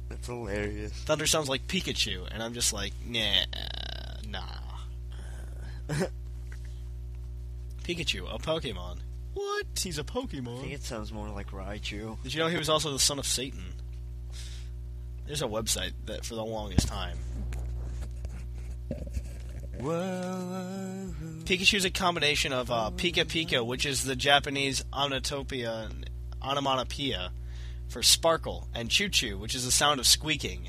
That's 0.08 0.26
hilarious. 0.26 0.92
Thunder 0.92 1.26
sounds 1.26 1.48
like 1.48 1.66
Pikachu, 1.66 2.26
and 2.30 2.42
I'm 2.42 2.52
just 2.52 2.72
like 2.72 2.92
nah 3.06 3.44
nah. 4.28 4.42
Pikachu, 7.84 8.32
a 8.32 8.38
Pokemon. 8.38 8.98
What? 9.34 9.66
He's 9.76 9.98
a 9.98 10.02
I 10.02 10.04
think 10.04 10.30
Pokemon. 10.30 10.72
it 10.72 10.82
sounds 10.82 11.12
more 11.12 11.28
like 11.28 11.50
Raichu. 11.50 12.22
Did 12.22 12.34
you 12.34 12.40
know 12.40 12.48
he 12.48 12.56
was 12.58 12.68
also 12.68 12.92
the 12.92 12.98
son 12.98 13.18
of 13.18 13.26
Satan? 13.26 13.64
There's 15.26 15.42
a 15.42 15.46
website 15.46 15.92
that 16.06 16.24
for 16.24 16.34
the 16.34 16.44
longest 16.44 16.88
time. 16.88 17.16
Pikachu's 21.44 21.84
a 21.84 21.90
combination 21.90 22.52
of 22.52 22.70
uh, 22.70 22.90
Pika 22.96 23.24
Pika, 23.24 23.64
which 23.64 23.86
is 23.86 24.04
the 24.04 24.14
Japanese 24.16 24.84
onomatopoeia, 24.92 25.88
onomatopoeia 26.42 27.30
for 27.88 28.02
sparkle, 28.02 28.68
and 28.74 28.90
Choo 28.90 29.08
Choo, 29.08 29.38
which 29.38 29.54
is 29.54 29.64
the 29.64 29.70
sound 29.70 30.00
of 30.00 30.06
squeaking. 30.06 30.68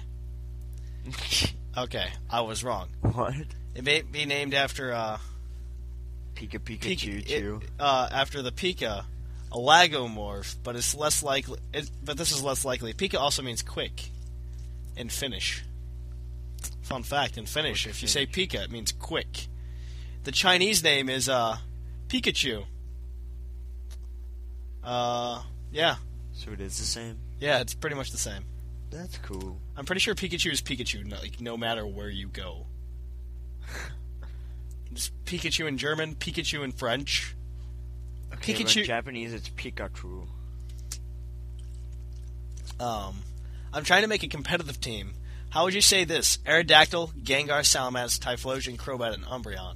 Okay, 1.75 2.05
I 2.29 2.41
was 2.41 2.63
wrong. 2.63 2.89
What? 3.01 3.33
It 3.73 3.83
may 3.83 4.03
be 4.03 4.25
named 4.25 4.53
after 4.53 4.93
uh, 4.93 5.17
Pika 6.35 6.59
Pika 6.59 6.79
Pika, 6.81 6.97
Choo 6.99 7.17
it- 7.17 7.25
Choo. 7.25 7.61
uh, 7.79 8.09
after 8.11 8.43
the 8.43 8.51
Pika, 8.51 9.05
a 9.51 9.57
lagomorph, 9.57 10.55
but 10.63 10.75
it's 10.75 10.93
less 10.93 11.23
likely. 11.23 11.57
It, 11.73 11.89
but 12.05 12.15
this 12.15 12.31
is 12.31 12.43
less 12.43 12.63
likely. 12.63 12.93
Pika 12.93 13.19
also 13.19 13.41
means 13.41 13.63
quick 13.63 14.03
in 14.95 15.09
Finnish. 15.09 15.63
Fun 16.93 17.01
fact: 17.01 17.39
in 17.39 17.47
Finnish, 17.47 17.87
if 17.87 18.03
you 18.03 18.07
say 18.07 18.27
Pika, 18.27 18.63
it 18.65 18.69
means 18.71 18.91
quick. 18.91 19.47
The 20.25 20.31
Chinese 20.31 20.83
name 20.83 21.09
is 21.09 21.27
uh, 21.27 21.57
Pikachu. 22.07 22.65
Uh, 24.83 25.41
yeah, 25.71 25.95
So 26.33 26.51
it 26.51 26.61
is 26.61 26.77
the 26.77 26.85
same. 26.85 27.17
yeah, 27.39 27.61
it's 27.61 27.73
pretty 27.73 27.95
much 27.95 28.11
the 28.11 28.19
same. 28.19 28.43
That's 28.91 29.17
cool. 29.17 29.57
I'm 29.75 29.85
pretty 29.85 30.01
sure 30.01 30.13
Pikachu 30.13 30.51
is 30.51 30.61
Pikachu, 30.61 31.03
no, 31.03 31.17
like 31.17 31.41
no 31.41 31.57
matter 31.57 31.83
where 31.87 32.09
you 32.09 32.27
go. 32.27 32.67
It's 34.91 35.09
Pikachu 35.25 35.67
in 35.67 35.79
German, 35.79 36.13
Pikachu 36.13 36.63
in 36.63 36.71
French. 36.73 37.35
Okay, 38.35 38.53
Pikachu- 38.53 38.81
in 38.81 38.85
Japanese, 38.85 39.33
it's 39.33 39.49
Pikachu. 39.49 40.27
Um, 42.79 43.15
I'm 43.73 43.83
trying 43.83 44.03
to 44.03 44.07
make 44.07 44.21
a 44.21 44.27
competitive 44.27 44.79
team. 44.79 45.13
How 45.53 45.65
would 45.65 45.75
you 45.75 45.81
say 45.81 46.03
this? 46.03 46.37
Aerodactyl, 46.47 47.13
Gengar, 47.21 47.61
Salamence, 47.61 48.17
Typhlosion, 48.19 48.75
Crobat, 48.75 49.13
and 49.13 49.23
Umbreon. 49.23 49.75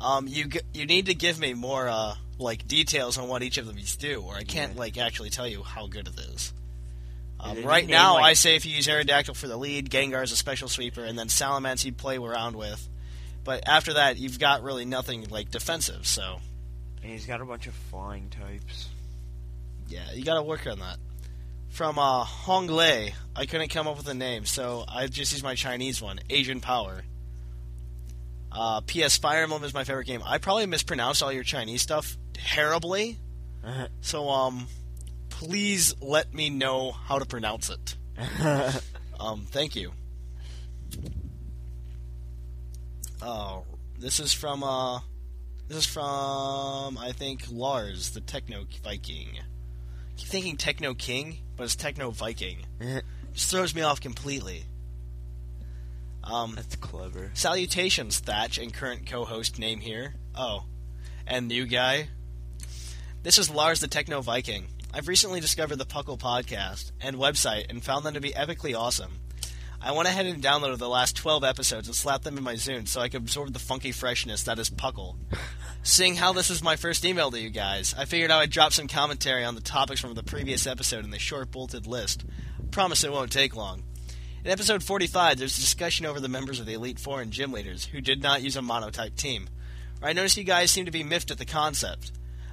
Um, 0.00 0.26
you 0.26 0.46
g- 0.48 0.60
you 0.72 0.86
need 0.86 1.06
to 1.06 1.14
give 1.14 1.38
me 1.38 1.52
more 1.52 1.86
uh 1.88 2.14
like 2.38 2.66
details 2.66 3.18
on 3.18 3.28
what 3.28 3.42
each 3.42 3.58
of 3.58 3.66
them 3.66 3.76
do, 3.98 4.22
or 4.22 4.34
I 4.34 4.44
can't 4.44 4.72
Yeah. 4.72 4.78
like 4.80 4.96
actually 4.96 5.28
tell 5.28 5.46
you 5.46 5.62
how 5.62 5.88
good 5.88 6.08
it 6.08 6.18
is. 6.18 6.54
Um, 7.38 7.62
right 7.64 7.86
now, 7.86 8.14
like- 8.14 8.24
I 8.24 8.32
say 8.32 8.56
if 8.56 8.64
you 8.64 8.74
use 8.74 8.86
Aerodactyl 8.86 9.36
for 9.36 9.46
the 9.46 9.58
lead, 9.58 9.90
Gengar 9.90 10.24
is 10.24 10.32
a 10.32 10.36
special 10.36 10.68
sweeper, 10.70 11.04
and 11.04 11.18
then 11.18 11.28
Salamence 11.28 11.84
you'd 11.84 11.98
play 11.98 12.16
around 12.16 12.56
with. 12.56 12.88
But 13.44 13.68
after 13.68 13.92
that, 13.92 14.16
you've 14.16 14.38
got 14.38 14.62
really 14.62 14.86
nothing 14.86 15.28
like 15.28 15.50
defensive. 15.50 16.06
So 16.06 16.40
And 17.02 17.12
he's 17.12 17.26
got 17.26 17.42
a 17.42 17.44
bunch 17.44 17.66
of 17.66 17.74
flying 17.90 18.30
types. 18.30 18.88
Yeah, 19.86 20.10
you 20.14 20.24
got 20.24 20.36
to 20.36 20.42
work 20.42 20.66
on 20.66 20.78
that. 20.78 20.96
From 21.74 21.98
uh, 21.98 22.22
Hong 22.22 22.68
Lei, 22.68 23.14
I 23.34 23.46
couldn't 23.46 23.70
come 23.70 23.88
up 23.88 23.96
with 23.96 24.06
a 24.06 24.14
name, 24.14 24.46
so 24.46 24.84
I 24.86 25.08
just 25.08 25.32
used 25.32 25.42
my 25.42 25.56
Chinese 25.56 26.00
one, 26.00 26.20
Asian 26.30 26.60
Power. 26.60 27.02
Uh, 28.52 28.80
P.S. 28.86 29.18
Fire 29.18 29.42
Emblem 29.42 29.64
is 29.64 29.74
my 29.74 29.82
favorite 29.82 30.06
game. 30.06 30.22
I 30.24 30.38
probably 30.38 30.66
mispronounced 30.66 31.20
all 31.20 31.32
your 31.32 31.42
Chinese 31.42 31.82
stuff 31.82 32.16
terribly, 32.32 33.18
so 34.00 34.28
um, 34.28 34.68
please 35.30 35.96
let 36.00 36.32
me 36.32 36.48
know 36.48 36.92
how 36.92 37.18
to 37.18 37.26
pronounce 37.26 37.70
it. 37.70 37.96
Um, 39.20 39.46
thank 39.50 39.76
you. 39.76 39.92
Oh, 43.22 43.64
this 43.98 44.20
is 44.20 44.32
from 44.32 44.62
uh, 44.62 45.00
this 45.68 45.78
is 45.78 45.86
from 45.86 46.98
I 46.98 47.12
think 47.12 47.44
Lars, 47.50 48.10
the 48.10 48.20
Techno 48.20 48.64
Viking. 48.82 49.38
Keep 50.16 50.28
thinking 50.28 50.56
Techno 50.56 50.94
King, 50.94 51.38
but 51.56 51.64
it's 51.64 51.76
Techno 51.76 52.10
Viking. 52.10 52.64
Just 53.32 53.50
throws 53.50 53.74
me 53.74 53.82
off 53.82 54.00
completely. 54.00 54.64
Um, 56.22 56.54
That's 56.54 56.76
clever. 56.76 57.30
salutations, 57.34 58.18
Thatch, 58.18 58.58
and 58.58 58.72
current 58.72 59.06
co-host 59.06 59.58
name 59.58 59.80
here. 59.80 60.14
Oh, 60.34 60.64
and 61.26 61.48
new 61.48 61.66
guy. 61.66 62.08
This 63.22 63.38
is 63.38 63.50
Lars, 63.50 63.80
the 63.80 63.88
Techno 63.88 64.20
Viking. 64.20 64.68
I've 64.92 65.08
recently 65.08 65.40
discovered 65.40 65.76
the 65.76 65.84
Puckle 65.84 66.18
podcast 66.18 66.92
and 67.00 67.16
website 67.16 67.68
and 67.68 67.82
found 67.82 68.04
them 68.06 68.14
to 68.14 68.20
be 68.20 68.30
epically 68.30 68.78
awesome. 68.78 69.18
I 69.84 69.92
went 69.92 70.08
ahead 70.08 70.24
and 70.24 70.42
downloaded 70.42 70.78
the 70.78 70.88
last 70.88 71.14
12 71.14 71.44
episodes 71.44 71.88
and 71.88 71.94
slapped 71.94 72.24
them 72.24 72.38
in 72.38 72.42
my 72.42 72.54
Zune 72.54 72.88
so 72.88 73.02
I 73.02 73.10
could 73.10 73.20
absorb 73.20 73.52
the 73.52 73.58
funky 73.58 73.92
freshness 73.92 74.44
that 74.44 74.58
is 74.58 74.70
Puckle. 74.70 75.16
Seeing 75.82 76.16
how 76.16 76.32
this 76.32 76.48
is 76.48 76.62
my 76.62 76.76
first 76.76 77.04
email 77.04 77.30
to 77.30 77.38
you 77.38 77.50
guys, 77.50 77.94
I 77.96 78.06
figured 78.06 78.30
I 78.30 78.40
would 78.40 78.50
drop 78.50 78.72
some 78.72 78.88
commentary 78.88 79.44
on 79.44 79.54
the 79.54 79.60
topics 79.60 80.00
from 80.00 80.14
the 80.14 80.22
previous 80.22 80.66
episode 80.66 81.04
in 81.04 81.10
the 81.10 81.18
short 81.18 81.50
bolted 81.50 81.86
list. 81.86 82.24
Promise 82.70 83.04
it 83.04 83.12
won't 83.12 83.30
take 83.30 83.54
long. 83.54 83.82
In 84.42 84.50
episode 84.50 84.82
45, 84.82 85.36
there's 85.36 85.58
a 85.58 85.60
discussion 85.60 86.06
over 86.06 86.18
the 86.18 86.28
members 86.28 86.60
of 86.60 86.64
the 86.64 86.72
Elite 86.72 86.98
Four 86.98 87.20
and 87.20 87.30
gym 87.30 87.52
leaders 87.52 87.84
who 87.84 88.00
did 88.00 88.22
not 88.22 88.40
use 88.40 88.56
a 88.56 88.62
monotype 88.62 89.16
team. 89.16 89.50
I 90.02 90.14
noticed 90.14 90.38
you 90.38 90.44
guys 90.44 90.70
seem 90.70 90.86
to 90.86 90.90
be 90.92 91.02
miffed 91.02 91.30
at 91.30 91.36
the 91.36 91.44
concept. 91.44 92.10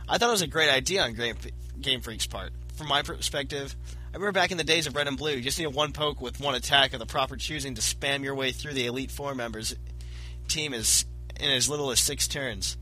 I 0.09 0.17
thought 0.17 0.27
it 0.27 0.33
was 0.33 0.41
a 0.41 0.47
great 0.47 0.69
idea 0.69 1.01
on 1.03 1.13
Game 1.13 2.01
Freak's 2.01 2.27
part. 2.27 2.51
From 2.75 2.89
my 2.89 3.03
perspective, 3.03 3.77
I 4.13 4.17
remember 4.17 4.33
back 4.33 4.51
in 4.51 4.57
the 4.57 4.65
days 4.65 4.87
of 4.87 4.95
Red 4.97 5.07
and 5.07 5.17
Blue, 5.17 5.31
you 5.31 5.41
just 5.41 5.57
need 5.57 5.67
one 5.67 5.93
poke 5.93 6.19
with 6.19 6.41
one 6.41 6.53
attack 6.53 6.91
of 6.91 6.99
the 6.99 7.05
proper 7.05 7.37
choosing 7.37 7.75
to 7.75 7.81
spam 7.81 8.25
your 8.25 8.35
way 8.35 8.51
through 8.51 8.73
the 8.73 8.85
Elite 8.85 9.09
Four 9.09 9.33
members' 9.35 9.73
team 10.49 10.73
is 10.73 11.05
in 11.39 11.49
as 11.49 11.69
little 11.69 11.91
as 11.91 12.01
six 12.01 12.27
turns. 12.27 12.75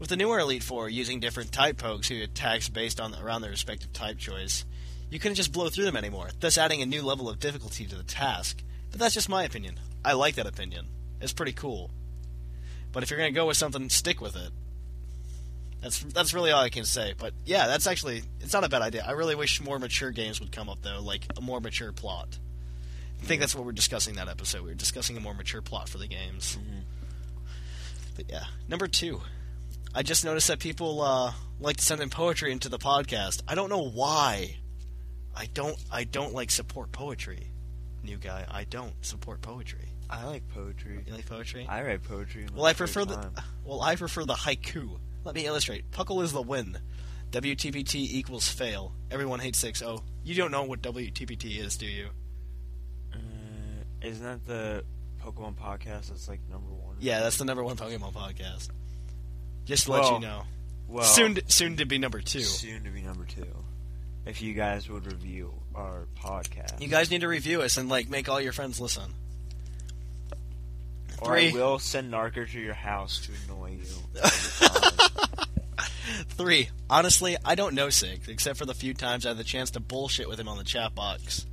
With 0.00 0.08
the 0.08 0.16
newer 0.16 0.40
Elite 0.40 0.64
Four 0.64 0.88
using 0.88 1.20
different 1.20 1.52
type 1.52 1.78
pokes 1.78 2.08
who 2.08 2.20
attacks 2.20 2.68
based 2.68 3.00
on 3.00 3.14
around 3.14 3.42
their 3.42 3.52
respective 3.52 3.92
type 3.92 4.18
choice, 4.18 4.64
you 5.08 5.20
couldn't 5.20 5.36
just 5.36 5.52
blow 5.52 5.68
through 5.68 5.84
them 5.84 5.96
anymore, 5.96 6.30
thus 6.40 6.58
adding 6.58 6.82
a 6.82 6.86
new 6.86 7.02
level 7.02 7.28
of 7.28 7.38
difficulty 7.38 7.86
to 7.86 7.94
the 7.94 8.02
task. 8.02 8.60
But 8.90 8.98
that's 8.98 9.14
just 9.14 9.28
my 9.28 9.44
opinion. 9.44 9.78
I 10.04 10.14
like 10.14 10.34
that 10.34 10.48
opinion. 10.48 10.88
It's 11.20 11.32
pretty 11.32 11.52
cool. 11.52 11.92
But 12.90 13.04
if 13.04 13.10
you're 13.10 13.20
gonna 13.20 13.30
go 13.30 13.46
with 13.46 13.56
something, 13.56 13.88
stick 13.88 14.20
with 14.20 14.34
it. 14.34 14.50
That's 15.86 16.00
that's 16.00 16.34
really 16.34 16.50
all 16.50 16.60
I 16.60 16.68
can 16.68 16.84
say. 16.84 17.14
But 17.16 17.32
yeah, 17.44 17.68
that's 17.68 17.86
actually 17.86 18.24
it's 18.40 18.52
not 18.52 18.64
a 18.64 18.68
bad 18.68 18.82
idea. 18.82 19.04
I 19.06 19.12
really 19.12 19.36
wish 19.36 19.60
more 19.60 19.78
mature 19.78 20.10
games 20.10 20.40
would 20.40 20.50
come 20.50 20.68
up 20.68 20.78
though, 20.82 21.00
like 21.00 21.24
a 21.38 21.40
more 21.40 21.60
mature 21.60 21.92
plot. 21.92 22.40
I 23.22 23.24
think 23.24 23.40
that's 23.40 23.54
what 23.54 23.64
we're 23.64 23.70
discussing 23.70 24.16
that 24.16 24.26
episode. 24.28 24.62
We 24.62 24.70
were 24.70 24.74
discussing 24.74 25.16
a 25.16 25.20
more 25.20 25.32
mature 25.32 25.62
plot 25.62 25.88
for 25.88 25.98
the 25.98 26.08
games. 26.08 26.58
But 28.16 28.24
yeah, 28.28 28.44
number 28.68 28.88
two. 28.88 29.20
I 29.94 30.02
just 30.02 30.24
noticed 30.24 30.48
that 30.48 30.58
people 30.58 31.02
uh, 31.02 31.32
like 31.60 31.76
to 31.76 31.84
send 31.84 32.00
in 32.02 32.10
poetry 32.10 32.50
into 32.50 32.68
the 32.68 32.78
podcast. 32.80 33.42
I 33.46 33.54
don't 33.54 33.70
know 33.70 33.88
why. 33.88 34.56
I 35.36 35.46
don't. 35.46 35.76
I 35.92 36.02
don't 36.02 36.34
like 36.34 36.50
support 36.50 36.90
poetry. 36.90 37.52
New 38.02 38.16
guy. 38.16 38.44
I 38.50 38.64
don't 38.64 38.92
support 39.02 39.40
poetry. 39.40 39.88
I 40.10 40.24
like 40.24 40.48
poetry. 40.48 41.04
You 41.06 41.12
like 41.12 41.26
poetry? 41.26 41.64
I 41.68 41.82
write 41.84 42.02
poetry. 42.02 42.46
Well, 42.52 42.64
I 42.64 42.72
prefer 42.72 43.04
the 43.04 43.14
time. 43.14 43.34
well, 43.64 43.82
I 43.82 43.94
prefer 43.94 44.24
the 44.24 44.34
haiku. 44.34 44.98
Let 45.26 45.34
me 45.34 45.44
illustrate. 45.44 45.90
Puckle 45.90 46.22
is 46.22 46.32
the 46.32 46.40
win. 46.40 46.78
WTPT 47.32 47.96
equals 47.96 48.48
fail. 48.48 48.92
Everyone 49.10 49.40
hates 49.40 49.58
six. 49.58 49.82
Oh, 49.82 50.04
you 50.22 50.36
don't 50.36 50.52
know 50.52 50.62
what 50.62 50.80
WTPT 50.82 51.58
is, 51.58 51.76
do 51.76 51.86
you? 51.86 52.10
Uh, 53.12 53.16
isn't 54.02 54.24
that 54.24 54.46
the 54.46 54.84
Pokemon 55.20 55.56
podcast 55.56 56.10
that's 56.10 56.28
like 56.28 56.38
number 56.48 56.70
one? 56.70 56.94
Yeah, 57.00 57.18
that's 57.20 57.38
the 57.38 57.44
number 57.44 57.64
one 57.64 57.74
Pokemon 57.76 58.12
podcast. 58.14 58.68
Just 59.64 59.86
to 59.86 59.92
let 59.92 60.12
you 60.12 60.20
know. 60.20 60.42
well 60.86 61.02
soon, 61.02 61.40
soon 61.48 61.76
to 61.78 61.84
be 61.86 61.98
number 61.98 62.20
two. 62.20 62.42
Soon 62.42 62.84
to 62.84 62.90
be 62.90 63.02
number 63.02 63.24
two. 63.24 63.48
If 64.26 64.40
you 64.42 64.54
guys 64.54 64.88
would 64.88 65.06
review 65.06 65.52
our 65.74 66.06
podcast, 66.20 66.80
You 66.80 66.86
guys 66.86 67.10
need 67.10 67.22
to 67.22 67.28
review 67.28 67.62
us 67.62 67.76
and 67.78 67.88
like 67.88 68.08
make 68.08 68.28
all 68.28 68.40
your 68.40 68.52
friends 68.52 68.80
listen. 68.80 69.12
or 71.20 71.26
Three. 71.34 71.50
I 71.50 71.52
will 71.52 71.80
send 71.80 72.12
Narker 72.12 72.48
to 72.48 72.60
your 72.60 72.74
house 72.74 73.26
to 73.26 73.32
annoy 73.52 73.72
you. 73.72 74.20
Three. 76.30 76.70
Honestly, 76.88 77.36
I 77.44 77.54
don't 77.54 77.74
know 77.74 77.90
Sig, 77.90 78.22
except 78.28 78.58
for 78.58 78.66
the 78.66 78.74
few 78.74 78.94
times 78.94 79.26
I 79.26 79.30
had 79.30 79.38
the 79.38 79.44
chance 79.44 79.70
to 79.72 79.80
bullshit 79.80 80.28
with 80.28 80.38
him 80.38 80.48
on 80.48 80.58
the 80.58 80.64
chat 80.64 80.94
box. 80.94 81.46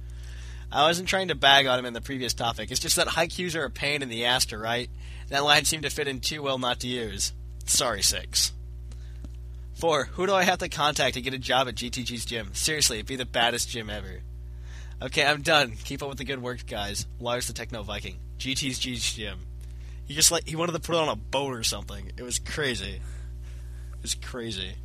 I 0.72 0.88
wasn't 0.88 1.08
trying 1.08 1.28
to 1.28 1.36
bag 1.36 1.68
on 1.68 1.78
him 1.78 1.86
in 1.86 1.94
the 1.94 2.02
previous 2.02 2.34
topic. 2.34 2.72
It's 2.72 2.80
just 2.80 2.96
that 2.96 3.08
high 3.08 3.28
haikus 3.28 3.56
are 3.56 3.66
a 3.66 3.70
pain 3.70 4.02
in 4.02 4.10
the 4.10 4.26
ass 4.26 4.48
to 4.48 4.58
write. 4.58 4.90
That 5.30 5.44
line 5.44 5.66
seemed 5.66 5.84
to 5.84 5.90
fit 5.90 6.08
in 6.08 6.20
too 6.20 6.42
well 6.42 6.58
not 6.58 6.80
to 6.82 6.88
use. 6.88 7.34
Sorry, 7.66 8.02
Six. 8.02 8.54
Four. 9.76 10.06
Who 10.06 10.26
do 10.26 10.34
I 10.34 10.44
have 10.44 10.60
to 10.60 10.70
contact 10.70 11.16
to 11.16 11.22
get 11.22 11.34
a 11.34 11.40
job 11.40 11.68
at 11.68 11.76
GTG's 11.76 12.26
gym? 12.26 12.54
Seriously, 12.54 12.98
it'd 12.98 13.08
be 13.08 13.16
the 13.16 13.26
baddest 13.26 13.70
gym 13.70 13.90
ever. 13.90 14.22
Okay, 15.02 15.26
I'm 15.26 15.42
done. 15.42 15.74
Keep 15.84 16.02
up 16.02 16.10
with 16.10 16.18
the 16.18 16.24
good 16.24 16.42
work, 16.42 16.66
guys. 16.66 17.06
Lars 17.20 17.48
the 17.48 17.54
Techno 17.54 17.84
Viking. 17.84 18.18
GTG's 18.40 19.14
gym. 19.14 19.40
He 20.06 20.14
just 20.14 20.32
like 20.32 20.48
he 20.48 20.56
wanted 20.56 20.74
to 20.74 20.80
put 20.80 20.96
it 20.96 21.02
on 21.02 21.10
a 21.10 21.16
boat 21.16 21.54
or 21.54 21.64
something. 21.64 22.12
It 22.18 22.24
was 22.24 22.40
crazy. 22.40 23.00
It 24.04 24.08
was 24.08 24.16
crazy. 24.16 24.76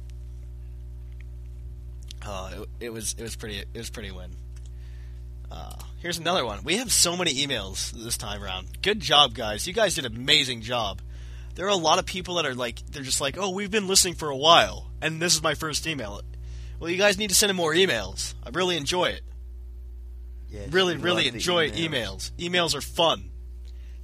Uh, 2.24 2.50
it, 2.80 2.86
it 2.86 2.92
was 2.92 3.14
it 3.18 3.22
was 3.22 3.36
pretty 3.36 3.58
it 3.58 3.66
was 3.74 3.90
pretty 3.90 4.10
win. 4.12 4.30
Uh, 5.50 5.74
here's 5.98 6.18
another 6.18 6.44
one. 6.44 6.62
We 6.62 6.76
have 6.76 6.92
so 6.92 7.16
many 7.16 7.32
emails 7.34 7.90
this 7.92 8.16
time 8.16 8.42
around. 8.42 8.80
Good 8.82 9.00
job, 9.00 9.34
guys. 9.34 9.66
You 9.66 9.72
guys 9.72 9.94
did 9.94 10.04
an 10.04 10.14
amazing 10.14 10.60
job. 10.60 11.00
there 11.54 11.66
are 11.66 11.70
a 11.70 11.74
lot 11.76 11.98
of 11.98 12.04
people 12.06 12.34
that 12.34 12.44
are 12.46 12.54
like, 12.54 12.84
they're 12.92 13.02
just 13.02 13.20
like, 13.20 13.36
oh, 13.38 13.50
we've 13.50 13.70
been 13.70 13.88
listening 13.88 14.14
for 14.14 14.28
a 14.28 14.36
while, 14.36 14.90
and 15.00 15.22
this 15.22 15.34
is 15.34 15.42
my 15.42 15.54
first 15.54 15.86
email. 15.86 16.20
Well, 16.78 16.90
you 16.90 16.98
guys 16.98 17.16
need 17.18 17.30
to 17.30 17.34
send 17.34 17.48
in 17.50 17.56
more 17.56 17.72
emails. 17.72 18.34
I 18.44 18.50
really 18.50 18.76
enjoy 18.76 19.06
it. 19.06 19.22
Yes, 20.50 20.70
Really, 20.70 20.96
really 20.96 21.26
enjoy 21.28 21.70
emails. 21.70 22.30
emails. 22.32 22.74
are 22.74 22.80
fun. 22.80 23.30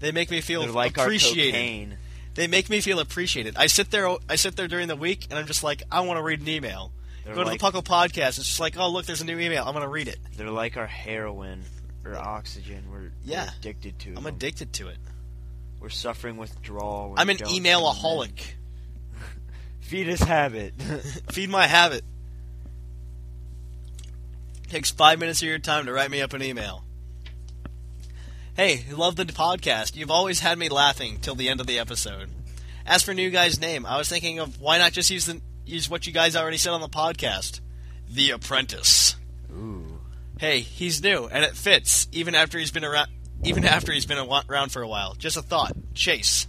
They 0.01 0.11
make 0.12 0.31
me 0.31 0.41
feel 0.41 0.67
like 0.67 0.99
our 0.99 1.05
appreciated. 1.05 1.99
They 2.35 2.47
make 2.49 2.68
me 2.68 2.80
feel 2.80 2.99
appreciated. 2.99 3.57
I 3.57 3.66
sit 3.68 3.91
there, 3.91 4.09
I 4.28 4.37
sit 4.37 4.57
there 4.57 4.66
during 4.68 4.89
the 4.89 4.97
week, 4.97 5.26
and 5.30 5.39
I'm 5.39 5.47
just 5.47 5.62
like, 5.62 5.82
I 5.91 6.01
want 6.01 6.18
to 6.18 6.22
read 6.22 6.41
an 6.41 6.49
email. 6.49 6.91
They're 7.24 7.35
Go 7.35 7.45
to 7.45 7.51
the 7.51 7.57
Puckle 7.59 7.82
podcast. 7.85 8.39
It's 8.39 8.49
just 8.49 8.61
like, 8.61 8.76
oh 8.76 8.89
look, 8.91 9.07
there's 9.07 9.20
a 9.22 9.24
new 9.24 9.39
email. 9.39 9.64
I'm 9.66 9.72
gonna 9.72 9.89
read 9.89 10.09
it. 10.09 10.18
They're 10.37 10.51
like 10.51 10.76
our 10.76 10.87
heroin 10.87 11.62
or 12.05 12.16
oxygen. 12.16 12.85
We're, 12.91 13.12
Yeah. 13.24 13.45
we're 13.45 13.59
addicted 13.59 13.99
to. 14.01 14.09
I'm 14.11 14.14
them. 14.16 14.26
addicted 14.26 14.72
to 14.74 14.89
it. 14.89 14.99
We're 15.80 15.89
suffering 15.91 16.37
withdrawal. 16.37 17.11
when 17.11 17.18
I'm 17.18 17.30
an 17.30 17.39
emailaholic. 17.39 18.41
Feed 19.80 20.09
us 20.09 20.20
habit. 20.20 20.74
Feed 21.32 21.49
my 21.51 21.66
habit. 21.66 22.05
Takes 24.68 24.91
five 24.91 25.18
minutes 25.18 25.41
of 25.41 25.49
your 25.49 25.59
time 25.59 25.87
to 25.87 25.93
write 25.93 26.11
me 26.11 26.20
up 26.20 26.32
an 26.32 26.43
email. 26.43 26.85
Hey, 28.57 28.84
love 28.92 29.16
the 29.16 29.24
podcast. 29.24 29.96
You've 29.96 30.12
always 30.12 30.38
had 30.38 30.57
me 30.57 30.68
laughing 30.68 31.18
till 31.20 31.34
the 31.34 31.48
end 31.48 31.61
of 31.61 31.66
the 31.66 31.80
episode. 31.80 32.30
As 32.86 33.02
for 33.02 33.12
new 33.12 33.30
guy's 33.30 33.61
name, 33.61 33.84
I 33.84 33.98
was 33.98 34.09
thinking 34.09 34.38
of 34.38 34.61
why 34.61 34.78
not 34.78 34.92
just 34.92 35.11
use 35.11 35.26
the 35.26 35.40
use 35.66 35.90
what 35.90 36.07
you 36.07 36.12
guys 36.12 36.36
already 36.36 36.59
said 36.59 36.70
on 36.70 36.80
the 36.80 36.88
podcast, 36.88 37.59
The 38.09 38.30
Apprentice. 38.30 39.16
Ooh. 39.50 39.98
Hey, 40.38 40.61
he's 40.61 41.02
new 41.02 41.26
and 41.26 41.42
it 41.42 41.57
fits 41.57 42.07
even 42.12 42.36
after 42.36 42.57
he's 42.57 42.70
been 42.70 42.84
around. 42.84 43.09
Even 43.42 43.64
after 43.64 43.92
he's 43.92 44.07
been 44.07 44.18
around 44.18 44.70
for 44.70 44.82
a 44.82 44.88
while. 44.88 45.14
Just 45.14 45.36
a 45.36 45.42
thought. 45.42 45.72
Chase, 45.92 46.46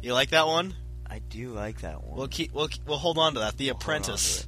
you 0.00 0.14
like 0.14 0.30
that 0.30 0.46
one? 0.46 0.74
I 1.10 1.18
do 1.18 1.48
like 1.48 1.80
that 1.80 2.04
one. 2.04 2.18
We'll 2.18 2.28
keep. 2.28 2.52
We'll 2.52 2.68
we'll 2.86 2.98
hold 2.98 3.18
on 3.18 3.34
to 3.34 3.40
that. 3.40 3.56
The 3.56 3.70
on 3.70 3.76
Apprentice. 3.76 4.46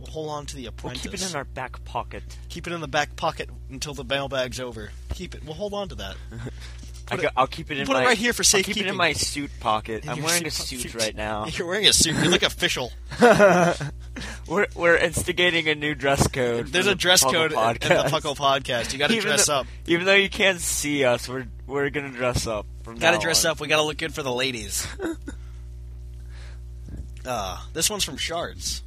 It. 0.00 0.06
We'll 0.06 0.10
hold 0.12 0.30
on 0.30 0.46
to 0.46 0.56
the 0.56 0.68
We'll 0.82 0.94
keep 0.94 1.14
it 1.14 1.28
in 1.28 1.36
our 1.36 1.44
back 1.44 1.84
pocket. 1.84 2.22
Keep 2.48 2.66
it 2.66 2.72
in 2.72 2.80
the 2.80 2.88
back 2.88 3.16
pocket 3.16 3.48
until 3.70 3.94
the 3.94 4.04
mailbag's 4.04 4.60
over. 4.60 4.90
Keep 5.14 5.34
it. 5.34 5.44
We'll 5.44 5.54
hold 5.54 5.74
on 5.74 5.88
to 5.90 5.94
that. 5.96 6.16
I 7.12 7.16
Put 7.16 7.22
go, 7.22 7.26
it- 7.26 7.32
I'll 7.36 7.46
keep 7.48 7.70
it 7.72 7.78
in 7.78 7.86
put 7.86 7.96
it 7.96 8.00
my 8.00 8.04
right 8.06 8.16
here 8.18 8.32
for 8.32 8.44
I'll 8.56 8.62
keep 8.62 8.76
it 8.76 8.86
in 8.86 8.96
my 8.96 9.12
suit 9.14 9.50
pocket. 9.58 10.08
I'm 10.08 10.18
Your 10.18 10.26
wearing 10.26 10.46
a 10.46 10.50
suit- 10.50 10.80
suit 10.80 10.94
right 10.94 11.14
now. 11.16 11.44
You're 11.52 11.66
wearing 11.66 11.86
a 11.88 11.92
suit. 11.92 12.14
You 12.14 12.30
look 12.30 12.44
official. 12.44 12.92
We're 14.46 14.66
we're 14.74 14.96
instigating 14.96 15.68
a 15.68 15.74
new 15.74 15.94
dress 15.94 16.26
code. 16.28 16.68
There's 16.68 16.84
the 16.86 16.92
a 16.92 16.94
dress 16.94 17.24
Puckle 17.24 17.32
code 17.32 17.52
in 17.52 17.58
in 17.58 17.64
the 17.64 17.78
podcast. 17.86 18.10
Puckle 18.10 18.36
podcast. 18.36 18.92
You 18.92 18.98
got 18.98 19.10
to 19.10 19.20
dress 19.20 19.46
though- 19.46 19.60
up. 19.60 19.66
Even 19.86 20.04
though 20.06 20.14
you 20.14 20.28
can't 20.28 20.60
see 20.60 21.04
us, 21.04 21.28
we're 21.28 21.46
we're 21.66 21.90
gonna 21.90 22.10
dress 22.10 22.46
up. 22.46 22.66
From 22.82 22.96
Got 22.98 23.12
to 23.12 23.18
dress 23.18 23.44
on. 23.44 23.52
up. 23.52 23.60
We 23.60 23.68
got 23.68 23.76
to 23.76 23.82
look 23.84 23.96
good 23.98 24.12
for 24.14 24.22
the 24.22 24.32
ladies. 24.32 24.86
uh, 27.26 27.64
this 27.72 27.88
one's 27.90 28.04
from 28.04 28.16
Shards. 28.16 28.82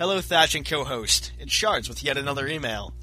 Hello, 0.00 0.18
Thatch 0.22 0.54
and 0.54 0.64
co-host. 0.64 1.32
It's 1.38 1.52
Shards 1.52 1.86
with 1.86 2.02
yet 2.02 2.16
another 2.16 2.48
email. 2.48 2.94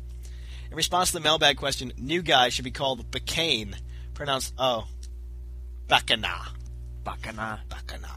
In 0.72 0.76
response 0.76 1.10
to 1.10 1.14
the 1.14 1.24
mailbag 1.24 1.56
question, 1.56 1.93
new 1.95 2.24
guy 2.24 2.50
should 2.50 2.66
be 2.66 2.72
called 2.72 3.12
Bacane, 3.12 3.76
pronounced 4.16 4.56
oh, 4.58 4.88
Bacana, 5.88 6.48
Bakana. 7.06 7.60
Bacana. 7.70 8.10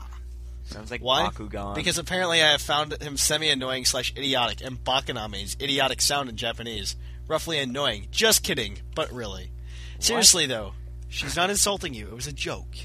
Sounds 0.65 0.91
like 0.91 1.03
Why? 1.03 1.29
Bakugan. 1.29 1.75
Because 1.75 1.99
apparently 1.99 2.43
I 2.43 2.53
have 2.53 2.63
found 2.63 2.95
him 3.03 3.19
semi-annoying 3.19 3.85
slash 3.85 4.15
idiotic, 4.17 4.63
and 4.63 4.83
Bakana 4.83 5.31
means 5.31 5.59
idiotic 5.61 6.01
sound 6.01 6.31
in 6.31 6.37
Japanese. 6.37 6.97
Roughly 7.29 7.59
annoying. 7.59 8.07
Just 8.11 8.43
kidding, 8.43 8.79
but 8.95 9.13
really. 9.13 9.53
Seriously 9.99 10.47
though, 10.47 10.73
she's 11.07 11.37
not 11.37 11.51
insulting 11.51 11.93
you. 11.93 12.07
It 12.07 12.15
was 12.15 12.27
a 12.27 12.33
joke. 12.33 12.77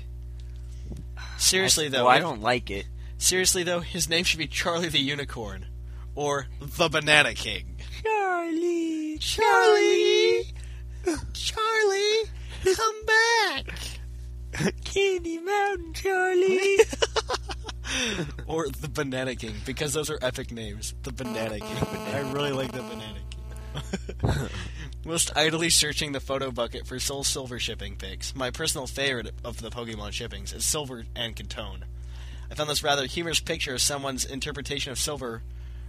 Seriously 1.38 1.88
though, 1.88 2.04
well, 2.04 2.14
I 2.14 2.20
don't 2.20 2.42
like 2.42 2.70
it. 2.70 2.86
seriously 3.18 3.64
though, 3.64 3.80
his 3.80 4.10
name 4.10 4.26
should 4.26 4.40
be 4.40 4.48
Charlie 4.48 4.90
the 4.90 5.00
Unicorn, 5.00 5.68
or 6.16 6.48
the 6.60 6.90
Banana 6.90 7.34
King. 7.34 7.78
Charlie, 8.04 9.18
Charlie, 9.20 10.54
Charlie, 11.34 12.24
come 12.74 13.06
back. 13.06 13.80
Candy 14.84 15.40
Mountain, 15.40 15.94
Charlie. 15.94 16.78
or 18.48 18.70
the 18.70 18.90
Banana 18.90 19.36
King, 19.36 19.56
because 19.66 19.94
those 19.94 20.10
are 20.10 20.18
epic 20.22 20.52
names. 20.52 20.94
The 21.04 21.12
Banana 21.12 21.60
King. 21.60 21.88
I 22.14 22.32
really 22.32 22.52
like 22.52 22.72
the 22.72 22.82
Banana 22.82 23.20
King. 23.30 24.50
Most 25.06 25.36
idly 25.36 25.70
searching 25.70 26.14
the 26.14 26.20
photo 26.20 26.52
bucket 26.52 26.88
for 26.88 27.00
Soul 27.00 27.24
Silver 27.24 27.60
shipping 27.60 27.96
pics. 27.96 28.34
My 28.36 28.50
personal 28.50 28.88
favorite 28.88 29.36
of 29.44 29.62
the 29.62 29.70
Pokemon 29.70 30.14
shippings 30.14 30.54
is 30.54 30.66
Silver 30.66 31.06
and 31.16 31.36
Cantone. 31.36 31.84
I 32.50 32.56
found 32.56 32.70
this 32.70 32.84
rather 32.84 33.06
humorous 33.06 33.40
picture 33.40 33.74
of 33.74 33.82
someone's 33.82 34.26
interpretation 34.26 34.92
of 34.92 35.00
Silver 35.00 35.44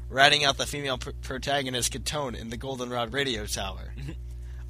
ratting 0.08 0.44
out 0.44 0.56
the 0.56 0.66
female 0.66 0.98
pr- 0.98 1.10
protagonist 1.22 1.92
Cantone 1.92 2.34
in 2.38 2.50
the 2.50 2.56
Goldenrod 2.56 3.12
radio 3.12 3.46
tower. 3.46 3.92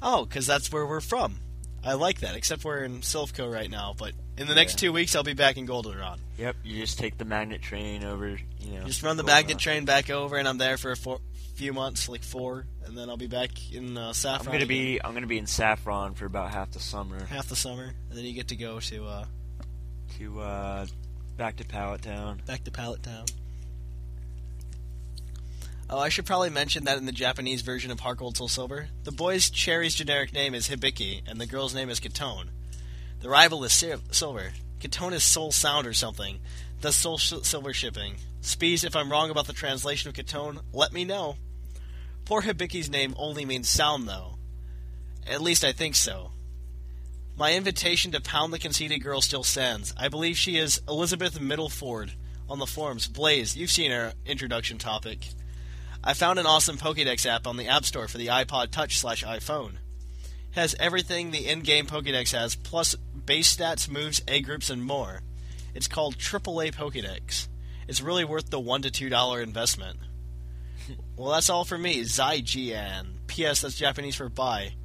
oh, 0.01 0.25
because 0.25 0.45
that's 0.47 0.71
where 0.71 0.85
we're 0.85 1.01
from. 1.01 1.39
I 1.83 1.93
like 1.93 2.19
that, 2.21 2.35
except 2.35 2.65
we're 2.65 2.83
in 2.83 2.99
Silph 3.01 3.33
Co 3.33 3.47
right 3.47 3.69
now, 3.69 3.93
but 3.97 4.13
in 4.37 4.47
the 4.47 4.55
next 4.55 4.73
Yeah. 4.73 4.87
two 4.89 4.93
weeks 4.93 5.15
I'll 5.15 5.23
be 5.23 5.33
back 5.33 5.57
in 5.57 5.65
Goldenrod. 5.65 6.19
yep, 6.37 6.55
you 6.63 6.81
just 6.81 6.97
take 6.99 7.17
the 7.17 7.25
magnet 7.25 7.61
train 7.61 8.03
over. 8.03 8.37
You 8.59 8.79
know, 8.79 8.85
Just 8.85 9.03
run 9.03 9.15
the 9.15 9.23
Goldenrod. 9.23 9.43
magnet 9.45 9.59
train 9.59 9.85
back 9.85 10.09
over, 10.09 10.35
and 10.37 10.47
I'm 10.47 10.57
there 10.57 10.77
for 10.77 10.91
a 10.91 10.97
four, 10.97 11.19
few 11.55 11.71
months, 11.73 12.09
like 12.09 12.23
four, 12.23 12.65
and 12.85 12.97
then 12.97 13.09
I'll 13.09 13.15
be 13.17 13.27
back 13.27 13.51
in 13.71 13.97
uh, 13.97 14.07
I'm 14.09 14.13
Saffron. 14.13 14.45
gonna 14.47 14.57
again, 14.57 14.67
be 14.67 14.99
I'm 15.03 15.13
gonna 15.13 15.27
be 15.27 15.37
in 15.37 15.47
Saffron 15.47 16.15
for 16.15 16.25
about 16.25 16.51
half 16.51 16.71
the 16.71 16.79
summer 16.79 17.23
half 17.25 17.47
the 17.47 17.55
summer, 17.55 17.93
and 18.09 18.17
then 18.17 18.25
you 18.25 18.33
get 18.33 18.49
to 18.49 18.55
go 18.55 18.79
to 18.79 19.05
uh, 19.05 19.25
to 20.17 20.39
uh 20.41 20.85
back 21.37 21.55
to 21.57 21.63
Pallet 21.65 22.01
Town. 22.01 22.41
back 22.45 22.63
to 22.65 22.71
Pallet 22.71 23.03
Town. 23.03 23.25
Oh, 25.89 25.99
I 25.99 26.09
should 26.09 26.25
probably 26.25 26.49
mention 26.49 26.83
that 26.83 26.97
in 26.97 27.05
the 27.05 27.13
Japanese 27.13 27.61
version 27.61 27.91
of 27.91 28.01
Heart 28.01 28.17
Gold 28.17 28.35
Soul 28.35 28.49
Silver, 28.49 28.89
the 29.05 29.11
boy's 29.11 29.49
cherry's 29.49 29.95
generic 29.95 30.33
name 30.33 30.53
is 30.53 30.67
Hibiki, 30.67 31.21
and 31.25 31.39
the 31.39 31.45
girl's 31.45 31.73
name 31.73 31.89
is 31.89 32.01
Katone. 32.01 32.49
The 33.21 33.29
rival 33.29 33.63
is 33.63 33.71
Sil- 33.71 34.03
Silver. 34.11 34.51
Katone 34.81 35.13
is 35.13 35.23
Soul 35.23 35.53
Sound 35.53 35.87
or 35.87 35.93
something. 35.93 36.39
The 36.81 36.91
Soul 36.91 37.17
Sh- 37.17 37.35
Silver 37.43 37.71
shipping. 37.71 38.17
Spees, 38.41 38.83
if 38.83 38.97
I'm 38.97 39.09
wrong 39.09 39.29
about 39.29 39.47
the 39.47 39.53
translation 39.53 40.09
of 40.09 40.15
Katone, 40.15 40.59
let 40.73 40.91
me 40.91 41.05
know. 41.05 41.37
Poor 42.25 42.41
Hibiki's 42.41 42.89
name 42.89 43.15
only 43.17 43.45
means 43.45 43.69
sound, 43.69 44.09
though. 44.09 44.35
At 45.25 45.41
least 45.41 45.63
I 45.63 45.71
think 45.71 45.95
so. 45.95 46.31
My 47.37 47.53
invitation 47.53 48.11
to 48.11 48.19
pound 48.19 48.51
the 48.51 48.59
conceited 48.59 49.01
girl 49.01 49.21
still 49.21 49.43
stands. 49.43 49.93
I 49.97 50.09
believe 50.09 50.37
she 50.37 50.57
is 50.57 50.81
Elizabeth 50.87 51.39
Middleford 51.39 52.11
on 52.49 52.59
the 52.59 52.65
forums. 52.65 53.07
Blaze, 53.07 53.55
you've 53.55 53.71
seen 53.71 53.91
her 53.91 54.11
introduction 54.25 54.77
topic. 54.77 55.29
I 56.07 56.13
found 56.13 56.39
an 56.39 56.45
awesome 56.45 56.77
Pokédex 56.77 57.25
app 57.25 57.45
on 57.45 57.57
the 57.57 57.67
App 57.67 57.83
Store 57.83 58.07
for 58.07 58.17
the 58.17 58.27
iPod 58.27 58.71
Touch 58.71 58.97
slash 58.97 59.25
iPhone. 59.25 59.71
It 59.71 60.55
has 60.55 60.73
everything 60.79 61.31
the 61.31 61.45
in-game 61.49 61.85
Pokédex 61.85 62.31
has, 62.31 62.55
plus 62.55 62.95
base 62.95 63.53
stats, 63.53 63.89
moves, 63.89 64.21
egg 64.25 64.45
groups, 64.45 64.69
and 64.69 64.81
more. 64.81 65.19
It's 65.75 65.89
called 65.89 66.17
AAA 66.17 66.73
Pokédex. 66.73 67.49
It's 67.89 67.99
really 67.99 68.23
worth 68.23 68.49
the 68.49 68.57
one 68.57 68.83
to 68.83 68.89
two 68.89 69.09
dollar 69.09 69.41
investment. 69.41 69.99
well, 71.17 71.33
that's 71.33 71.49
all 71.49 71.65
for 71.65 71.77
me, 71.77 71.99
Zaijian. 72.03 73.27
P.S. 73.27 73.59
That's 73.59 73.75
Japanese 73.75 74.15
for 74.15 74.29
bye, 74.29 74.75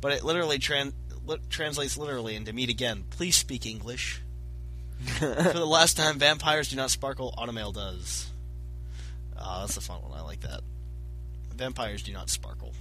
but 0.00 0.12
it 0.12 0.24
literally 0.24 0.58
tran- 0.58 0.94
li- 1.26 1.36
translates 1.50 1.98
literally 1.98 2.34
into 2.34 2.54
meet 2.54 2.70
again. 2.70 3.04
Please 3.10 3.36
speak 3.36 3.66
English. 3.66 4.22
for 5.18 5.26
the 5.26 5.66
last 5.66 5.98
time, 5.98 6.18
vampires 6.18 6.70
do 6.70 6.76
not 6.76 6.90
sparkle. 6.90 7.34
Automail 7.36 7.74
does. 7.74 8.31
Ah, 9.42 9.60
that's 9.60 9.76
a 9.76 9.80
fun 9.80 10.00
one. 10.02 10.12
I 10.18 10.22
like 10.22 10.40
that. 10.40 10.60
Vampires 11.56 12.02
do 12.02 12.12
not 12.12 12.30
sparkle. 12.30 12.72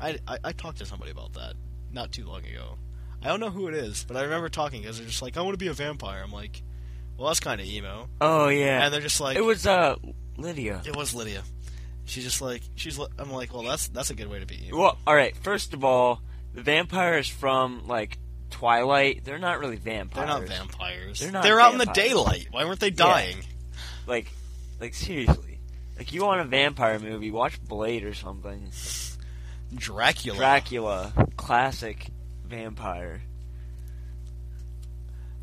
I, 0.00 0.18
I, 0.26 0.38
I 0.44 0.52
talked 0.52 0.78
to 0.78 0.86
somebody 0.86 1.10
about 1.10 1.34
that 1.34 1.54
not 1.92 2.12
too 2.12 2.24
long 2.24 2.44
ago. 2.44 2.78
I 3.22 3.28
don't 3.28 3.40
know 3.40 3.50
who 3.50 3.68
it 3.68 3.74
is, 3.74 4.04
but 4.04 4.16
I 4.16 4.22
remember 4.22 4.48
talking 4.48 4.80
because 4.82 4.98
they're 4.98 5.06
just 5.06 5.20
like, 5.20 5.36
I 5.36 5.42
want 5.42 5.52
to 5.54 5.58
be 5.58 5.66
a 5.66 5.72
vampire. 5.74 6.22
I'm 6.24 6.32
like, 6.32 6.62
well, 7.18 7.28
that's 7.28 7.40
kind 7.40 7.60
of 7.60 7.66
emo. 7.66 8.08
Oh 8.20 8.48
yeah, 8.48 8.84
And 8.84 8.94
they're 8.94 9.02
just 9.02 9.20
like, 9.20 9.36
it 9.36 9.44
was 9.44 9.66
uh 9.66 9.96
Lydia. 10.38 10.80
it 10.86 10.96
was 10.96 11.14
Lydia. 11.14 11.42
She's 12.06 12.24
just 12.24 12.40
like, 12.40 12.62
she's. 12.76 12.98
li- 12.98 13.06
I'm 13.18 13.30
like, 13.30 13.52
well, 13.52 13.62
that's 13.62 13.88
that's 13.88 14.08
a 14.10 14.14
good 14.14 14.28
way 14.30 14.40
to 14.40 14.46
be 14.46 14.68
emo. 14.68 14.78
Well, 14.78 14.98
all 15.06 15.14
right. 15.14 15.36
First 15.36 15.74
of 15.74 15.84
all, 15.84 16.22
the 16.54 16.62
vampires 16.62 17.28
from 17.28 17.86
like 17.86 18.18
Twilight, 18.50 19.24
they're 19.24 19.38
not 19.38 19.60
really 19.60 19.76
vampires. 19.76 20.16
They're 20.26 20.38
not 20.40 20.48
vampires. 20.48 21.20
They're 21.20 21.30
not 21.30 21.42
They're 21.42 21.60
out 21.60 21.72
in 21.72 21.78
the 21.78 21.84
daylight. 21.86 22.48
Why 22.50 22.64
weren't 22.64 22.80
they 22.80 22.90
dying? 22.90 23.36
Like, 24.06 24.32
like 24.80 24.94
seriously. 24.94 25.60
Like 25.98 26.12
you 26.12 26.24
want 26.24 26.40
a 26.40 26.44
vampire 26.44 26.98
movie? 26.98 27.30
Watch 27.30 27.62
Blade 27.62 28.04
or 28.04 28.14
something. 28.14 28.70
Dracula. 29.74 30.36
Dracula, 30.38 31.12
classic 31.36 32.08
vampire. 32.46 33.20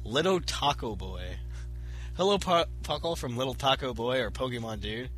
Little 0.03 0.39
Taco 0.39 0.95
Boy. 0.95 1.37
Hello, 2.15 2.37
Pu- 2.37 2.65
Puckle 2.83 3.17
from 3.17 3.37
Little 3.37 3.53
Taco 3.53 3.93
Boy 3.93 4.19
or 4.21 4.31
Pokemon 4.31 4.79
Dude. 4.81 5.09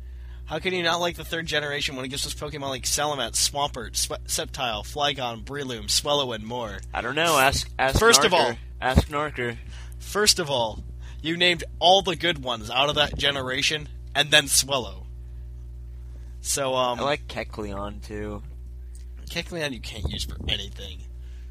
How 0.44 0.58
can 0.58 0.74
you 0.74 0.82
not 0.82 1.00
like 1.00 1.16
the 1.16 1.24
third 1.24 1.46
generation 1.46 1.94
when 1.94 2.04
it 2.04 2.08
gives 2.08 2.26
us 2.26 2.34
Pokemon 2.34 2.68
like 2.70 2.82
Salamence, 2.82 3.36
Swampert, 3.36 3.96
Swe- 3.96 4.16
Sceptile, 4.26 4.82
Flygon, 4.84 5.44
Breloom, 5.44 5.88
Swellow, 5.88 6.32
and 6.32 6.44
more? 6.44 6.78
I 6.92 7.00
don't 7.02 7.14
know. 7.14 7.38
Ask 7.38 7.70
ask. 7.78 7.98
First 7.98 8.24
of 8.24 8.34
all- 8.34 8.54
ask 8.80 9.08
Narker. 9.08 9.56
First 9.98 10.38
of 10.38 10.50
all, 10.50 10.82
You 11.22 11.36
named 11.36 11.64
all 11.78 12.00
the 12.00 12.16
good 12.16 12.42
ones 12.42 12.70
out 12.70 12.88
of 12.88 12.94
that 12.94 13.14
generation, 13.18 13.90
and 14.14 14.30
then 14.30 14.48
Swellow. 14.48 15.06
So 16.40 16.74
um, 16.74 17.00
I 17.00 17.02
like 17.02 17.26
Kecleon 17.28 18.02
too. 18.06 18.42
Kecleon 19.30 19.72
you 19.72 19.80
can't 19.80 20.08
use 20.10 20.24
for 20.24 20.36
anything. 20.48 21.00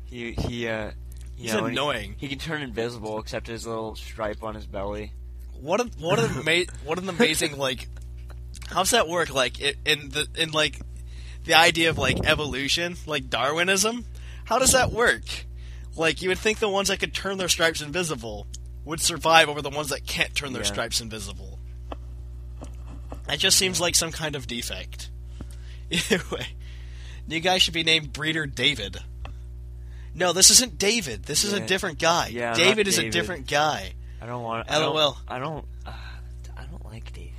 He 0.05 0.33
he 0.33 0.67
uh. 0.67 0.91
He's 1.35 1.53
know, 1.53 1.61
when 1.61 1.71
he- 1.71 1.77
annoying. 1.77 2.15
He, 2.17 2.27
can 2.27 2.37
turn 2.37 2.61
invisible 2.61 3.17
except 3.19 3.47
his 3.47 3.65
little 3.65 3.95
stripe 3.95 4.43
on 4.43 4.55
his 4.55 4.65
belly. 4.65 5.13
What 5.61 5.79
a, 5.79 5.85
what 5.97 6.19
an 6.19 6.31
ama- 6.47 6.65
what 6.83 6.99
an 6.99 7.07
amazing 7.07 7.57
like. 7.57 7.87
How's 8.67 8.91
that 8.91 9.07
work? 9.07 9.33
Like 9.33 9.59
in 9.61 10.09
the 10.09 10.27
in 10.37 10.51
like 10.51 10.79
the 11.45 11.53
idea 11.53 11.89
of 11.91 11.97
like 11.97 12.25
evolution, 12.25 12.95
like 13.05 13.29
Darwinism. 13.29 14.05
How 14.45 14.57
does 14.59 14.71
that 14.73 14.91
work? 14.91 15.23
Like 15.95 16.21
you 16.21 16.29
would 16.29 16.39
think 16.39 16.59
the 16.59 16.67
ones 16.69 16.87
that 16.89 16.99
could 16.99 17.13
turn 17.13 17.37
their 17.37 17.47
stripes 17.49 17.81
invisible 17.81 18.47
would 18.83 18.99
survive 18.99 19.47
over 19.47 19.61
the 19.61 19.69
ones 19.69 19.89
that 19.89 20.05
can't 20.07 20.33
turn 20.33 20.51
their 20.53 20.63
Yeah. 20.63 20.67
stripes 20.67 20.99
invisible. 21.01 21.58
That 23.29 23.37
just 23.37 23.59
seems 23.59 23.79
like 23.79 23.93
some 23.93 24.11
kind 24.11 24.35
of 24.35 24.47
defect. 24.47 25.11
Either 25.91 26.19
way, 26.31 26.47
you 27.27 27.39
guys 27.39 27.61
should 27.61 27.75
be 27.75 27.83
named 27.83 28.11
Breeder 28.11 28.47
David. 28.47 28.97
No, 30.15 30.33
this 30.33 30.49
isn't 30.49 30.79
David. 30.79 31.25
This 31.25 31.43
is 31.43 31.53
a 31.53 31.59
different 31.59 31.99
guy. 31.99 32.29
Yeah, 32.29 32.55
David 32.55 32.87
is 32.87 32.97
a 32.97 33.09
different 33.11 33.47
guy. 33.47 33.93
I 34.19 34.25
don't 34.25 34.41
want. 34.41 34.69
I 34.69 34.79
don't- 34.79 34.95
LOL. 34.95 35.17
I 35.27 35.37
don't. 35.37 35.63
Uh, 35.85 35.91
I 36.57 36.65
don't 36.65 36.83
like 36.85 37.13
David. 37.13 37.31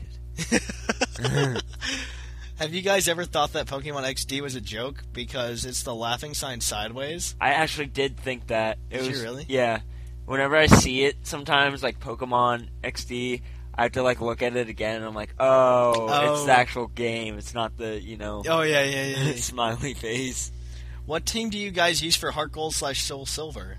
Have 2.57 2.73
you 2.73 2.83
guys 2.83 3.09
ever 3.09 3.25
thought 3.25 3.55
that 3.55 3.67
Pokemon 3.67 4.05
XD 4.05 4.43
was 4.43 4.55
a 4.55 4.61
joke 4.61 5.03
because 5.13 5.65
it's 5.65 5.83
the 5.83 5.95
laughing 5.95 6.35
sign 6.35 6.61
sideways? 6.61 7.35
I 7.41 7.51
actually 7.51 7.87
did 7.87 8.17
think 8.17 8.47
that. 8.47 8.79
It 8.91 8.99
Did 8.99 9.07
you 9.07 9.11
was, 9.11 9.23
really? 9.23 9.47
Yeah. 9.49 9.81
Whenever 10.27 10.57
I 10.57 10.67
see 10.67 11.03
it, 11.05 11.17
sometimes 11.25 11.83
like 11.83 11.99
Pokemon 11.99 12.69
XD, 12.85 13.43
I 13.81 13.85
have 13.85 13.93
to 13.93 14.03
like 14.03 14.21
look 14.21 14.43
at 14.43 14.55
it 14.57 14.69
again, 14.69 14.97
and 14.97 15.07
I'm 15.07 15.15
like, 15.15 15.33
oh, 15.39 15.91
it's 15.91 16.43
Oh. 16.43 16.45
the 16.47 16.53
actual 16.53 16.87
game. 16.89 17.39
It's 17.39 17.55
not 17.55 17.79
the 17.79 17.99
you 17.99 18.19
know 18.19 18.43
Oh 18.47 18.61
yeah, 18.61 18.83
yeah, 18.85 19.07
yeah. 19.07 19.23
yeah. 19.29 19.35
smiley 19.37 19.95
face. 19.95 20.53
what 21.07 21.25
team 21.25 21.49
do 21.49 21.57
you 21.57 21.71
guys 21.71 22.03
use 22.03 22.15
for 22.15 22.31
Heart 22.31 22.53
Gold 22.53 22.75
slash 22.75 23.01
Soul 23.01 23.25
Silver? 23.25 23.79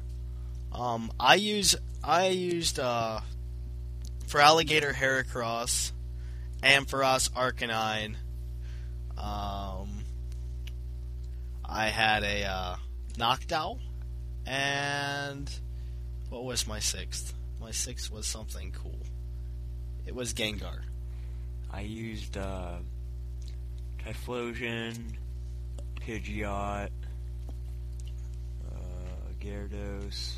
Um, 0.72 1.12
I 1.20 1.36
use 1.36 1.76
I 2.04 2.30
used 2.30 2.80
uh, 2.80 3.20
Feraligatr 4.26 4.92
Heracross, 4.96 5.92
Ampharos 6.64 7.30
Arcanine. 7.34 8.16
Um, 9.20 10.04
I 11.64 11.90
had 11.90 12.24
a 12.24 12.46
uh, 12.46 12.76
Noctowl, 13.20 13.78
and 14.48 15.48
what 16.30 16.44
was 16.44 16.66
my 16.66 16.80
sixth? 16.80 17.36
My 17.60 17.70
sixth 17.70 18.12
was 18.12 18.26
something 18.26 18.72
cool. 18.72 19.01
It 20.12 20.16
was 20.16 20.34
Gengar. 20.34 20.78
I 21.72 21.80
used 21.82 22.36
uh, 22.36 22.80
Typhlosion, 24.06 24.98
Pidgeot, 26.02 26.90
uh, 28.70 29.32
Gyarados. 29.40 30.34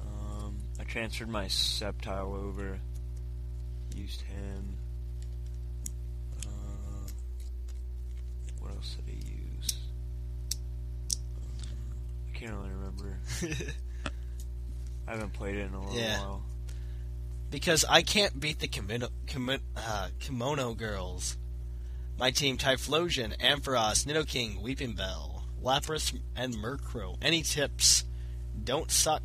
Um, 0.00 0.58
I 0.78 0.84
transferred 0.84 1.28
my 1.28 1.46
Sceptile 1.46 2.36
over. 2.36 2.78
Used 3.96 4.20
him. 4.20 4.76
Uh, 6.46 7.08
what 8.60 8.70
else 8.76 8.96
did 9.04 9.12
I 9.12 9.28
use? 9.28 9.76
Um, 11.42 11.78
I 12.32 12.38
can't 12.38 12.52
really 12.52 12.70
remember. 12.70 13.18
I 15.08 15.10
haven't 15.10 15.32
played 15.32 15.56
it 15.56 15.66
in 15.66 15.74
a 15.74 15.80
little 15.84 15.98
Yeah. 15.98 16.20
while. 16.20 16.42
Because 17.50 17.84
I 17.88 18.02
can't 18.02 18.38
beat 18.38 18.58
the 18.58 18.68
kimono, 18.68 19.08
kimono, 19.26 19.60
uh, 19.76 20.08
kimono 20.18 20.74
girls. 20.74 21.36
My 22.18 22.30
team 22.30 22.58
Typhlosion, 22.58 23.38
Ampharos, 23.38 24.04
Nidoking, 24.06 24.62
Weepinbell, 24.62 25.42
Lapras, 25.62 26.18
and 26.36 26.54
Murkrow. 26.56 27.16
Any 27.22 27.42
tips? 27.42 28.04
Don't 28.64 28.90
suck. 28.90 29.22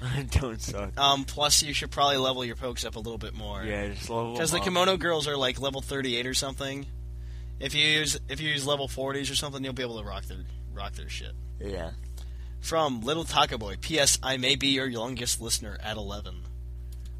don't 0.30 0.60
suck. 0.60 0.98
Um, 0.98 1.24
plus, 1.24 1.62
you 1.62 1.74
should 1.74 1.90
probably 1.90 2.16
level 2.16 2.44
your 2.44 2.56
pokes 2.56 2.84
up 2.84 2.96
a 2.96 2.98
little 3.00 3.18
bit 3.18 3.34
more. 3.34 3.62
Yeah, 3.64 3.88
just 3.88 4.08
level 4.08 4.32
Because 4.32 4.52
the 4.52 4.58
up. 4.58 4.64
kimono 4.64 4.96
girls 4.96 5.28
are 5.28 5.36
like 5.36 5.60
level 5.60 5.80
38 5.82 6.26
or 6.26 6.34
something. 6.34 6.86
If 7.58 7.74
you 7.74 7.84
use 7.84 8.18
if 8.30 8.40
you 8.40 8.48
use 8.48 8.66
level 8.66 8.88
40s 8.88 9.30
or 9.30 9.34
something, 9.34 9.62
you'll 9.62 9.74
be 9.74 9.82
able 9.82 10.00
to 10.00 10.06
rock 10.06 10.24
their 10.24 10.38
rock 10.72 10.92
their 10.94 11.10
shit. 11.10 11.32
Yeah. 11.60 11.90
From 12.60 13.02
Little 13.02 13.24
Taco 13.24 13.58
Boy. 13.58 13.76
P.S. 13.80 14.18
I 14.22 14.36
may 14.38 14.54
be 14.54 14.68
your 14.68 14.86
youngest 14.86 15.40
listener 15.42 15.76
at 15.82 15.96
11. 15.98 16.42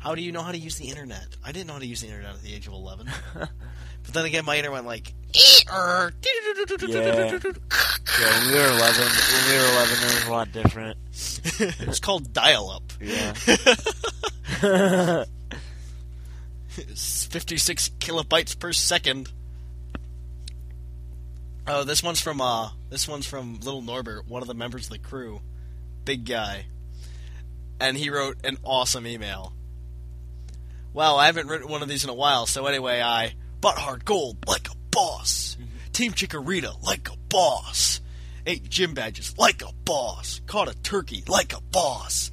How 0.00 0.14
do 0.14 0.22
you 0.22 0.32
know 0.32 0.42
how 0.42 0.50
to 0.52 0.58
use 0.58 0.76
the 0.76 0.88
internet? 0.88 1.26
I 1.44 1.52
didn't 1.52 1.66
know 1.66 1.74
how 1.74 1.78
to 1.78 1.86
use 1.86 2.00
the 2.00 2.08
internet 2.08 2.34
at 2.34 2.42
the 2.42 2.54
age 2.54 2.66
of 2.66 2.72
11. 2.72 3.06
but 3.34 3.50
then 4.12 4.24
again, 4.24 4.44
my 4.46 4.56
internet 4.56 4.72
went 4.72 4.86
like. 4.86 5.12
"Er, 5.70 6.12
Yeah, 8.18 8.40
when 8.40 8.48
we 8.50 8.58
were 8.58 8.66
11, 8.66 9.04
when 9.04 9.44
we 9.50 9.56
were 9.58 9.68
11, 9.72 9.98
it 9.98 10.14
was 10.14 10.26
a 10.26 10.30
lot 10.30 10.52
different. 10.52 10.98
it's 11.12 12.00
called 12.00 12.32
dial 12.32 12.70
up. 12.70 12.82
Yeah. 13.00 13.34
56 16.70 17.90
kilobytes 18.00 18.58
per 18.58 18.72
second. 18.72 19.30
Oh, 21.66 21.84
this 21.84 22.02
one's 22.02 22.20
from 22.20 22.40
uh 22.40 22.70
this 22.88 23.06
one's 23.06 23.26
from 23.26 23.60
Little 23.60 23.82
Norbert, 23.82 24.26
one 24.26 24.40
of 24.42 24.48
the 24.48 24.54
members 24.54 24.86
of 24.86 24.92
the 24.92 24.98
crew. 24.98 25.40
Big 26.04 26.24
guy. 26.24 26.66
And 27.78 27.96
he 27.96 28.10
wrote 28.10 28.38
an 28.44 28.56
awesome 28.64 29.06
email. 29.06 29.52
Wow, 30.92 31.16
I 31.16 31.26
haven't 31.26 31.46
written 31.46 31.68
one 31.68 31.82
of 31.82 31.88
these 31.88 32.02
in 32.02 32.10
a 32.10 32.14
while, 32.14 32.46
so 32.46 32.66
anyway, 32.66 33.00
I 33.00 33.34
bought 33.60 33.78
Heart 33.78 34.04
Gold 34.04 34.38
like 34.48 34.68
a 34.68 34.74
boss. 34.90 35.56
Mm-hmm. 35.60 35.92
Team 35.92 36.12
Chikorita 36.12 36.82
like 36.82 37.08
a 37.08 37.16
boss. 37.28 38.00
Ate 38.44 38.68
gym 38.68 38.94
badges 38.94 39.38
like 39.38 39.62
a 39.62 39.72
boss. 39.84 40.40
Caught 40.46 40.68
a 40.68 40.82
turkey 40.82 41.22
like 41.28 41.52
a 41.52 41.60
boss. 41.60 42.32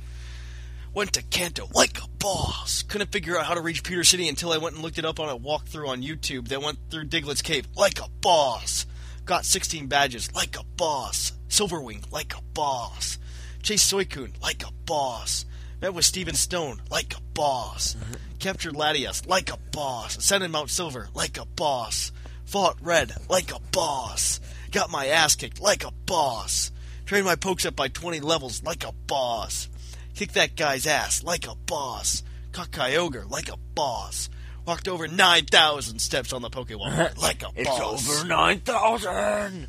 Went 0.93 1.13
to 1.13 1.21
Kanto 1.21 1.67
like 1.75 2.01
a 2.01 2.07
boss. 2.17 2.81
Couldn't 2.81 3.11
figure 3.11 3.37
out 3.37 3.45
how 3.45 3.53
to 3.53 3.61
reach 3.61 3.83
Pewter 3.83 4.03
City 4.03 4.27
until 4.27 4.51
I 4.51 4.57
went 4.57 4.73
and 4.75 4.83
looked 4.83 4.97
it 4.97 5.05
up 5.05 5.19
on 5.19 5.29
a 5.29 5.37
walkthrough 5.37 5.89
on 5.89 6.01
YouTube. 6.01 6.47
Then 6.47 6.63
went 6.63 6.79
through 6.89 7.05
Diglett's 7.05 7.43
Cave 7.43 7.67
like 7.75 7.99
a 7.99 8.09
boss. 8.21 8.87
Got 9.25 9.45
16 9.45 9.85
badges 9.85 10.33
like 10.33 10.57
a 10.57 10.63
boss. 10.63 11.33
Silverwing 11.49 12.11
like 12.11 12.33
a 12.35 12.41
boss. 12.41 13.19
Chase 13.61 13.83
Suicune 13.91 14.41
like 14.41 14.63
a 14.63 14.71
boss. 14.85 15.45
Met 15.81 15.93
with 15.93 16.05
Steven 16.05 16.33
Stone 16.33 16.81
like 16.89 17.15
a 17.15 17.21
boss. 17.33 17.95
Mm-hmm. 17.95 18.13
Captured 18.39 18.73
Latias 18.73 19.27
like 19.27 19.51
a 19.51 19.57
boss. 19.71 20.17
Ascended 20.17 20.49
Mount 20.49 20.69
Silver 20.69 21.09
like 21.13 21.37
a 21.37 21.45
boss. 21.45 22.11
Fought 22.45 22.77
Red 22.81 23.13
like 23.29 23.51
a 23.51 23.59
boss. 23.71 24.39
Got 24.71 24.89
my 24.89 25.07
ass 25.07 25.35
kicked 25.35 25.61
like 25.61 25.83
a 25.83 25.91
boss. 25.91 26.71
Trained 27.05 27.25
my 27.25 27.35
pokes 27.35 27.65
up 27.65 27.75
by 27.75 27.87
20 27.89 28.19
levels 28.21 28.63
like 28.63 28.83
a 28.83 28.91
boss. 28.91 29.69
Kicked 30.15 30.33
that 30.33 30.55
guy's 30.55 30.87
ass 30.87 31.23
like 31.23 31.47
a 31.47 31.55
boss. 31.55 32.23
Caught 32.53 32.71
Kyogre 32.71 33.29
like 33.29 33.49
a 33.49 33.57
boss. 33.75 34.29
Walked 34.65 34.87
over 34.87 35.07
9,000 35.07 35.99
steps 35.99 36.33
on 36.33 36.41
the 36.41 36.49
Pokewalk 36.49 36.87
uh-huh. 36.87 37.09
like 37.21 37.43
a 37.43 37.49
it's 37.55 37.69
boss. 37.69 38.09
over 38.09 38.27
9,000! 38.27 39.67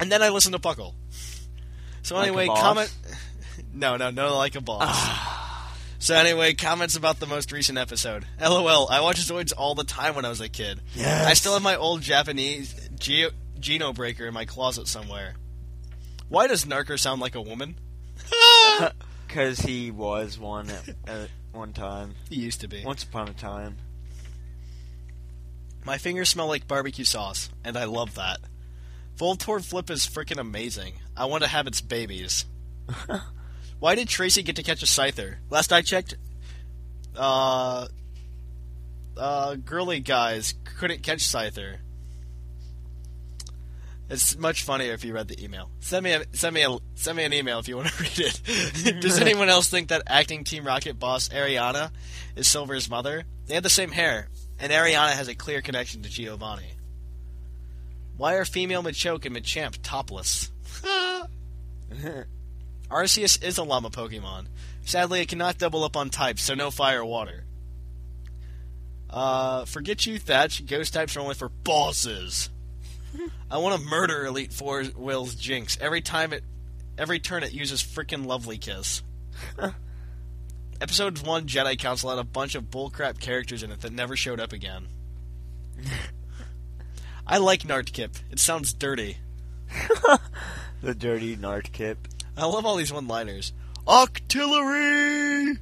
And 0.00 0.12
then 0.12 0.22
I 0.22 0.30
listened 0.30 0.54
to 0.54 0.60
Puckle. 0.60 0.94
So 2.02 2.16
Like 2.16 2.26
anyway, 2.26 2.46
comment. 2.48 2.92
No, 3.72 3.96
no, 3.96 4.10
no, 4.10 4.36
like 4.36 4.54
a 4.54 4.58
ah. 4.58 4.62
boss. 4.62 6.04
so 6.04 6.14
anyway, 6.14 6.54
comments 6.54 6.96
about 6.96 7.20
the 7.20 7.26
most 7.26 7.52
recent 7.52 7.78
episode. 7.78 8.26
LOL. 8.40 8.88
I 8.88 9.00
watched 9.00 9.28
Zoids 9.28 9.52
all 9.56 9.74
the 9.74 9.84
time 9.84 10.14
when 10.14 10.24
I 10.24 10.28
was 10.28 10.40
a 10.40 10.48
kid. 10.48 10.80
Yes. 10.94 11.26
I 11.26 11.34
still 11.34 11.54
have 11.54 11.62
my 11.62 11.76
old 11.76 12.02
Japanese 12.02 12.88
Geo- 12.98 13.30
Genobreaker 13.58 14.26
in 14.26 14.34
my 14.34 14.44
closet 14.44 14.88
somewhere. 14.88 15.34
Why 16.28 16.46
does 16.46 16.64
Narker 16.64 16.98
sound 16.98 17.20
like 17.20 17.34
a 17.34 17.42
woman? 17.42 17.76
Because 19.26 19.60
he 19.60 19.92
was 19.92 20.40
one 20.40 20.68
at, 20.70 20.88
at 21.06 21.28
one 21.52 21.72
time. 21.72 22.16
he 22.28 22.40
used 22.40 22.62
to 22.62 22.68
be. 22.68 22.82
Once 22.84 23.04
upon 23.04 23.28
a 23.28 23.32
time. 23.32 23.76
My 25.84 25.98
fingers 25.98 26.28
smell 26.28 26.48
like 26.48 26.66
barbecue 26.66 27.04
sauce, 27.04 27.48
and 27.64 27.76
I 27.76 27.84
love 27.84 28.16
that. 28.16 28.38
Voltorb 29.16 29.64
Flip 29.64 29.88
is 29.88 30.04
freaking 30.04 30.40
amazing. 30.40 30.94
I 31.16 31.26
want 31.26 31.44
to 31.44 31.48
have 31.48 31.68
its 31.68 31.80
babies. 31.80 32.44
Why 33.80 33.94
did 33.94 34.08
Tracy 34.08 34.42
get 34.42 34.56
to 34.56 34.62
catch 34.62 34.82
a 34.82 34.86
Scyther? 34.86 35.36
Last 35.48 35.72
I 35.72 35.80
checked, 35.80 36.14
uh, 37.16 37.88
uh, 39.16 39.54
girly 39.56 40.00
guys 40.00 40.54
couldn't 40.78 41.02
catch 41.02 41.20
Scyther. 41.20 41.78
It's 44.10 44.36
much 44.36 44.64
funnier 44.64 44.92
if 44.92 45.04
you 45.04 45.14
read 45.14 45.28
the 45.28 45.42
email. 45.42 45.70
Send 45.80 46.04
me 46.04 46.12
a 46.12 46.24
send 46.32 46.54
me 46.54 46.62
a 46.62 46.76
send 46.94 47.16
me 47.16 47.24
an 47.24 47.32
email 47.32 47.58
if 47.60 47.68
you 47.68 47.76
want 47.76 47.88
to 47.88 48.02
read 48.02 48.18
it. 48.18 49.00
Does 49.00 49.20
anyone 49.20 49.48
else 49.48 49.68
think 49.70 49.88
that 49.88 50.02
acting 50.06 50.44
Team 50.44 50.64
Rocket 50.66 50.98
boss 50.98 51.28
Ariana 51.28 51.90
is 52.36 52.48
Silver's 52.48 52.90
mother? 52.90 53.22
They 53.46 53.54
have 53.54 53.62
the 53.62 53.70
same 53.70 53.92
hair, 53.92 54.28
and 54.58 54.72
Ariana 54.72 55.12
has 55.12 55.28
a 55.28 55.34
clear 55.34 55.62
connection 55.62 56.02
to 56.02 56.10
Giovanni. 56.10 56.74
Why 58.16 58.34
are 58.34 58.44
female 58.44 58.82
Machoke 58.82 59.24
and 59.26 59.34
Machamp 59.34 59.78
topless? 59.82 60.50
Arceus 62.90 63.42
is 63.42 63.58
a 63.58 63.62
llama 63.62 63.90
Pokemon. 63.90 64.46
Sadly, 64.84 65.20
it 65.20 65.28
cannot 65.28 65.58
double 65.58 65.84
up 65.84 65.96
on 65.96 66.10
types, 66.10 66.42
so 66.42 66.54
no 66.54 66.70
fire 66.70 67.00
or 67.00 67.04
water. 67.04 67.44
Uh, 69.08 69.64
forget 69.64 70.06
you, 70.06 70.18
Thatch. 70.18 70.64
Ghost 70.66 70.94
types 70.94 71.16
are 71.16 71.20
only 71.20 71.34
for 71.34 71.48
bosses. 71.48 72.50
I 73.50 73.58
want 73.58 73.80
to 73.80 73.88
murder 73.88 74.26
Elite 74.26 74.52
Four 74.52 74.84
Will's 74.96 75.34
Jynx 75.34 75.78
every 75.80 76.00
time 76.00 76.32
it, 76.32 76.44
every 76.96 77.18
turn 77.18 77.42
it 77.42 77.52
uses 77.52 77.82
frickin' 77.82 78.26
Lovely 78.26 78.58
Kiss. 78.58 79.02
Episode 80.80 81.26
one 81.26 81.46
Jedi 81.46 81.78
Council 81.78 82.10
had 82.10 82.18
a 82.18 82.24
bunch 82.24 82.54
of 82.54 82.64
bullcrap 82.64 83.20
characters 83.20 83.62
in 83.62 83.70
it 83.70 83.80
that 83.82 83.92
never 83.92 84.16
showed 84.16 84.40
up 84.40 84.52
again. 84.52 84.88
I 87.26 87.38
like 87.38 87.62
Nartkip. 87.62 88.20
It 88.30 88.38
sounds 88.38 88.72
dirty. 88.72 89.18
The 90.82 90.94
dirty 90.94 91.36
Nart 91.36 91.72
Kip. 91.72 92.08
I 92.40 92.46
love 92.46 92.64
all 92.66 92.76
these 92.76 92.92
one-liners. 92.92 93.52
Octillery. 93.86 95.58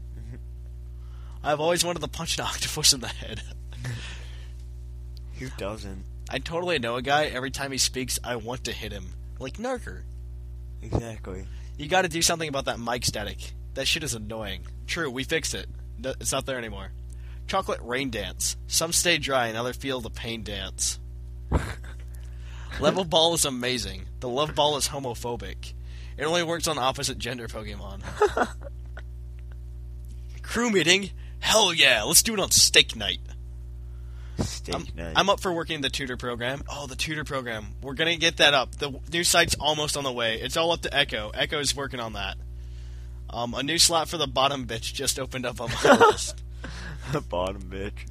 I've 1.42 1.60
always 1.60 1.84
wanted 1.84 2.00
to 2.02 2.08
punch 2.08 2.38
an 2.38 2.44
octopus 2.44 2.92
in 2.92 3.00
the 3.00 3.08
head. 3.08 3.42
Who 5.38 5.48
doesn't? 5.56 6.04
I 6.30 6.38
totally 6.38 6.78
know 6.78 6.96
a 6.96 7.02
guy. 7.02 7.24
Every 7.26 7.50
time 7.50 7.72
he 7.72 7.78
speaks, 7.78 8.18
I 8.22 8.36
want 8.36 8.64
to 8.64 8.72
hit 8.72 8.92
him. 8.92 9.14
Like 9.38 9.54
Narker. 9.54 10.02
Exactly. 10.82 11.46
You 11.76 11.88
got 11.88 12.02
to 12.02 12.08
do 12.08 12.22
something 12.22 12.48
about 12.48 12.66
that 12.66 12.78
mic 12.80 13.04
static. 13.04 13.52
That 13.74 13.86
shit 13.88 14.02
is 14.02 14.14
annoying. 14.14 14.66
True, 14.86 15.10
we 15.10 15.24
fixed 15.24 15.54
it. 15.54 15.68
No- 15.98 16.14
It's 16.20 16.32
not 16.32 16.46
there 16.46 16.58
anymore. 16.58 16.90
Chocolate 17.46 17.80
rain 17.82 18.10
dance. 18.10 18.56
Some 18.66 18.92
stay 18.92 19.18
dry 19.18 19.46
and 19.46 19.56
others 19.56 19.76
feel 19.76 20.00
the 20.00 20.10
pain 20.10 20.42
dance. 20.42 20.98
Level 22.80 23.04
ball 23.04 23.34
is 23.34 23.44
amazing. 23.44 24.02
The 24.20 24.28
love 24.28 24.54
ball 24.54 24.76
is 24.76 24.88
homophobic. 24.88 25.72
It 26.18 26.24
only 26.24 26.42
works 26.42 26.66
on 26.66 26.78
opposite 26.78 27.18
gender 27.18 27.46
Pokemon. 27.46 28.02
Crew 30.42 30.70
meeting? 30.70 31.10
Hell 31.38 31.72
yeah, 31.72 32.02
let's 32.02 32.22
do 32.22 32.34
it 32.34 32.40
on 32.40 32.50
steak 32.50 32.96
night. 32.96 33.20
Steak 34.38 34.74
I'm, 34.74 34.86
night. 34.96 35.12
I'm 35.14 35.30
up 35.30 35.40
for 35.40 35.52
working 35.52 35.80
the 35.80 35.90
tutor 35.90 36.16
program. 36.16 36.62
Oh, 36.68 36.86
the 36.86 36.96
tutor 36.96 37.24
program. 37.24 37.74
We're 37.82 37.94
gonna 37.94 38.16
get 38.16 38.38
that 38.38 38.54
up. 38.54 38.74
The 38.76 38.98
new 39.12 39.22
site's 39.24 39.54
almost 39.60 39.96
on 39.96 40.04
the 40.04 40.12
way. 40.12 40.40
It's 40.40 40.56
all 40.56 40.72
up 40.72 40.82
to 40.82 40.94
Echo. 40.94 41.30
Echo's 41.30 41.76
working 41.76 42.00
on 42.00 42.14
that. 42.14 42.36
Um, 43.30 43.54
a 43.54 43.62
new 43.62 43.78
slot 43.78 44.08
for 44.08 44.16
the 44.16 44.26
bottom 44.26 44.66
bitch 44.66 44.92
just 44.92 45.18
opened 45.18 45.46
up 45.46 45.60
on 45.60 45.70
my 45.84 45.96
list. 46.10 46.42
The 47.12 47.20
bottom 47.20 47.62
bitch. 47.62 48.06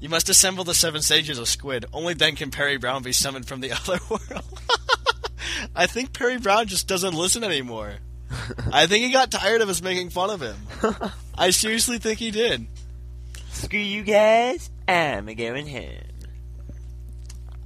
You 0.00 0.08
must 0.08 0.28
assemble 0.28 0.64
the 0.64 0.74
seven 0.74 1.02
stages 1.02 1.38
of 1.38 1.48
Squid. 1.48 1.86
Only 1.92 2.14
then 2.14 2.36
can 2.36 2.50
Perry 2.50 2.76
Brown 2.76 3.02
be 3.02 3.12
summoned 3.12 3.46
from 3.46 3.60
the 3.60 3.72
other 3.72 3.98
world. 4.08 4.60
I 5.74 5.86
think 5.86 6.12
Perry 6.12 6.38
Brown 6.38 6.66
just 6.66 6.86
doesn't 6.86 7.14
listen 7.14 7.44
anymore. 7.44 7.94
I 8.72 8.86
think 8.86 9.04
he 9.04 9.12
got 9.12 9.30
tired 9.30 9.60
of 9.60 9.68
us 9.68 9.82
making 9.82 10.10
fun 10.10 10.30
of 10.30 10.40
him. 10.40 10.56
I 11.36 11.50
seriously 11.50 11.98
think 11.98 12.18
he 12.18 12.30
did. 12.30 12.66
Screw 13.50 13.80
you 13.80 14.02
guys. 14.02 14.70
I'm 14.86 15.28
a 15.28 15.34
going 15.34 15.68
home. 15.68 16.10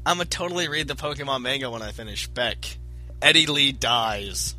I'm 0.07 0.19
gonna 0.19 0.27
totally 0.27 0.69
read 0.69 0.89
the 0.89 0.95
Pokemon 0.95 1.43
manga 1.43 1.71
when 1.71 1.83
I 1.83 1.93
finish. 1.93 2.27
Beck. 2.27 2.77
Eddie 3.23 3.47
Lee 3.47 3.73
dies. 3.73 4.55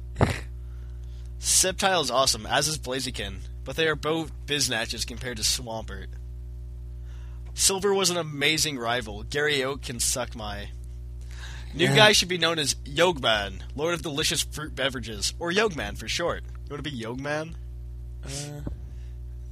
Sceptile 1.40 2.02
is 2.02 2.10
awesome, 2.10 2.48
as 2.48 2.68
is 2.68 2.80
Blaziken, 2.80 3.38
but 3.64 3.76
they 3.76 3.88
are 3.88 3.96
both 3.96 4.32
biznatches 4.48 5.06
compared 5.06 5.38
to 5.38 5.44
Swampert. 5.44 6.08
Silver 7.54 7.94
was 7.94 8.10
an 8.10 8.18
amazing 8.18 8.80
rival. 8.80 9.24
Gary 9.24 9.64
Oak 9.64 9.84
can 9.84 10.00
suck 10.00 10.36
my. 10.36 10.70
New 11.76 11.86
Yeah. 11.86 11.96
guy 11.96 12.12
should 12.14 12.30
be 12.30 12.38
known 12.38 12.58
as 12.58 12.76
Yogman, 12.86 13.62
Lord 13.76 13.94
of 13.94 14.02
Delicious 14.02 14.42
Fruit 14.44 14.74
Beverages, 14.76 15.34
or 15.40 15.52
Yogman 15.52 15.98
for 15.98 16.08
short. 16.08 16.44
You 16.46 16.70
want 16.74 16.84
to 16.84 16.90
be 16.90 16.98
Yogman? 16.98 17.56
Uh, 18.26 18.62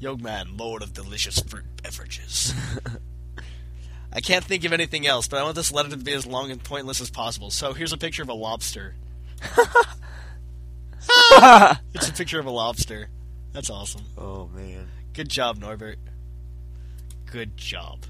Yogman, 0.01 0.57
Lord 0.57 0.81
of 0.81 0.93
Delicious 0.93 1.39
Fruit 1.39 1.65
Beverages. 1.83 2.53
I 4.13 4.21
can't 4.21 4.45
think 4.45 4.63
of 4.63 4.71
anything 4.73 5.05
else, 5.07 5.27
but 5.27 5.39
I 5.39 5.43
want 5.43 5.55
this 5.55 5.71
letter 5.71 5.89
to 5.89 5.97
be 5.97 6.13
as 6.13 6.25
long 6.25 6.49
and 6.51 6.63
pointless 6.63 7.01
as 7.01 7.09
possible. 7.09 7.49
So 7.51 7.73
here's 7.73 7.93
a 7.93 7.97
picture 7.97 8.23
of 8.23 8.29
a 8.29 8.33
lobster. 8.33 8.95
It's 11.93 12.07
a 12.09 12.13
picture 12.13 12.39
of 12.39 12.45
a 12.45 12.51
lobster. 12.51 13.09
That's 13.51 13.69
awesome. 13.69 14.03
oh 14.17 14.47
man. 14.53 14.87
Good 15.13 15.29
job, 15.29 15.57
Norbert. 15.57 15.97
Good 17.25 17.57
job. 17.57 18.05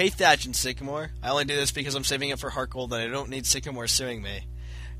Hey 0.00 0.08
Thatch 0.08 0.46
and 0.46 0.56
Sycamore. 0.56 1.10
I 1.22 1.28
only 1.28 1.44
do 1.44 1.54
this 1.54 1.72
because 1.72 1.94
I'm 1.94 2.04
saving 2.04 2.30
it 2.30 2.38
for 2.38 2.48
Harkgold 2.48 2.90
and 2.90 3.02
I 3.02 3.08
don't 3.08 3.28
need 3.28 3.44
Sycamore 3.44 3.86
suing 3.86 4.22
me. 4.22 4.46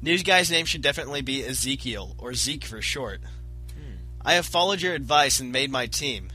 News 0.03 0.23
guy's 0.23 0.51
name 0.51 0.67
should 0.67 0.83
definitely 0.83 1.23
be 1.23 1.43
Ezekiel, 1.43 2.15
or 2.19 2.35
Zeke 2.35 2.67
for 2.67 2.83
short. 2.83 3.23
Hmm. 3.73 3.95
I 4.23 4.35
have 4.35 4.45
followed 4.45 4.83
your 4.83 4.93
advice 4.93 5.41
and 5.41 5.51
made 5.51 5.71
my 5.71 5.87
team. 5.87 6.29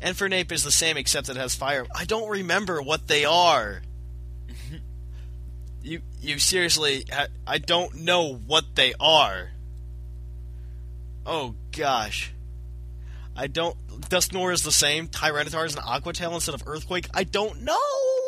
Infernape 0.00 0.50
is 0.50 0.64
the 0.64 0.70
same 0.70 0.96
except 0.96 1.28
it 1.28 1.36
has 1.36 1.54
fire. 1.54 1.84
I 1.94 2.06
don't 2.06 2.30
remember 2.30 2.80
what 2.80 3.06
they 3.06 3.26
are. 3.26 3.82
you 5.82 6.00
you 6.22 6.38
seriously 6.38 7.04
I 7.46 7.58
don't 7.58 7.96
know 7.96 8.32
what 8.34 8.76
they 8.76 8.94
are. 8.98 9.50
Oh 11.26 11.54
gosh. 11.70 12.33
I 13.36 13.46
don't 13.46 13.76
Dusknoir 14.08 14.52
is 14.52 14.62
the 14.62 14.72
same. 14.72 15.08
Tyranitar 15.08 15.66
is 15.66 15.74
an 15.76 15.82
Aquatail 15.82 16.34
instead 16.34 16.54
of 16.54 16.62
Earthquake. 16.66 17.08
I 17.14 17.24
don't 17.24 17.62
know. 17.62 17.78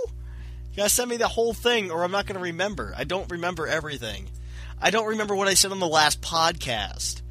You 0.07 0.77
gotta 0.77 0.91
send 0.91 1.11
me 1.11 1.17
the 1.17 1.29
whole 1.29 1.55
thing 1.55 1.91
or 1.91 2.05
I'm 2.05 2.11
not 2.11 2.27
gonna 2.27 2.41
remember. 2.41 2.95
I 2.97 3.05
don't 3.05 3.31
remember 3.31 3.67
everything. 3.67 4.29
I 4.81 4.91
don't 4.91 5.07
remember 5.07 5.35
what 5.35 5.49
I 5.49 5.55
said 5.55 5.73
on 5.73 5.81
the 5.81 5.87
last 5.87 6.21
podcast. 6.21 7.23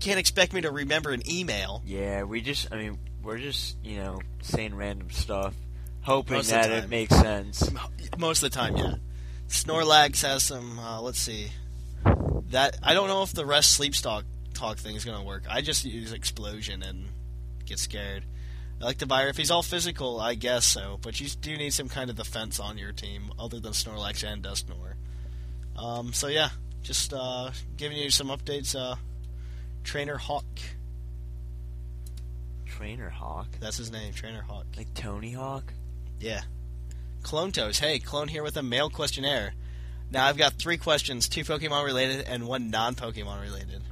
Can't 0.00 0.18
expect 0.18 0.52
me 0.52 0.62
to 0.62 0.70
remember 0.70 1.10
an 1.10 1.22
email. 1.30 1.82
Yeah, 1.84 2.24
we 2.24 2.40
just. 2.40 2.72
I 2.72 2.76
mean, 2.76 2.98
we're 3.22 3.38
just 3.38 3.76
you 3.84 3.98
know 3.98 4.20
saying 4.42 4.74
random 4.74 5.10
stuff, 5.10 5.54
hoping 6.00 6.38
Most 6.38 6.50
that 6.50 6.70
it 6.70 6.88
makes 6.88 7.14
sense. 7.14 7.70
Most 8.18 8.42
of 8.42 8.50
the 8.50 8.56
time, 8.56 8.76
yeah. 8.76 8.94
Snorlax 9.48 10.22
has 10.22 10.42
some. 10.42 10.78
Uh, 10.78 11.00
let's 11.00 11.18
see. 11.18 11.50
That 12.48 12.78
I 12.82 12.94
don't 12.94 13.08
know 13.08 13.22
if 13.22 13.32
the 13.32 13.46
rest 13.46 13.72
sleep 13.72 13.94
talk 13.94 14.24
talk 14.52 14.78
thing 14.78 14.96
is 14.96 15.04
gonna 15.04 15.24
work. 15.24 15.44
I 15.48 15.60
just 15.60 15.84
use 15.84 16.12
explosion 16.12 16.82
and 16.82 17.08
get 17.64 17.78
scared. 17.78 18.24
I 18.80 18.84
like 18.84 18.98
to 18.98 19.06
buy 19.06 19.24
if 19.24 19.36
he's 19.36 19.50
all 19.50 19.62
physical, 19.62 20.20
I 20.20 20.34
guess 20.34 20.66
so. 20.66 20.98
But 21.00 21.20
you 21.20 21.28
do 21.28 21.56
need 21.56 21.72
some 21.72 21.88
kind 21.88 22.10
of 22.10 22.16
defense 22.16 22.58
on 22.58 22.78
your 22.78 22.92
team 22.92 23.30
other 23.38 23.60
than 23.60 23.72
Snorlax 23.72 24.24
and 24.24 24.42
Dusknoir. 24.42 24.94
Um, 25.76 26.12
so 26.12 26.26
yeah, 26.26 26.50
just 26.82 27.12
uh, 27.12 27.50
giving 27.76 27.96
you 27.98 28.10
some 28.10 28.28
updates. 28.28 28.74
Uh, 28.74 28.96
Trainer 29.84 30.16
Hawk, 30.16 30.44
Trainer 32.66 33.10
Hawk, 33.10 33.48
that's 33.60 33.76
his 33.76 33.90
name. 33.90 34.12
Trainer 34.12 34.42
Hawk. 34.42 34.66
like 34.76 34.92
Tony 34.94 35.32
Hawk. 35.32 35.72
Yeah. 36.20 36.42
Clone 37.22 37.52
Toes. 37.52 37.78
Hey, 37.78 37.98
Clone 37.98 38.28
here 38.28 38.42
with 38.42 38.56
a 38.56 38.62
mail 38.62 38.90
questionnaire. 38.90 39.54
Now 40.10 40.26
I've 40.26 40.36
got 40.36 40.54
three 40.54 40.76
questions, 40.76 41.28
two 41.28 41.44
Pokemon 41.44 41.84
related 41.84 42.26
and 42.26 42.46
one 42.46 42.70
non 42.70 42.94
Pokemon 42.94 43.40
related. 43.40 43.82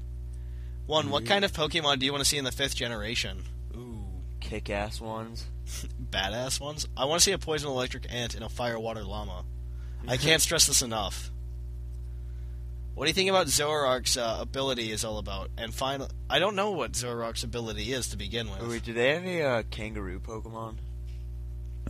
One, 0.90 1.10
what 1.10 1.24
kind 1.24 1.44
of 1.44 1.52
Pokemon 1.52 2.00
do 2.00 2.06
you 2.06 2.10
want 2.10 2.24
to 2.24 2.28
see 2.28 2.36
in 2.36 2.42
the 2.42 2.50
fifth 2.50 2.74
generation? 2.74 3.44
Ooh, 3.76 4.02
Kick-ass 4.40 5.00
ones. 5.00 5.46
badass 6.10 6.60
ones. 6.60 6.88
I 6.96 7.04
want 7.04 7.20
to 7.20 7.24
see 7.24 7.30
a 7.30 7.38
poison 7.38 7.70
electric 7.70 8.12
ant 8.12 8.34
and 8.34 8.42
a 8.42 8.48
fire 8.48 8.76
water 8.76 9.04
llama. 9.04 9.44
I 10.08 10.16
can't 10.16 10.42
stress 10.42 10.66
this 10.66 10.82
enough. 10.82 11.30
What 12.94 13.04
do 13.04 13.10
you 13.10 13.14
think 13.14 13.30
about 13.30 13.46
Zoroark's 13.46 14.16
uh, 14.16 14.38
ability 14.40 14.90
is 14.90 15.04
all 15.04 15.18
about? 15.18 15.50
And 15.56 15.72
final, 15.72 16.08
I 16.28 16.40
don't 16.40 16.56
know 16.56 16.72
what 16.72 16.94
Zoroark's 16.94 17.44
ability 17.44 17.92
is 17.92 18.08
to 18.08 18.16
begin 18.16 18.50
with. 18.50 18.68
Wait, 18.68 18.82
do 18.82 18.92
they 18.92 19.14
have 19.14 19.24
a 19.24 19.42
uh, 19.42 19.62
kangaroo 19.70 20.18
Pokemon? 20.18 20.78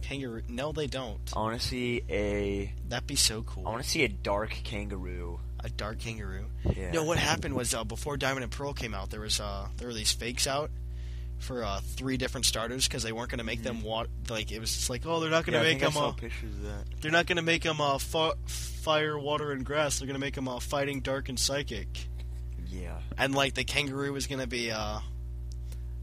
Kangaroo? 0.02 0.42
No, 0.46 0.72
they 0.72 0.88
don't. 0.88 1.20
I 1.34 1.38
want 1.38 1.58
to 1.58 1.66
see 1.66 2.02
a. 2.10 2.74
That'd 2.86 3.06
be 3.06 3.16
so 3.16 3.44
cool. 3.44 3.66
I 3.66 3.70
want 3.70 3.82
to 3.82 3.88
see 3.88 4.04
a 4.04 4.08
dark 4.08 4.50
kangaroo. 4.62 5.40
A 5.62 5.68
dark 5.68 5.98
kangaroo. 5.98 6.46
Yeah. 6.76 6.90
No, 6.92 7.04
what 7.04 7.18
happened 7.18 7.54
was 7.54 7.74
uh, 7.74 7.84
before 7.84 8.16
Diamond 8.16 8.44
and 8.44 8.52
Pearl 8.52 8.72
came 8.72 8.94
out, 8.94 9.10
there 9.10 9.20
was 9.20 9.40
uh, 9.40 9.68
there 9.76 9.88
were 9.88 9.94
these 9.94 10.12
fakes 10.12 10.46
out 10.46 10.70
for 11.38 11.64
uh, 11.64 11.80
three 11.96 12.16
different 12.16 12.44
starters 12.46 12.86
because 12.86 13.02
they 13.02 13.12
weren't 13.12 13.30
going 13.30 13.38
to 13.38 13.44
make 13.44 13.62
them 13.62 13.82
wa- 13.82 14.04
like 14.28 14.52
it 14.52 14.60
was 14.60 14.74
just 14.74 14.90
like 14.90 15.06
oh 15.06 15.20
they're 15.20 15.30
not 15.30 15.46
going 15.46 15.58
Mm-hmm. 15.58 15.64
Yeah, 15.64 15.70
to 15.70 15.70
I 15.70 15.72
make 15.74 15.80
them 15.82 15.92
saw 15.92 16.08
uh, 16.08 16.12
pictures 16.12 16.52
of 16.54 16.62
that. 16.64 16.84
they're 17.00 17.10
not 17.10 17.26
going 17.26 17.36
to 17.36 17.42
make 17.42 17.62
them 17.62 17.80
uh, 17.80 17.96
fa- 17.98 18.34
fire, 18.46 19.18
water, 19.18 19.52
and 19.52 19.64
grass. 19.64 19.98
They're 19.98 20.06
going 20.06 20.14
to 20.14 20.20
make 20.20 20.34
them 20.34 20.48
uh, 20.48 20.60
fighting, 20.60 21.00
dark, 21.00 21.28
and 21.28 21.38
psychic. 21.38 21.88
Yeah. 22.70 22.98
And 23.18 23.34
like 23.34 23.54
the 23.54 23.64
kangaroo 23.64 24.12
was 24.12 24.26
going 24.26 24.40
to 24.40 24.46
be 24.46 24.70
uh, 24.70 25.00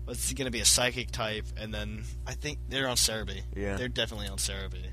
what's 0.06 0.32
going 0.34 0.46
to 0.46 0.52
be 0.52 0.60
a 0.60 0.66
psychic 0.66 1.12
type, 1.12 1.46
and 1.60 1.74
then 1.74 2.04
I 2.26 2.34
think 2.34 2.60
they're 2.70 2.88
on 2.88 2.96
Serebii. 2.98 3.42
Yeah. 3.56 3.76
they're 3.78 3.88
definitely 3.90 4.28
on 4.28 4.38
Serebii. 4.38 4.86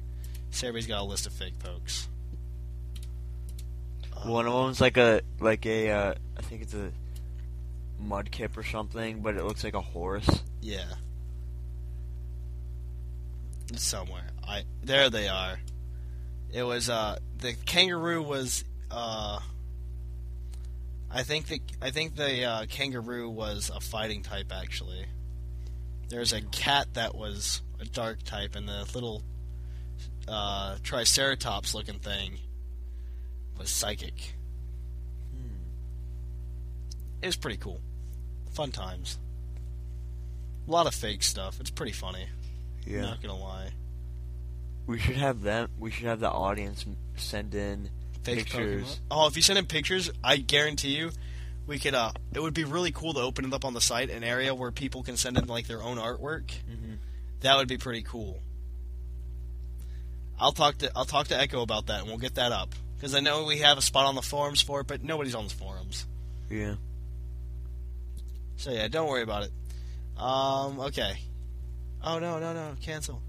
Serebii's 0.52 0.86
got 0.86 1.00
a 1.00 1.04
list 1.04 1.26
of 1.26 1.32
fake 1.32 1.58
pokes. 1.58 2.08
One 4.24 4.46
of 4.46 4.52
them's 4.52 4.80
like 4.80 4.96
a 4.96 5.20
like 5.38 5.66
a 5.66 5.90
uh, 5.90 6.14
I 6.36 6.42
think 6.42 6.62
it's 6.62 6.74
a 6.74 6.90
mudkip 8.02 8.56
or 8.56 8.62
something, 8.62 9.20
but 9.20 9.36
it 9.36 9.44
looks 9.44 9.64
like 9.64 9.74
a 9.74 9.80
horse. 9.80 10.28
Yeah. 10.60 10.84
Somewhere. 13.76 14.30
I 14.46 14.64
there 14.82 15.10
they 15.10 15.28
are. 15.28 15.58
It 16.52 16.62
was 16.62 16.88
uh 16.88 17.18
the 17.38 17.54
kangaroo 17.66 18.22
was 18.22 18.64
uh 18.90 19.40
I 21.10 21.22
think 21.22 21.46
the 21.46 21.60
I 21.80 21.90
think 21.90 22.16
the 22.16 22.44
uh, 22.44 22.66
kangaroo 22.68 23.28
was 23.28 23.70
a 23.74 23.80
fighting 23.80 24.22
type 24.22 24.52
actually. 24.52 25.06
There's 26.08 26.32
a 26.32 26.42
cat 26.42 26.94
that 26.94 27.14
was 27.14 27.62
a 27.80 27.84
dark 27.84 28.24
type, 28.24 28.56
and 28.56 28.68
the 28.68 28.86
little 28.94 29.22
uh, 30.28 30.76
triceratops 30.82 31.74
looking 31.74 31.98
thing 31.98 32.38
was 33.58 33.70
psychic. 33.70 34.34
It 37.22 37.26
was 37.26 37.36
pretty 37.36 37.56
cool. 37.56 37.80
Fun 38.52 38.70
times. 38.70 39.18
A 40.68 40.70
lot 40.70 40.86
of 40.86 40.94
fake 40.94 41.22
stuff. 41.22 41.58
It's 41.60 41.70
pretty 41.70 41.92
funny. 41.92 42.26
Yeah. 42.86 43.00
Not 43.02 43.22
gonna 43.22 43.38
lie. 43.38 43.70
We 44.86 44.98
should 44.98 45.16
have 45.16 45.40
them. 45.40 45.70
We 45.78 45.90
should 45.90 46.04
have 46.06 46.20
the 46.20 46.30
audience 46.30 46.84
send 47.16 47.54
in 47.54 47.88
Fake 48.22 48.40
pictures. 48.40 48.84
Pokemon. 48.84 48.98
Oh, 49.10 49.26
if 49.26 49.36
you 49.36 49.42
send 49.42 49.58
in 49.58 49.64
pictures, 49.66 50.10
I 50.22 50.36
guarantee 50.36 50.96
you, 50.96 51.12
we 51.66 51.78
could. 51.78 51.94
Uh, 51.94 52.12
it 52.34 52.40
would 52.42 52.52
be 52.52 52.64
really 52.64 52.92
cool 52.92 53.14
to 53.14 53.20
open 53.20 53.46
it 53.46 53.54
up 53.54 53.64
on 53.64 53.72
the 53.72 53.80
site, 53.80 54.10
an 54.10 54.22
area 54.22 54.54
where 54.54 54.70
people 54.70 55.02
can 55.02 55.16
send 55.16 55.38
in 55.38 55.46
like 55.46 55.66
their 55.66 55.82
own 55.82 55.96
artwork. 55.96 56.50
Mhm. 56.70 56.98
That 57.40 57.56
would 57.56 57.68
be 57.68 57.78
pretty 57.78 58.02
cool. 58.02 58.42
I'll 60.38 60.52
talk 60.52 60.76
to 60.78 60.92
I'll 60.94 61.04
talk 61.06 61.28
to 61.28 61.38
Echo 61.40 61.62
about 61.62 61.86
that, 61.86 62.00
and 62.00 62.08
we'll 62.08 62.18
get 62.18 62.34
that 62.34 62.52
up 62.52 62.74
because 63.04 63.14
I 63.14 63.20
know 63.20 63.44
we 63.44 63.58
have 63.58 63.76
a 63.76 63.82
spot 63.82 64.06
on 64.06 64.14
the 64.14 64.22
forums 64.22 64.62
for 64.62 64.80
it, 64.80 64.86
but 64.86 65.04
nobody's 65.04 65.34
on 65.34 65.44
the 65.44 65.52
forums. 65.52 66.06
Yeah. 66.48 66.76
So 68.56 68.70
yeah, 68.70 68.88
don't 68.88 69.10
worry 69.10 69.20
about 69.20 69.42
it. 69.42 69.50
Um, 70.18 70.80
okay. 70.80 71.18
Oh 72.02 72.18
no, 72.18 72.38
no, 72.38 72.54
no, 72.54 72.74
cancel. 72.80 73.20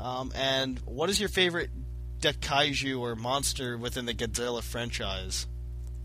Um, 0.00 0.32
and 0.34 0.80
what 0.80 1.08
is 1.10 1.20
your 1.20 1.28
favorite 1.28 1.70
daikaiju 2.18 2.98
or 2.98 3.14
monster 3.14 3.78
within 3.78 4.04
the 4.04 4.14
Godzilla 4.14 4.64
franchise? 4.64 5.46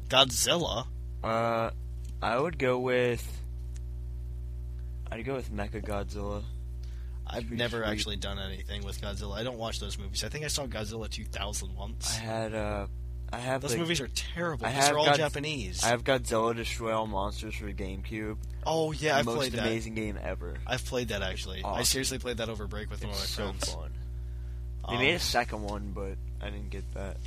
Godzilla? 0.07 0.85
Uh, 1.23 1.71
I 2.21 2.37
would 2.37 2.59
go 2.59 2.77
with. 2.77 3.41
I'd 5.11 5.25
go 5.25 5.33
with 5.33 5.51
Mecha 5.51 5.83
Godzilla. 5.83 6.43
I've 7.35 7.51
never 7.51 7.83
sweet. 7.83 7.91
actually 7.91 8.15
done 8.17 8.39
anything 8.39 8.83
with 8.83 9.01
Godzilla. 9.01 9.35
I 9.37 9.43
don't 9.43 9.57
watch 9.57 9.79
those 9.79 9.97
movies. 9.97 10.23
I 10.23 10.29
think 10.29 10.45
I 10.45 10.47
saw 10.47 10.65
Godzilla 10.67 11.09
2000 11.09 11.75
once. 11.75 12.15
I 12.17 12.19
had 12.19 12.53
uh, 12.55 12.87
I 13.33 13.37
have 13.39 13.61
Those 13.61 13.71
the- 13.73 13.77
movies 13.79 13.99
are 14.01 14.07
terrible. 14.09 14.65
They're 14.69 14.97
all 14.97 15.13
Japanese. 15.15 15.83
I 15.83 15.87
have 15.89 16.03
Godzilla 16.03 16.55
Destroy 16.55 16.95
All 16.95 17.07
Monsters 17.07 17.55
for 17.55 17.71
GameCube. 17.71 18.37
oh 18.65 18.91
yeah, 18.91 19.17
I've 19.17 19.25
Most 19.25 19.37
played 19.37 19.51
that. 19.53 19.61
amazing 19.65 19.95
game 19.95 20.17
ever. 20.21 20.55
I've 20.65 20.85
played 20.85 21.09
that 21.09 21.21
actually. 21.21 21.63
I 21.63 21.83
seriously 21.83 22.19
played 22.19 22.37
that 22.37 22.49
over 22.49 22.67
break 22.67 22.89
with 22.89 23.03
one 23.03 23.13
of 23.13 23.19
my 23.19 23.25
so 23.25 23.43
friends. 23.45 23.73
fun. 23.73 23.91
They 24.89 24.95
Um, 24.95 25.01
made 25.01 25.15
a 25.15 25.19
second 25.19 25.63
one, 25.63 25.91
but 25.95 26.15
I 26.41 26.49
didn't 26.51 26.69
get 26.69 26.83
that. 26.93 27.17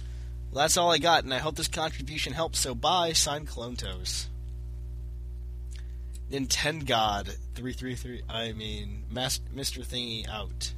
Well, 0.52 0.62
that's 0.64 0.76
all 0.76 0.90
I 0.92 0.98
got, 0.98 1.24
and 1.24 1.34
I 1.34 1.38
hope 1.38 1.56
this 1.56 1.68
contribution 1.68 2.32
helps. 2.32 2.58
So 2.60 2.74
bye, 2.74 3.12
sign 3.12 3.44
Clone 3.46 3.76
Toes. 3.76 4.28
Nintengod 6.30 7.36
three 7.54 7.72
three 7.72 7.94
three. 7.94 8.22
I 8.28 8.52
mean, 8.52 9.04
Mr. 9.12 9.84
Thingy 9.84 10.28
out. 10.28 10.72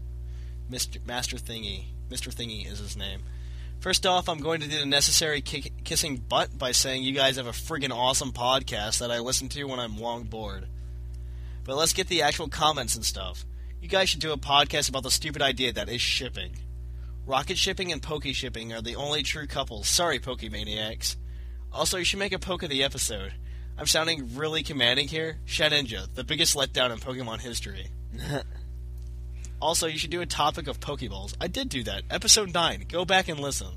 Mr. 0.71 1.05
Master 1.05 1.37
Thingy. 1.37 1.85
Mr. 2.09 2.33
Thingy 2.33 2.71
is 2.71 2.79
his 2.79 2.97
name. 2.97 3.23
First 3.81 4.05
off, 4.05 4.29
I'm 4.29 4.41
going 4.41 4.61
to 4.61 4.69
do 4.69 4.79
the 4.79 4.87
necessary 4.87 5.41
kissing 5.41 6.17
butt 6.17 6.59
by 6.59 6.73
saying 6.73 7.03
you 7.03 7.13
guys 7.13 7.37
have 7.37 7.47
a 7.47 7.51
friggin' 7.51 7.93
awesome 7.93 8.31
podcast 8.31 8.99
that 8.99 9.11
I 9.11 9.21
listen 9.21 9.49
to 9.51 9.65
when 9.65 9.81
I'm 9.81 9.97
long 9.99 10.25
bored. 10.25 10.67
But 11.65 11.77
let's 11.77 11.95
get 11.95 12.09
the 12.09 12.23
actual 12.23 12.49
comments 12.49 12.95
and 12.95 13.05
stuff. 13.05 13.45
You 13.81 13.89
guys 13.89 14.11
should 14.11 14.21
do 14.21 14.33
a 14.33 14.37
podcast 14.37 14.91
about 14.91 15.03
the 15.03 15.11
stupid 15.11 15.41
idea 15.41 15.73
that 15.73 15.89
is 15.89 16.03
shipping. 16.03 16.57
Rocket 17.27 17.57
shipping 17.57 17.91
and 17.91 18.03
Poke 18.03 18.27
shipping 18.27 18.73
are 18.73 18.83
the 18.83 18.97
only 18.97 19.23
true 19.23 19.47
couples. 19.47 19.89
Sorry, 19.89 20.19
Pokemaniacs. 20.19 21.17
Also, 21.73 21.97
you 21.97 22.05
should 22.05 22.19
make 22.19 22.33
a 22.33 22.39
Poke 22.39 22.63
of 22.63 22.71
the 22.71 22.83
episode. 22.83 23.33
I'm 23.81 23.87
sounding 23.87 24.37
really 24.37 24.63
commanding 24.63 25.09
here. 25.09 25.39
Shedinja, 25.47 26.15
the 26.15 26.23
biggest 26.23 26.55
letdown 26.55 26.93
in 26.93 26.99
Pokemon 26.99 27.41
history. 27.41 27.87
also, 29.63 29.87
you 29.87 29.97
should 29.97 30.11
do 30.11 30.21
a 30.21 30.27
topic 30.27 30.69
of 30.69 30.81
Pokeballs. 30.81 31.35
I 31.41 31.47
did 31.47 31.71
do 31.71 31.83
that. 31.85 32.03
Episode 32.11 32.53
9. 32.53 32.85
Go 32.91 33.07
back 33.07 33.29
and 33.29 33.41
listen. 33.41 33.73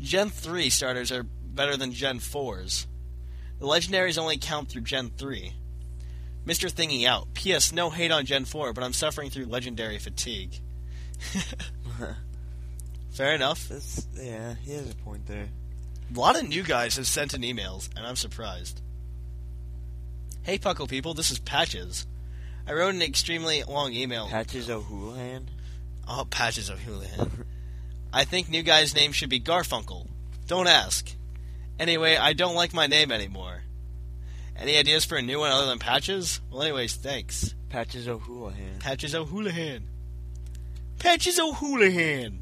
Gen 0.00 0.28
3 0.28 0.68
starters 0.70 1.12
are 1.12 1.22
better 1.22 1.76
than 1.76 1.92
Gen 1.92 2.18
4s. 2.18 2.86
The 3.60 3.66
legendaries 3.66 4.18
only 4.18 4.38
count 4.38 4.68
through 4.68 4.82
Gen 4.82 5.12
3. 5.16 5.52
Mr. 6.44 6.68
Thingy 6.68 7.06
out. 7.06 7.32
P.S. 7.32 7.70
No 7.70 7.90
hate 7.90 8.10
on 8.10 8.26
Gen 8.26 8.44
4, 8.44 8.72
but 8.72 8.82
I'm 8.82 8.92
suffering 8.92 9.30
through 9.30 9.44
legendary 9.44 9.98
fatigue. 9.98 10.58
Fair 13.12 13.36
enough. 13.36 13.68
That's 13.68 14.08
yeah, 14.14 14.54
he 14.54 14.72
has 14.72 14.90
a 14.90 14.96
point 14.96 15.26
there. 15.26 15.48
A 16.12 16.18
lot 16.18 16.36
of 16.36 16.48
new 16.48 16.64
guys 16.64 16.96
have 16.96 17.06
sent 17.06 17.34
in 17.34 17.42
emails, 17.42 17.88
and 17.96 18.04
I'm 18.04 18.16
surprised. 18.16 18.81
Hey, 20.44 20.58
Puckle 20.58 20.88
people, 20.88 21.14
this 21.14 21.30
is 21.30 21.38
Patches. 21.38 22.06
I 22.66 22.72
wrote 22.72 22.94
an 22.94 23.02
extremely 23.02 23.62
long 23.62 23.92
email. 23.92 24.26
Patches 24.28 24.68
O'Houlihan. 24.68 25.48
oh, 26.08 26.26
Patches 26.28 26.68
of 26.68 26.80
Houlihan. 26.80 27.44
I 28.12 28.24
think 28.24 28.48
new 28.48 28.62
guy's 28.62 28.94
name 28.94 29.12
should 29.12 29.30
be 29.30 29.40
Garfunkel. 29.40 30.08
Don't 30.48 30.66
ask. 30.66 31.12
Anyway, 31.78 32.16
I 32.16 32.32
don't 32.32 32.56
like 32.56 32.74
my 32.74 32.86
name 32.88 33.12
anymore. 33.12 33.62
Any 34.56 34.76
ideas 34.76 35.04
for 35.04 35.16
a 35.16 35.22
new 35.22 35.38
one 35.38 35.52
other 35.52 35.66
than 35.66 35.78
Patches? 35.78 36.40
Well, 36.50 36.62
anyways, 36.62 36.94
thanks. 36.96 37.54
Patches 37.68 38.08
O'Houlihan. 38.08 38.80
Patches 38.80 39.14
O'Houlihan. 39.14 39.84
Patches 40.98 41.38
O'Houlihan. 41.38 42.40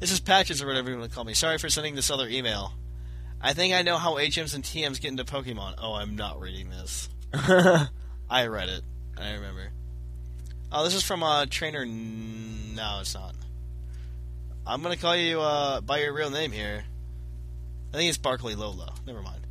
This 0.00 0.10
is 0.10 0.20
Patches 0.20 0.62
or 0.62 0.66
whatever 0.66 0.90
you 0.90 0.98
want 0.98 1.10
to 1.10 1.14
call 1.14 1.24
me. 1.24 1.34
Sorry 1.34 1.58
for 1.58 1.68
sending 1.68 1.94
this 1.94 2.10
other 2.10 2.28
email. 2.28 2.72
I 3.44 3.52
think 3.52 3.74
I 3.74 3.82
know 3.82 3.98
how 3.98 4.14
HMs 4.14 4.54
and 4.54 4.64
TMs 4.64 4.98
get 4.98 5.10
into 5.10 5.24
Pokemon. 5.24 5.74
Oh, 5.76 5.92
I'm 5.92 6.16
not 6.16 6.40
reading 6.40 6.70
this. 6.70 7.10
I 7.34 8.46
read 8.46 8.70
it. 8.70 8.80
I 9.18 9.32
remember. 9.32 9.70
Oh, 10.72 10.82
this 10.82 10.94
is 10.94 11.02
from 11.02 11.22
uh, 11.22 11.44
Trainer. 11.50 11.84
No, 11.84 13.00
it's 13.02 13.12
not. 13.12 13.34
I'm 14.66 14.82
gonna 14.82 14.96
call 14.96 15.14
you 15.14 15.42
uh, 15.42 15.82
by 15.82 15.98
your 15.98 16.14
real 16.14 16.30
name 16.30 16.52
here. 16.52 16.84
I 17.92 17.96
think 17.98 18.08
it's 18.08 18.16
Barkley 18.16 18.54
Lolo. 18.54 18.94
Never 19.06 19.20
mind. 19.20 19.46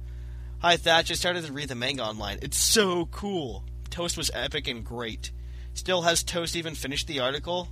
Hi, 0.58 0.76
Thatch. 0.76 1.12
I 1.12 1.14
started 1.14 1.46
to 1.46 1.54
read 1.54 1.70
the 1.70 1.76
manga 1.76 2.04
online. 2.04 2.40
It's 2.42 2.58
so 2.58 3.06
cool. 3.12 3.64
Toast 3.92 4.18
was 4.18 4.32
epic 4.34 4.68
and 4.68 4.84
great. 4.84 5.30
Still, 5.76 6.02
has 6.02 6.24
Toast 6.24 6.56
even 6.56 6.74
finished 6.74 7.06
the 7.06 7.20
article? 7.20 7.68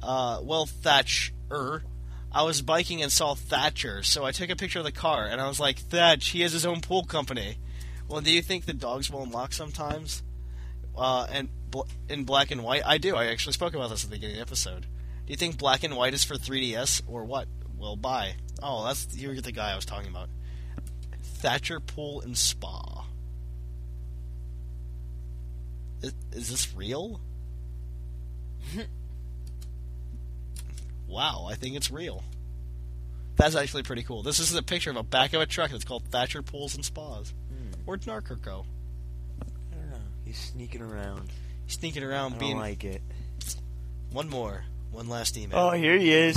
Uh, 0.00 0.38
well, 0.44 0.66
Thatch, 0.66 1.34
er. 1.50 1.82
I 2.30 2.42
was 2.42 2.60
biking 2.60 3.02
and 3.02 3.10
saw 3.10 3.34
Thatcher, 3.34 4.02
so 4.02 4.24
I 4.24 4.32
took 4.32 4.50
a 4.50 4.56
picture 4.56 4.80
of 4.80 4.84
the 4.84 4.92
car, 4.92 5.26
and 5.26 5.40
I 5.40 5.48
was 5.48 5.58
like, 5.58 5.78
Thatch, 5.78 6.28
he 6.28 6.42
has 6.42 6.52
his 6.52 6.66
own 6.66 6.80
pool 6.80 7.04
company. 7.04 7.56
Well, 8.06 8.20
do 8.20 8.30
you 8.30 8.42
think 8.42 8.66
the 8.66 8.74
dogs 8.74 9.10
will 9.10 9.22
unlock 9.22 9.52
sometimes? 9.52 10.22
Uh, 10.96 11.26
and 11.30 11.48
bl- 11.70 11.82
in 12.08 12.24
black 12.24 12.50
and 12.50 12.62
white? 12.62 12.82
I 12.84 12.98
do. 12.98 13.16
I 13.16 13.26
actually 13.26 13.52
spoke 13.54 13.74
about 13.74 13.90
this 13.90 14.04
at 14.04 14.10
the 14.10 14.16
beginning 14.16 14.36
of 14.36 14.38
the 14.38 14.50
episode. 14.50 14.82
Do 14.82 15.32
you 15.32 15.36
think 15.36 15.58
black 15.58 15.84
and 15.84 15.96
white 15.96 16.14
is 16.14 16.24
for 16.24 16.34
3DS, 16.34 17.02
or 17.06 17.24
what? 17.24 17.48
Well, 17.78 17.96
bye. 17.96 18.34
Oh, 18.62 18.84
that's 18.84 19.16
you're 19.16 19.40
the 19.40 19.52
guy 19.52 19.72
I 19.72 19.76
was 19.76 19.84
talking 19.84 20.10
about. 20.10 20.28
Thatcher 21.22 21.80
Pool 21.80 22.20
and 22.20 22.36
Spa. 22.36 23.06
Is, 26.02 26.14
is 26.32 26.50
this 26.50 26.74
real? 26.74 27.20
wow, 31.08 31.46
I 31.50 31.54
think 31.54 31.74
it's 31.76 31.90
real. 31.90 32.22
That's 33.36 33.54
actually 33.54 33.84
pretty 33.84 34.02
cool. 34.02 34.22
This 34.22 34.40
is 34.40 34.54
a 34.54 34.62
picture 34.62 34.90
of 34.90 34.96
a 34.96 35.02
back 35.02 35.32
of 35.32 35.40
a 35.40 35.46
truck 35.46 35.70
that's 35.70 35.84
called 35.84 36.04
Thatcher 36.10 36.42
Pools 36.42 36.74
and 36.74 36.84
Spas. 36.84 37.32
Hmm. 37.50 37.72
Where'd 37.84 38.02
Narker 38.02 38.40
go? 38.40 38.66
I 39.40 39.76
don't 39.76 39.90
know. 39.90 39.96
He's 40.24 40.38
sneaking 40.38 40.82
around. 40.82 41.28
He's 41.66 41.74
sneaking 41.78 42.02
I 42.02 42.06
around, 42.06 42.30
don't 42.32 42.40
being 42.40 42.58
like 42.58 42.82
it. 42.84 43.00
one 44.12 44.28
more, 44.28 44.64
one 44.90 45.08
last 45.08 45.36
email. 45.36 45.58
Oh, 45.58 45.70
here 45.70 45.96
he 45.96 46.12
is. 46.12 46.36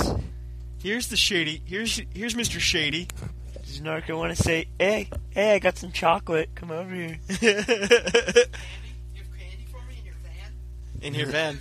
Here's 0.80 1.08
the 1.08 1.16
shady. 1.16 1.60
Here's 1.64 2.00
here's 2.12 2.34
Mr. 2.34 2.58
Shady. 2.60 3.08
Does 3.64 3.80
Narker 3.80 4.16
want 4.16 4.36
to 4.36 4.42
say, 4.42 4.66
"Hey, 4.78 5.08
hey, 5.30 5.54
I 5.54 5.58
got 5.60 5.78
some 5.78 5.92
chocolate. 5.92 6.50
Come 6.54 6.70
over 6.70 6.92
here." 6.94 7.18
You 7.30 7.48
have 7.48 9.38
candy 9.38 9.66
for 9.70 9.78
me 9.88 9.98
in 9.98 10.04
your 10.04 10.14
van? 10.22 10.52
in 11.02 11.14
your 11.14 11.26
van? 11.26 11.60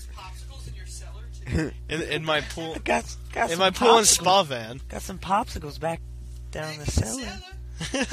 in, 1.89 2.02
in 2.02 2.26
my 2.26 2.41
pool, 2.41 2.76
got 2.84 3.06
got 3.34 3.52
in 3.52 3.60
my 3.60 3.70
pool 3.72 3.97
and 3.97 4.06
popsicles- 4.06 4.20
spa 4.22 4.43
van. 4.43 4.82
Got 4.89 5.02
some 5.02 5.20
popsicles 5.20 5.80
back 5.80 6.02
down 6.52 6.78
the 6.78 6.86
cellar. 6.86 7.24
I 7.82 7.93
just 7.93 8.12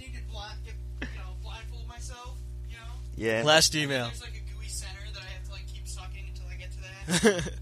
need 0.00 0.14
to 0.14 0.22
blind, 0.30 0.58
get, 0.64 0.74
you 1.00 1.18
know, 1.18 1.36
blindfold 1.42 1.86
myself, 1.86 2.36
you 2.68 2.76
know? 2.76 2.82
Yeah. 3.16 3.42
Last 3.44 3.74
email. 3.74 4.06
There's 4.06 4.22
like 4.22 4.30
a 4.30 4.54
gooey 4.56 4.68
center 4.68 4.98
that 5.14 5.22
I 5.22 5.26
have 5.26 5.44
to 5.44 5.52
like 5.52 5.66
keep 5.72 5.86
sucking 5.86 6.24
until 6.28 6.46
I 6.50 6.54
get 6.56 6.72
to 6.72 7.22
that. 7.44 7.52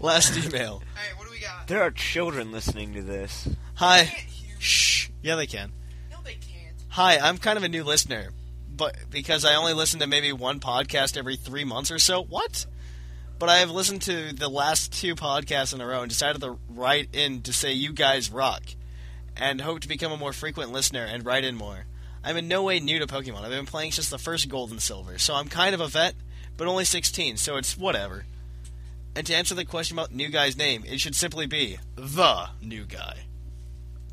Last 0.00 0.36
email. 0.36 0.82
Alright, 0.96 1.16
what 1.16 1.24
do 1.26 1.30
we 1.30 1.40
got? 1.40 1.66
There 1.68 1.80
are 1.82 1.90
children 1.90 2.52
listening 2.52 2.94
to 2.94 3.02
this. 3.02 3.48
Hi. 3.76 4.02
They 4.02 4.06
can't 4.10 4.20
hear 4.20 4.54
me. 4.56 4.60
Shh. 4.60 5.08
Yeah, 5.22 5.36
they 5.36 5.46
can. 5.46 5.72
No, 6.10 6.18
they 6.22 6.34
can't. 6.34 6.76
Hi, 6.88 7.16
I'm 7.18 7.38
kind 7.38 7.56
of 7.56 7.64
a 7.64 7.68
new 7.68 7.82
listener, 7.84 8.30
but 8.68 8.96
because 9.10 9.44
I 9.46 9.54
only 9.54 9.72
listen 9.72 10.00
to 10.00 10.06
maybe 10.06 10.32
one 10.32 10.60
podcast 10.60 11.16
every 11.16 11.36
three 11.36 11.64
months 11.64 11.90
or 11.90 11.98
so. 11.98 12.22
What? 12.22 12.66
But 13.38 13.48
I 13.48 13.58
have 13.58 13.70
listened 13.70 14.02
to 14.02 14.32
the 14.32 14.48
last 14.48 14.92
two 14.92 15.14
podcasts 15.14 15.74
in 15.74 15.80
a 15.80 15.86
row 15.86 16.00
and 16.02 16.08
decided 16.08 16.40
to 16.42 16.58
write 16.68 17.08
in 17.14 17.42
to 17.42 17.52
say 17.52 17.72
you 17.72 17.92
guys 17.92 18.30
rock. 18.30 18.62
and 19.36 19.60
hope 19.60 19.80
to 19.80 19.88
become 19.88 20.12
a 20.12 20.16
more 20.16 20.32
frequent 20.32 20.70
listener 20.70 21.04
and 21.04 21.26
write 21.26 21.42
in 21.44 21.56
more. 21.56 21.86
I'm 22.22 22.36
in 22.36 22.46
no 22.46 22.62
way 22.62 22.78
new 22.78 23.00
to 23.00 23.06
Pokemon. 23.08 23.42
I've 23.42 23.50
been 23.50 23.66
playing 23.66 23.90
since 23.90 24.08
the 24.08 24.16
first 24.16 24.48
Gold 24.48 24.70
and 24.70 24.80
Silver, 24.80 25.18
so 25.18 25.34
I'm 25.34 25.48
kind 25.48 25.74
of 25.74 25.80
a 25.80 25.88
vet, 25.88 26.14
but 26.56 26.68
only 26.68 26.84
16, 26.84 27.36
so 27.36 27.56
it's 27.56 27.76
whatever. 27.76 28.26
And 29.16 29.26
to 29.26 29.34
answer 29.34 29.56
the 29.56 29.64
question 29.64 29.98
about 29.98 30.12
new 30.14 30.28
guy's 30.28 30.56
name, 30.56 30.84
it 30.86 31.00
should 31.00 31.16
simply 31.16 31.46
be 31.46 31.78
the 31.96 32.48
new 32.62 32.84
guy. 32.84 33.24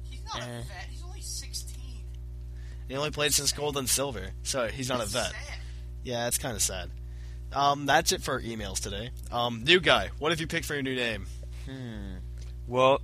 He's 0.09 0.23
not 0.23 0.41
Eh. 0.41 0.45
a 0.45 0.63
vet. 0.63 0.87
He's 0.89 1.03
only 1.03 1.21
16. 1.21 1.77
He 2.87 2.95
only 2.95 3.11
played 3.11 3.33
since 3.35 3.51
Gold 3.51 3.77
and 3.77 3.87
Silver, 3.87 4.31
so 4.41 4.69
he's 4.69 4.89
not 4.89 5.01
a 5.01 5.05
vet. 5.05 5.29
sad. 5.31 5.35
Yeah, 6.03 6.25
it's 6.27 6.39
kind 6.39 6.55
of 6.55 6.63
sad. 6.63 6.89
Um, 7.53 7.85
that's 7.85 8.11
it 8.11 8.21
for 8.21 8.33
our 8.35 8.41
emails 8.41 8.79
today. 8.79 9.11
Um, 9.31 9.63
new 9.63 9.79
guy, 9.79 10.09
what 10.19 10.31
have 10.31 10.39
you 10.39 10.47
picked 10.47 10.65
for 10.65 10.73
your 10.73 10.83
new 10.83 10.95
name? 10.95 11.25
Hmm. 11.65 12.15
Well, 12.67 13.01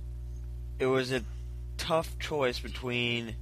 it 0.78 0.86
was 0.86 1.12
a 1.12 1.22
tough 1.76 2.18
choice 2.18 2.58
between 2.58 3.34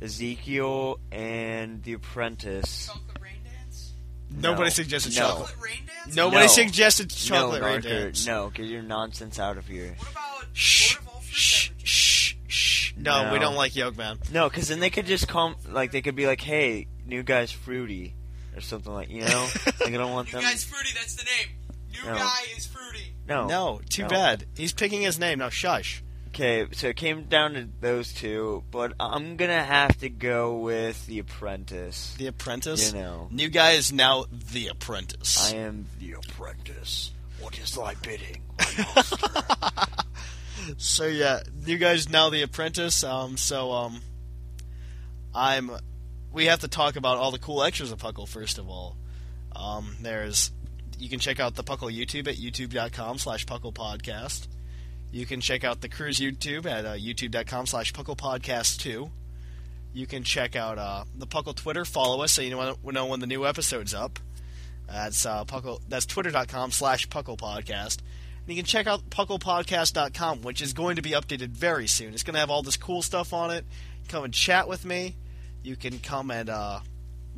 Ezekiel 0.00 1.00
and 1.10 1.82
The 1.82 1.94
Apprentice. 1.94 2.86
Chocolate 2.86 3.18
rain 3.20 3.32
dance? 3.44 3.92
Nobody 4.30 4.64
No. 4.64 4.68
suggested 4.70 5.14
No. 5.16 5.20
chocolate. 5.20 5.48
Chocolate 5.50 5.64
rain 5.70 5.86
dance? 5.86 6.14
Nobody 6.14 6.42
No. 6.42 6.46
suggested 6.52 7.10
chocolate 7.10 7.60
no, 7.62 7.66
rain 7.66 7.80
dance. 7.80 8.26
no, 8.26 8.50
get 8.50 8.66
your 8.66 8.82
nonsense 8.82 9.38
out 9.38 9.58
of 9.58 9.66
here. 9.66 9.94
What 9.98 10.10
about 10.12 10.24
Shh, 10.52 10.96
of 10.96 11.08
all 11.08 11.22
shh, 11.28 11.70
shh, 11.82 12.34
shh. 12.46 12.92
No, 12.96 13.30
we 13.32 13.38
don't 13.38 13.54
like 13.56 13.72
Yolkman. 13.72 14.30
No, 14.32 14.48
because 14.48 14.68
then 14.68 14.80
they 14.80 14.90
could 14.90 15.06
just 15.06 15.28
come 15.28 15.56
like, 15.68 15.90
they 15.92 16.00
could 16.02 16.16
be 16.16 16.26
like, 16.26 16.40
"Hey, 16.40 16.86
new 17.06 17.22
guy's 17.22 17.50
fruity," 17.52 18.14
or 18.58 18.60
something 18.60 18.92
like, 18.92 19.08
you 19.10 19.22
know. 19.22 19.48
like 19.80 19.88
I 19.88 19.90
don't 19.96 20.12
want 20.12 20.28
New 20.28 20.32
them. 20.32 20.42
guy's 20.42 20.64
fruity, 20.64 20.90
that's 20.94 21.14
the 21.16 21.24
name. 21.24 21.56
New 21.92 22.10
No. 22.10 22.16
guy 22.18 22.40
is 22.56 22.66
fruity. 22.66 23.14
No, 23.26 23.46
No, 23.46 23.80
too 23.88 24.02
No. 24.02 24.08
bad. 24.08 24.44
He's 24.56 24.72
picking 24.72 25.00
his 25.02 25.18
name 25.18 25.38
now. 25.38 25.48
Shush. 25.48 26.02
Okay, 26.28 26.66
so 26.72 26.88
it 26.88 26.96
came 26.96 27.24
down 27.24 27.54
to 27.54 27.68
those 27.80 28.12
two, 28.12 28.62
but 28.70 28.92
I'm 29.00 29.36
gonna 29.36 29.64
have 29.64 29.98
to 30.00 30.08
go 30.10 30.58
with 30.58 31.06
The 31.06 31.18
Apprentice. 31.20 32.14
The 32.18 32.26
Apprentice. 32.28 32.92
You 32.92 32.98
know. 33.00 33.28
New 33.30 33.48
guy 33.48 33.72
is 33.72 33.92
now 33.92 34.26
the 34.52 34.68
Apprentice. 34.68 35.52
I 35.52 35.56
am 35.56 35.86
The 35.98 36.12
Apprentice. 36.12 37.12
What 37.40 37.58
is 37.58 37.72
thy 37.74 37.94
bidding? 38.02 38.42
So 40.76 41.06
yeah, 41.06 41.40
you 41.64 41.78
guys 41.78 42.08
now 42.10 42.28
the 42.28 42.42
apprentice. 42.42 43.02
Um, 43.02 43.36
so 43.38 43.72
um, 43.72 44.00
I'm. 45.34 45.70
We 46.32 46.46
have 46.46 46.60
to 46.60 46.68
talk 46.68 46.96
about 46.96 47.16
all 47.16 47.30
the 47.30 47.38
cool 47.38 47.62
extras 47.62 47.90
of 47.90 47.98
Puckle 47.98 48.28
first 48.28 48.58
of 48.58 48.68
all. 48.68 48.96
Um, 49.56 49.96
there's, 50.00 50.52
you 50.98 51.08
can 51.08 51.18
check 51.18 51.40
out 51.40 51.54
the 51.54 51.64
Puckle 51.64 51.92
YouTube 51.94 52.28
at 52.28 52.36
youtube.com/slash 52.36 53.46
Puckle 53.46 53.72
Podcast. 53.72 54.46
You 55.10 55.24
can 55.24 55.40
check 55.40 55.64
out 55.64 55.80
the 55.80 55.88
Cruise 55.88 56.18
YouTube 56.18 56.66
at 56.66 56.84
uh, 56.84 56.94
youtube.com/slash 56.94 57.92
Puckle 57.92 58.16
Podcast 58.16 58.78
Two. 58.78 59.10
You 59.94 60.06
can 60.06 60.22
check 60.22 60.54
out 60.54 60.78
uh, 60.78 61.04
the 61.16 61.26
Puckle 61.26 61.54
Twitter. 61.54 61.84
Follow 61.84 62.22
us 62.22 62.32
so 62.32 62.42
you 62.42 62.50
know 62.50 62.76
when, 62.82 62.94
know 62.94 63.06
when 63.06 63.20
the 63.20 63.26
new 63.26 63.46
episode's 63.46 63.94
up. 63.94 64.18
That's 64.86 65.24
uh, 65.24 65.44
Puckle. 65.44 65.80
That's 65.88 66.06
twitter.com/slash 66.06 67.08
Puckle 67.08 67.38
Podcast. 67.38 67.98
And 68.48 68.56
you 68.56 68.62
can 68.62 68.64
check 68.64 68.86
out 68.86 69.10
pucklepodcast.com, 69.10 70.42
which 70.42 70.62
is 70.62 70.72
going 70.72 70.96
to 70.96 71.02
be 71.02 71.10
updated 71.10 71.48
very 71.48 71.86
soon. 71.86 72.14
It's 72.14 72.22
going 72.22 72.34
to 72.34 72.40
have 72.40 72.50
all 72.50 72.62
this 72.62 72.76
cool 72.76 73.02
stuff 73.02 73.32
on 73.32 73.50
it. 73.50 73.64
Come 74.08 74.24
and 74.24 74.32
chat 74.32 74.68
with 74.68 74.84
me. 74.84 75.16
You 75.68 75.76
can 75.76 75.98
come 75.98 76.30
and 76.30 76.48
uh, 76.48 76.80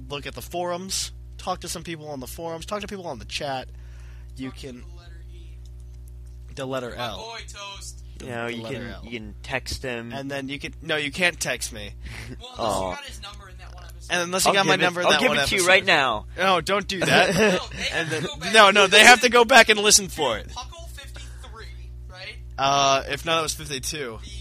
look 0.08 0.24
at 0.24 0.34
the 0.36 0.40
forums, 0.40 1.10
talk 1.36 1.58
to 1.62 1.68
some 1.68 1.82
people 1.82 2.08
on 2.10 2.20
the 2.20 2.28
forums, 2.28 2.64
talk 2.64 2.80
to 2.80 2.86
people 2.86 3.08
on 3.08 3.18
the 3.18 3.24
chat. 3.24 3.68
You 4.36 4.52
can 4.52 4.84
The 4.86 4.94
letter 4.96 5.24
E. 5.34 5.56
the 6.54 6.64
letter 6.66 6.94
L, 6.94 7.16
boy, 7.16 7.40
Toast. 7.52 8.04
You 8.20 8.28
know, 8.28 8.46
The 8.46 8.54
you 8.54 8.62
can 8.64 8.86
L. 8.86 9.00
you 9.04 9.10
can 9.18 9.34
text 9.42 9.82
him. 9.82 10.12
and 10.12 10.30
then 10.30 10.48
you 10.48 10.60
can 10.60 10.74
no, 10.80 10.94
you 10.94 11.10
can't 11.10 11.40
text 11.40 11.72
me, 11.72 11.90
Well, 12.40 12.50
unless 12.56 12.60
Aw. 12.60 12.90
you 12.90 12.94
got 12.96 13.04
his 13.04 13.20
number 13.22 13.48
in 13.48 13.56
that 13.58 13.74
one 13.74 13.84
episode. 13.84 14.12
and 14.12 14.22
unless 14.22 14.44
you 14.44 14.48
I'll 14.50 14.54
got 14.54 14.66
my 14.66 14.72
give 14.76 14.80
it- 14.80 14.84
number. 14.84 15.00
in 15.00 15.06
I'll 15.06 15.12
that 15.14 15.20
give 15.20 15.28
one 15.30 15.38
it 15.40 15.46
to 15.48 15.56
you 15.56 15.66
right 15.66 15.84
now. 15.84 16.26
No, 16.38 16.60
don't 16.60 16.86
do 16.86 17.00
that. 17.04 17.34
no, 17.34 17.58
they 17.76 17.88
and 17.92 18.08
then, 18.10 18.22
go 18.22 18.36
back 18.36 18.54
no, 18.54 18.70
no, 18.70 18.86
they 18.86 19.00
have 19.00 19.22
to 19.22 19.28
go 19.28 19.44
back 19.44 19.70
and 19.70 19.80
listen 19.80 20.06
for 20.06 20.38
it. 20.38 20.46
Puckle 20.50 20.88
53, 20.90 21.64
right? 22.08 22.36
Uh, 22.56 23.02
if 23.08 23.26
not, 23.26 23.40
it 23.40 23.42
was 23.42 23.54
fifty-two. 23.54 24.20
The 24.22 24.28
the 24.28 24.39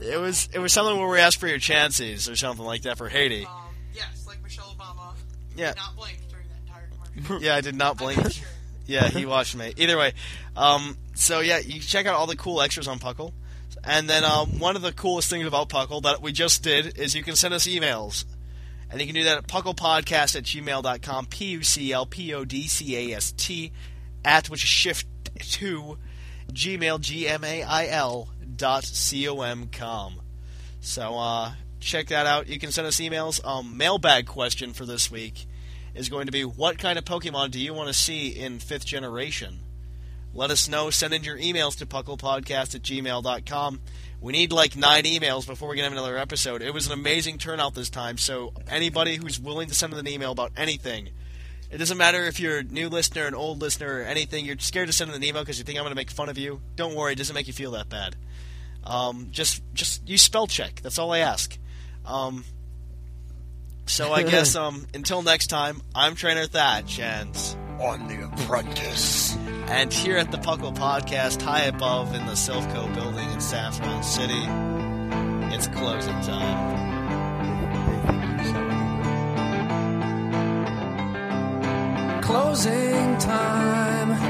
It 0.00 0.20
was 0.20 0.48
it 0.52 0.58
was 0.58 0.72
something 0.72 0.98
where 0.98 1.08
we 1.08 1.18
asked 1.18 1.38
for 1.38 1.48
your 1.48 1.58
chances 1.58 2.28
or 2.28 2.36
something 2.36 2.64
like 2.64 2.82
that 2.82 2.98
for 2.98 3.08
Haiti. 3.08 3.44
Um, 3.44 3.52
yes, 3.94 4.24
like 4.26 4.42
Michelle 4.42 4.74
Obama. 4.78 5.14
Yeah. 5.56 5.68
Did 5.72 5.76
not 5.76 5.96
blink 5.96 6.18
during 6.30 6.46
that 6.48 6.60
entire 6.66 6.88
commercial. 7.16 7.42
Yeah, 7.42 7.56
I 7.56 7.60
did 7.60 7.74
not 7.74 7.98
blink. 7.98 8.32
sure. 8.32 8.46
Yeah, 8.86 9.06
he 9.08 9.24
watched 9.24 9.54
me. 9.54 9.72
Either 9.76 9.96
way, 9.96 10.14
um, 10.56 10.96
so 11.14 11.38
yeah, 11.38 11.58
you 11.58 11.78
check 11.78 12.06
out 12.06 12.16
all 12.16 12.26
the 12.26 12.34
cool 12.34 12.60
extras 12.60 12.88
on 12.88 12.98
Puckle. 12.98 13.32
And 13.84 14.10
then 14.10 14.24
um, 14.24 14.58
one 14.58 14.74
of 14.74 14.82
the 14.82 14.90
coolest 14.92 15.30
things 15.30 15.46
about 15.46 15.68
Puckle 15.68 16.02
that 16.02 16.20
we 16.20 16.32
just 16.32 16.64
did 16.64 16.98
is 16.98 17.14
you 17.14 17.22
can 17.22 17.36
send 17.36 17.54
us 17.54 17.68
emails. 17.68 18.24
And 18.90 19.00
you 19.00 19.06
can 19.06 19.14
do 19.14 19.22
that 19.24 19.38
at 19.38 19.46
pucklepodcast 19.46 20.34
at 20.34 20.42
gmail.com, 20.42 21.26
P-U-C-L-P-O-D-C-A-S-T, 21.26 23.72
at 24.24 24.50
which 24.50 24.64
is 24.64 24.68
shift 24.68 25.06
to 25.38 25.96
gmail, 26.52 27.00
G-M-A-I-L 27.00 28.28
dot 28.28 28.39
C-O-M 28.39 28.39
com. 29.70 30.20
So 30.80 31.18
uh, 31.18 31.52
check 31.80 32.08
that 32.08 32.26
out. 32.26 32.48
You 32.48 32.58
can 32.58 32.72
send 32.72 32.86
us 32.86 33.00
emails. 33.00 33.44
Um, 33.44 33.76
mailbag 33.76 34.26
question 34.26 34.72
for 34.72 34.84
this 34.84 35.10
week 35.10 35.46
is 35.94 36.08
going 36.08 36.26
to 36.26 36.32
be 36.32 36.44
what 36.44 36.78
kind 36.78 36.98
of 36.98 37.04
Pokemon 37.04 37.50
do 37.50 37.58
you 37.58 37.74
want 37.74 37.88
to 37.88 37.94
see 37.94 38.28
in 38.28 38.58
fifth 38.58 38.86
generation? 38.86 39.60
Let 40.32 40.50
us 40.50 40.68
know. 40.68 40.90
Send 40.90 41.12
in 41.12 41.24
your 41.24 41.38
emails 41.38 41.76
to 41.78 41.86
pucklepodcast 41.86 42.74
at 42.74 42.82
gmail.com. 42.82 43.80
We 44.20 44.32
need 44.32 44.52
like 44.52 44.76
nine 44.76 45.04
emails 45.04 45.46
before 45.46 45.68
we 45.68 45.76
can 45.76 45.84
have 45.84 45.92
another 45.92 46.16
episode. 46.16 46.62
It 46.62 46.74
was 46.74 46.86
an 46.86 46.92
amazing 46.92 47.38
turnout 47.38 47.74
this 47.74 47.90
time, 47.90 48.18
so 48.18 48.52
anybody 48.68 49.16
who's 49.16 49.40
willing 49.40 49.68
to 49.68 49.74
send 49.74 49.94
an 49.94 50.06
email 50.06 50.32
about 50.32 50.52
anything, 50.58 51.08
it 51.70 51.78
doesn't 51.78 51.96
matter 51.96 52.26
if 52.26 52.38
you're 52.38 52.58
a 52.58 52.62
new 52.62 52.88
listener, 52.90 53.26
an 53.26 53.34
old 53.34 53.62
listener, 53.62 53.98
or 53.98 54.02
anything, 54.02 54.44
you're 54.44 54.58
scared 54.58 54.88
to 54.88 54.92
send 54.92 55.10
an 55.10 55.24
email 55.24 55.42
because 55.42 55.58
you 55.58 55.64
think 55.64 55.78
I'm 55.78 55.84
going 55.84 55.92
to 55.92 55.96
make 55.96 56.10
fun 56.10 56.28
of 56.28 56.36
you, 56.36 56.60
don't 56.76 56.94
worry, 56.94 57.14
it 57.14 57.16
doesn't 57.16 57.34
make 57.34 57.46
you 57.46 57.54
feel 57.54 57.70
that 57.70 57.88
bad. 57.88 58.14
Um, 58.84 59.28
just, 59.30 59.62
just 59.74 60.08
use 60.08 60.22
spell 60.22 60.46
check. 60.46 60.80
That's 60.82 60.98
all 60.98 61.12
I 61.12 61.18
ask. 61.18 61.56
Um, 62.06 62.44
so 63.86 64.12
I 64.12 64.22
guess 64.30 64.56
um, 64.56 64.86
until 64.94 65.22
next 65.22 65.48
time, 65.48 65.80
I'm 65.94 66.14
Trainer 66.14 66.46
Thatch, 66.46 66.98
and 66.98 67.36
On 67.80 68.08
the 68.08 68.24
Apprentice. 68.26 69.36
and 69.68 69.92
here 69.92 70.16
at 70.16 70.30
the 70.30 70.38
Puckle 70.38 70.74
Podcast, 70.74 71.42
high 71.42 71.64
above 71.64 72.14
in 72.14 72.26
the 72.26 72.32
Silph 72.32 72.72
Co 72.74 72.88
building 72.94 73.30
in 73.32 73.40
Saffron 73.40 74.02
City, 74.02 74.44
it's 75.54 75.66
closing 75.68 76.20
time. 76.22 76.78
Closing 82.22 83.18
time. 83.18 84.29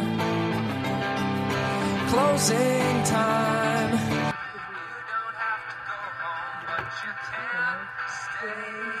closing 2.11 3.03
time. 3.05 3.91
You 3.93 3.99
don't 5.11 5.35
have 5.43 5.63
to 5.71 5.77
go 5.87 5.99
home, 6.19 6.59
but 6.67 6.91
you 7.03 7.13
can 7.31 7.79
stay 8.19 9.00